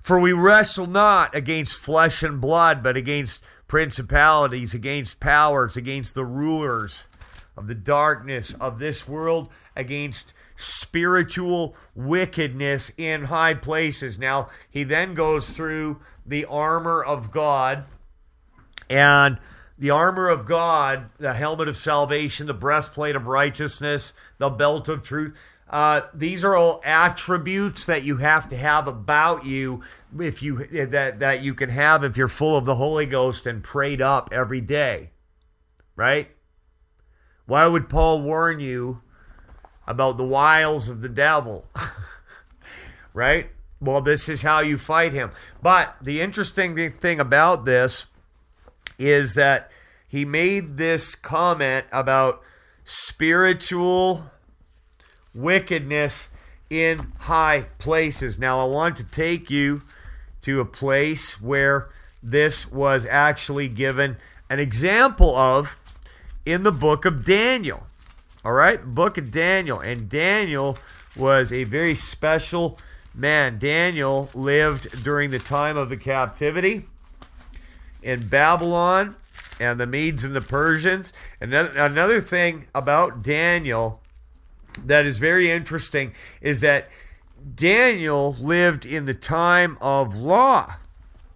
[0.00, 6.24] For we wrestle not against flesh and blood, but against principalities, against powers, against the
[6.24, 7.04] rulers
[7.56, 14.18] of the darkness of this world, against spiritual wickedness in high places.
[14.18, 17.84] Now, he then goes through the armor of God
[18.88, 19.38] and
[19.78, 25.02] the armor of God, the helmet of salvation, the breastplate of righteousness, the belt of
[25.02, 25.36] truth.
[25.68, 29.82] Uh, these are all attributes that you have to have about you
[30.18, 33.62] if you that that you can have if you're full of the Holy Ghost and
[33.62, 35.10] prayed up every day.
[35.96, 36.30] Right?
[37.46, 39.02] Why would Paul warn you
[39.86, 41.66] about the wiles of the devil?
[43.14, 43.50] right?
[43.80, 45.30] Well, this is how you fight him.
[45.62, 48.06] But the interesting thing about this
[48.98, 49.70] is that
[50.08, 52.40] he made this comment about
[52.84, 54.30] spiritual
[55.34, 56.28] wickedness
[56.70, 58.38] in high places.
[58.38, 59.82] Now, I want to take you
[60.42, 61.88] to a place where
[62.22, 64.16] this was actually given
[64.48, 65.76] an example of
[66.46, 67.86] in the book of Daniel.
[68.44, 69.80] All right, book of Daniel.
[69.80, 70.78] And Daniel
[71.16, 72.78] was a very special
[73.14, 73.58] man.
[73.58, 76.86] Daniel lived during the time of the captivity
[78.02, 79.16] in Babylon
[79.58, 81.12] and the Medes and the Persians.
[81.40, 84.00] And another thing about Daniel
[84.84, 86.88] that is very interesting is that
[87.54, 90.76] Daniel lived in the time of law.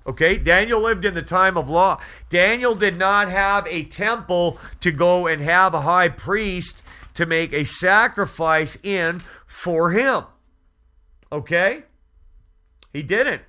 [0.07, 2.01] Okay, Daniel lived in the time of law.
[2.31, 6.83] Daniel did not have a temple to go and have a high priest
[7.13, 10.25] to make a sacrifice in for him.
[11.31, 11.83] Okay?
[12.91, 13.43] He didn't.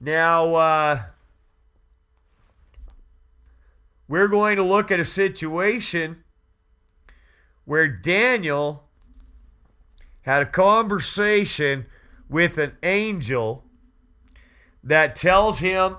[0.00, 1.02] Now, uh,
[4.08, 6.23] we're going to look at a situation
[7.64, 8.84] where Daniel
[10.22, 11.86] had a conversation
[12.28, 13.64] with an angel
[14.82, 15.96] that tells him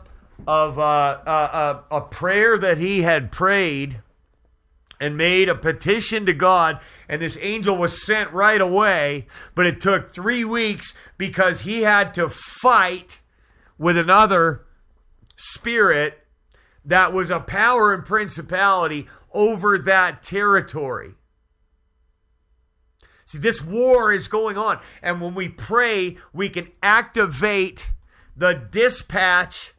[0.48, 4.02] of uh, a, a, a prayer that he had prayed
[5.00, 6.80] and made a petition to God,
[7.10, 12.14] and this angel was sent right away, but it took three weeks because he had
[12.14, 13.20] to fight
[13.78, 14.66] with another
[15.36, 16.20] spirit
[16.84, 21.16] that was a power and principality over that territory.
[23.36, 24.80] See, this war is going on.
[25.02, 27.92] And when we pray, we can activate
[28.36, 29.74] the dispatch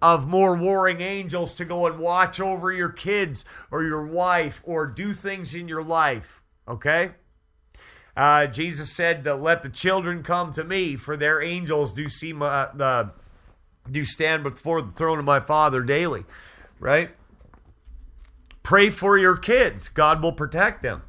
[0.00, 4.86] of more warring angels to go and watch over your kids or your wife or
[4.86, 6.40] do things in your life.
[6.66, 7.12] Okay?
[8.16, 12.68] Uh, Jesus said, "Let the children come to me, for their angels do see my
[12.74, 13.10] the
[13.90, 16.26] do stand before the throne of my Father daily."
[16.78, 17.10] Right?
[18.62, 21.02] Pray for your kids; God will protect them.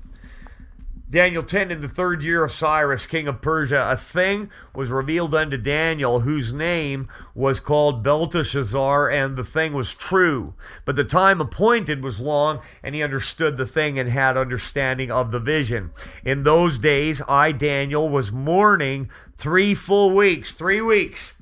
[1.13, 5.35] Daniel 10 in the third year of Cyrus, king of Persia, a thing was revealed
[5.35, 10.55] unto Daniel, whose name was called Belteshazzar, and the thing was true.
[10.85, 15.29] But the time appointed was long, and he understood the thing and had understanding of
[15.29, 15.91] the vision.
[16.25, 20.55] In those days, I, Daniel, was mourning three full weeks.
[20.55, 21.33] Three weeks.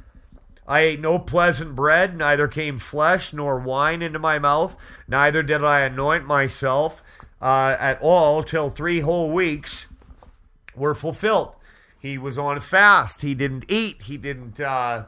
[0.67, 4.75] I ate no pleasant bread, neither came flesh nor wine into my mouth,
[5.07, 7.01] neither did I anoint myself
[7.41, 9.87] uh, at all till three whole weeks
[10.75, 11.55] were fulfilled.
[11.99, 13.21] He was on fast.
[13.21, 14.03] He didn't eat.
[14.03, 15.05] He didn't uh,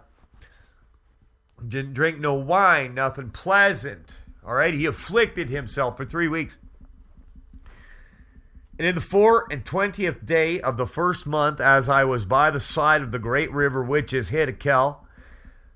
[1.66, 2.94] didn't drink no wine.
[2.94, 4.12] Nothing pleasant.
[4.46, 4.74] All right.
[4.74, 6.58] He afflicted himself for three weeks.
[8.78, 12.52] And in the four and twentieth day of the first month, as I was by
[12.52, 14.98] the side of the great river which is Hiddekel,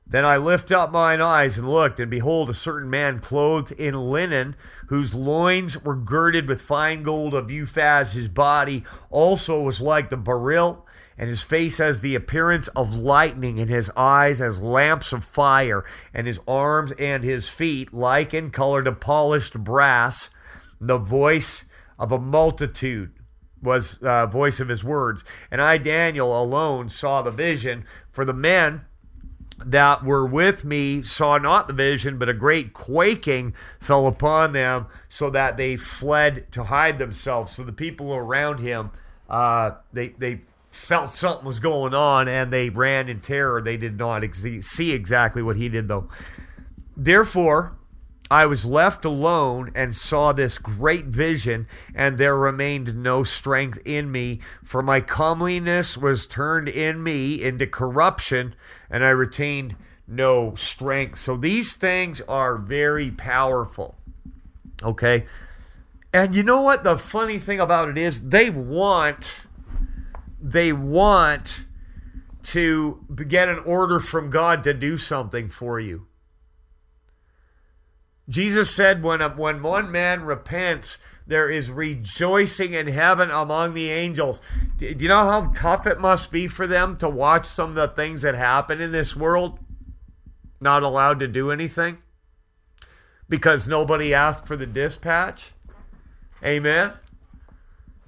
[0.10, 4.10] then I lift up mine eyes and looked, and behold, a certain man clothed in
[4.10, 4.56] linen,
[4.88, 8.14] whose loins were girded with fine gold of Uphaz.
[8.14, 10.86] His body also was like the beryl,
[11.18, 15.84] and his face has the appearance of lightning, and his eyes as lamps of fire,
[16.14, 20.30] and his arms and his feet like in color to polished brass.
[20.80, 21.66] The voice
[22.00, 23.12] of a multitude
[23.62, 27.84] was uh, voice of his words, and I Daniel alone saw the vision.
[28.10, 28.86] For the men
[29.66, 34.86] that were with me saw not the vision, but a great quaking fell upon them,
[35.10, 37.54] so that they fled to hide themselves.
[37.54, 38.92] So the people around him,
[39.30, 43.62] uh, they they felt something was going on, and they ran in terror.
[43.62, 46.10] They did not ex- see exactly what he did, though.
[46.96, 47.78] Therefore,
[48.30, 54.12] I was left alone and saw this great vision, and there remained no strength in
[54.12, 58.54] me, for my comeliness was turned in me into corruption,
[58.90, 59.76] and I retained
[60.08, 61.20] no strength.
[61.20, 63.96] So these things are very powerful.
[64.84, 65.26] Okay?
[66.14, 68.22] And you know what the funny thing about it is?
[68.22, 69.36] They want
[70.42, 71.66] they want
[72.44, 76.08] to get an order from God to do something for you.
[78.30, 80.98] Jesus said, when, when one man repents,
[81.28, 84.42] there is rejoicing in heaven among the angels.
[84.78, 87.94] Do you know how tough it must be for them to watch some of the
[87.94, 89.60] things that happen in this world?
[90.62, 91.98] Not allowed to do anything?
[93.28, 95.52] Because nobody asked for the dispatch?
[96.44, 96.94] Amen?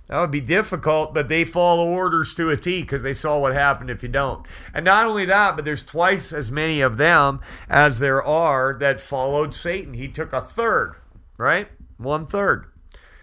[0.08, 3.54] That would be difficult, but they follow orders to a T because they saw what
[3.54, 4.44] happened if you don't.
[4.74, 9.00] And not only that, but there's twice as many of them as there are that
[9.00, 9.94] followed Satan.
[9.94, 10.96] He took a third,
[11.38, 11.68] right?
[11.98, 12.69] One third.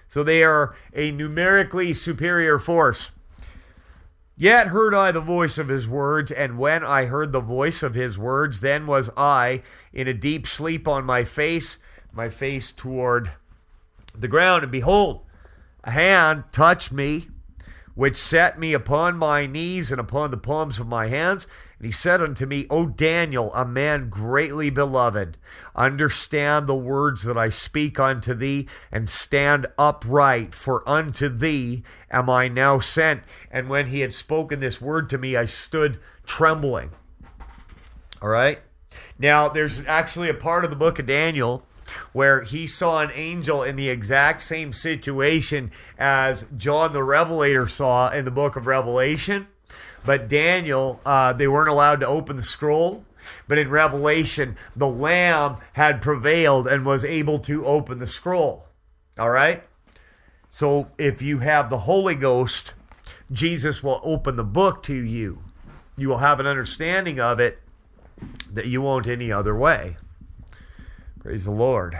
[0.08, 3.10] So they are a numerically superior force.
[4.38, 7.94] Yet heard I the voice of his words, and when I heard the voice of
[7.94, 9.62] his words, then was I
[9.94, 11.78] in a deep sleep on my face,
[12.12, 13.30] my face toward
[14.14, 14.62] the ground.
[14.62, 15.22] And behold,
[15.84, 17.28] a hand touched me,
[17.94, 21.46] which set me upon my knees and upon the palms of my hands.
[21.78, 25.38] And he said unto me, O Daniel, a man greatly beloved,
[25.76, 32.30] understand the words that I speak unto thee, and stand upright, for unto thee am
[32.30, 33.22] I now sent.
[33.50, 36.90] And when he had spoken this word to me, I stood trembling.
[38.22, 38.60] All right?
[39.18, 41.64] Now, there's actually a part of the book of Daniel
[42.12, 48.10] where he saw an angel in the exact same situation as John the Revelator saw
[48.10, 49.46] in the book of Revelation.
[50.04, 53.04] But Daniel, uh, they weren't allowed to open the scroll.
[53.48, 58.66] But in Revelation, the Lamb had prevailed and was able to open the scroll.
[59.18, 59.62] All right?
[60.48, 62.72] So if you have the Holy Ghost,
[63.30, 65.42] Jesus will open the book to you.
[65.96, 67.58] You will have an understanding of it
[68.52, 69.96] that you won't any other way.
[71.20, 71.98] Praise the Lord.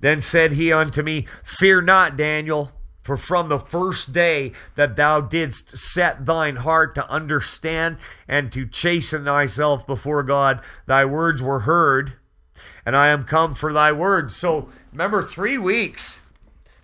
[0.00, 2.72] Then said he unto me, Fear not, Daniel,
[3.02, 7.96] for from the first day that thou didst set thine heart to understand
[8.28, 12.14] and to chasten thyself before God, thy words were heard,
[12.84, 14.36] and I am come for thy words.
[14.36, 16.20] So remember, three weeks.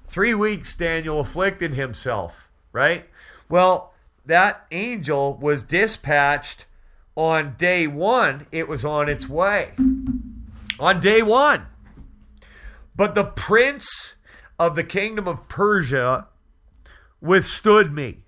[0.09, 3.09] Three weeks Daniel afflicted himself, right?
[3.49, 3.93] Well,
[4.25, 6.65] that angel was dispatched
[7.15, 9.73] on day one, it was on its way
[10.79, 11.67] on day one.
[12.95, 14.15] But the prince
[14.59, 16.27] of the kingdom of Persia
[17.21, 18.19] withstood me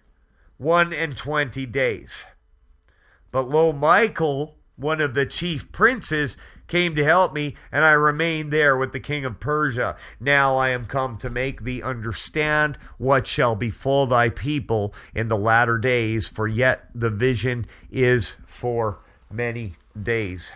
[0.56, 2.24] one and twenty days.
[3.30, 6.36] But lo, Michael one of the chief princes,
[6.68, 9.96] came to help me, and I remained there with the king of Persia.
[10.20, 15.36] Now I am come to make thee understand what shall befall thy people in the
[15.36, 19.00] latter days, for yet the vision is for
[19.30, 20.52] many days.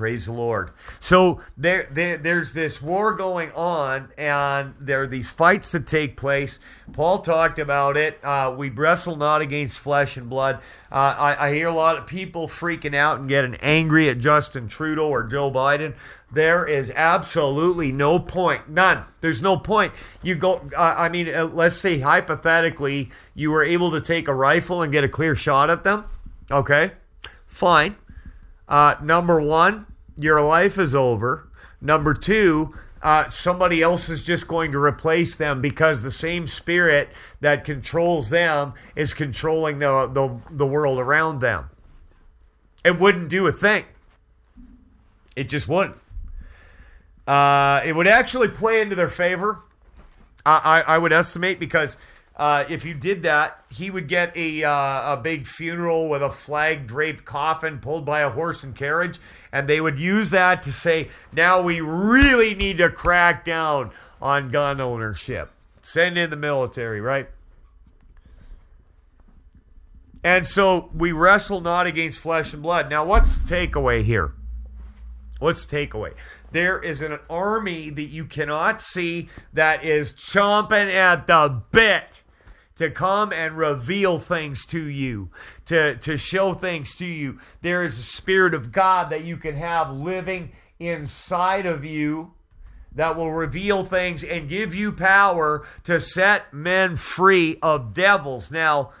[0.00, 0.70] Praise the Lord.
[0.98, 6.16] So there, there, there's this war going on, and there are these fights that take
[6.16, 6.58] place.
[6.94, 8.18] Paul talked about it.
[8.24, 10.56] Uh, we wrestle not against flesh and blood.
[10.90, 14.68] Uh, I, I hear a lot of people freaking out and getting angry at Justin
[14.68, 15.94] Trudeau or Joe Biden.
[16.32, 19.04] There is absolutely no point, none.
[19.20, 19.92] There's no point.
[20.22, 20.66] You go.
[20.74, 24.90] Uh, I mean, uh, let's say hypothetically, you were able to take a rifle and
[24.90, 26.06] get a clear shot at them.
[26.50, 26.92] Okay,
[27.46, 27.96] fine.
[28.66, 29.84] Uh, number one,
[30.22, 31.48] your life is over.
[31.80, 37.08] Number two, uh, somebody else is just going to replace them because the same spirit
[37.40, 41.70] that controls them is controlling the, the, the world around them.
[42.84, 43.86] It wouldn't do a thing.
[45.36, 45.96] It just wouldn't.
[47.26, 49.60] Uh, it would actually play into their favor,
[50.44, 51.96] I, I, I would estimate, because
[52.36, 56.30] uh, if you did that, he would get a uh, a big funeral with a
[56.30, 59.20] flag draped coffin pulled by a horse and carriage,
[59.52, 63.90] and they would use that to say, "Now we really need to crack down
[64.20, 65.50] on gun ownership.
[65.82, 67.28] Send in the military, right?"
[70.22, 72.90] And so we wrestle not against flesh and blood.
[72.90, 74.32] Now, what's the takeaway here?
[75.38, 76.12] What's the takeaway?
[76.52, 82.22] There is an army that you cannot see that is chomping at the bit
[82.80, 85.28] to come and reveal things to you,
[85.66, 87.38] to, to show things to you.
[87.60, 92.32] There is a Spirit of God that you can have living inside of you
[92.94, 98.50] that will reveal things and give you power to set men free of devils.
[98.50, 98.92] Now,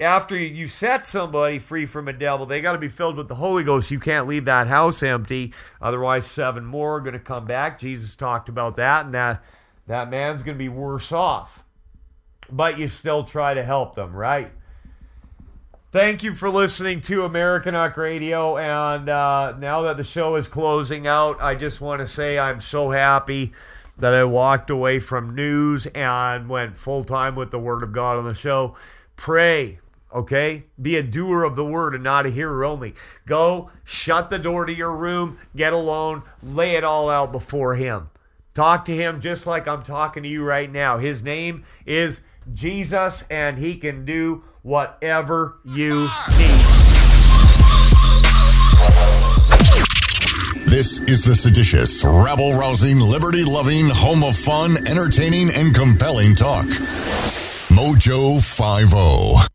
[0.00, 3.34] after you set somebody free from a devil, they got to be filled with the
[3.34, 3.90] Holy Ghost.
[3.90, 5.52] You can't leave that house empty.
[5.82, 7.78] Otherwise, seven more are going to come back.
[7.78, 9.44] Jesus talked about that, and that,
[9.86, 11.63] that man's going to be worse off.
[12.50, 14.52] But you still try to help them, right?
[15.92, 18.56] Thank you for listening to Americanuck Radio.
[18.56, 22.60] And uh, now that the show is closing out, I just want to say I'm
[22.60, 23.52] so happy
[23.96, 28.18] that I walked away from news and went full time with the Word of God
[28.18, 28.76] on the show.
[29.14, 29.78] Pray,
[30.12, 30.64] okay?
[30.82, 32.94] Be a doer of the word and not a hearer only.
[33.26, 38.10] Go, shut the door to your room, get alone, lay it all out before Him.
[38.52, 40.98] Talk to Him just like I'm talking to you right now.
[40.98, 42.20] His name is
[42.52, 46.08] Jesus, and He can do whatever you
[46.38, 46.84] need.
[50.66, 56.66] This is the seditious, rabble rousing, liberty loving, home of fun, entertaining, and compelling talk.
[57.70, 59.48] Mojo 50.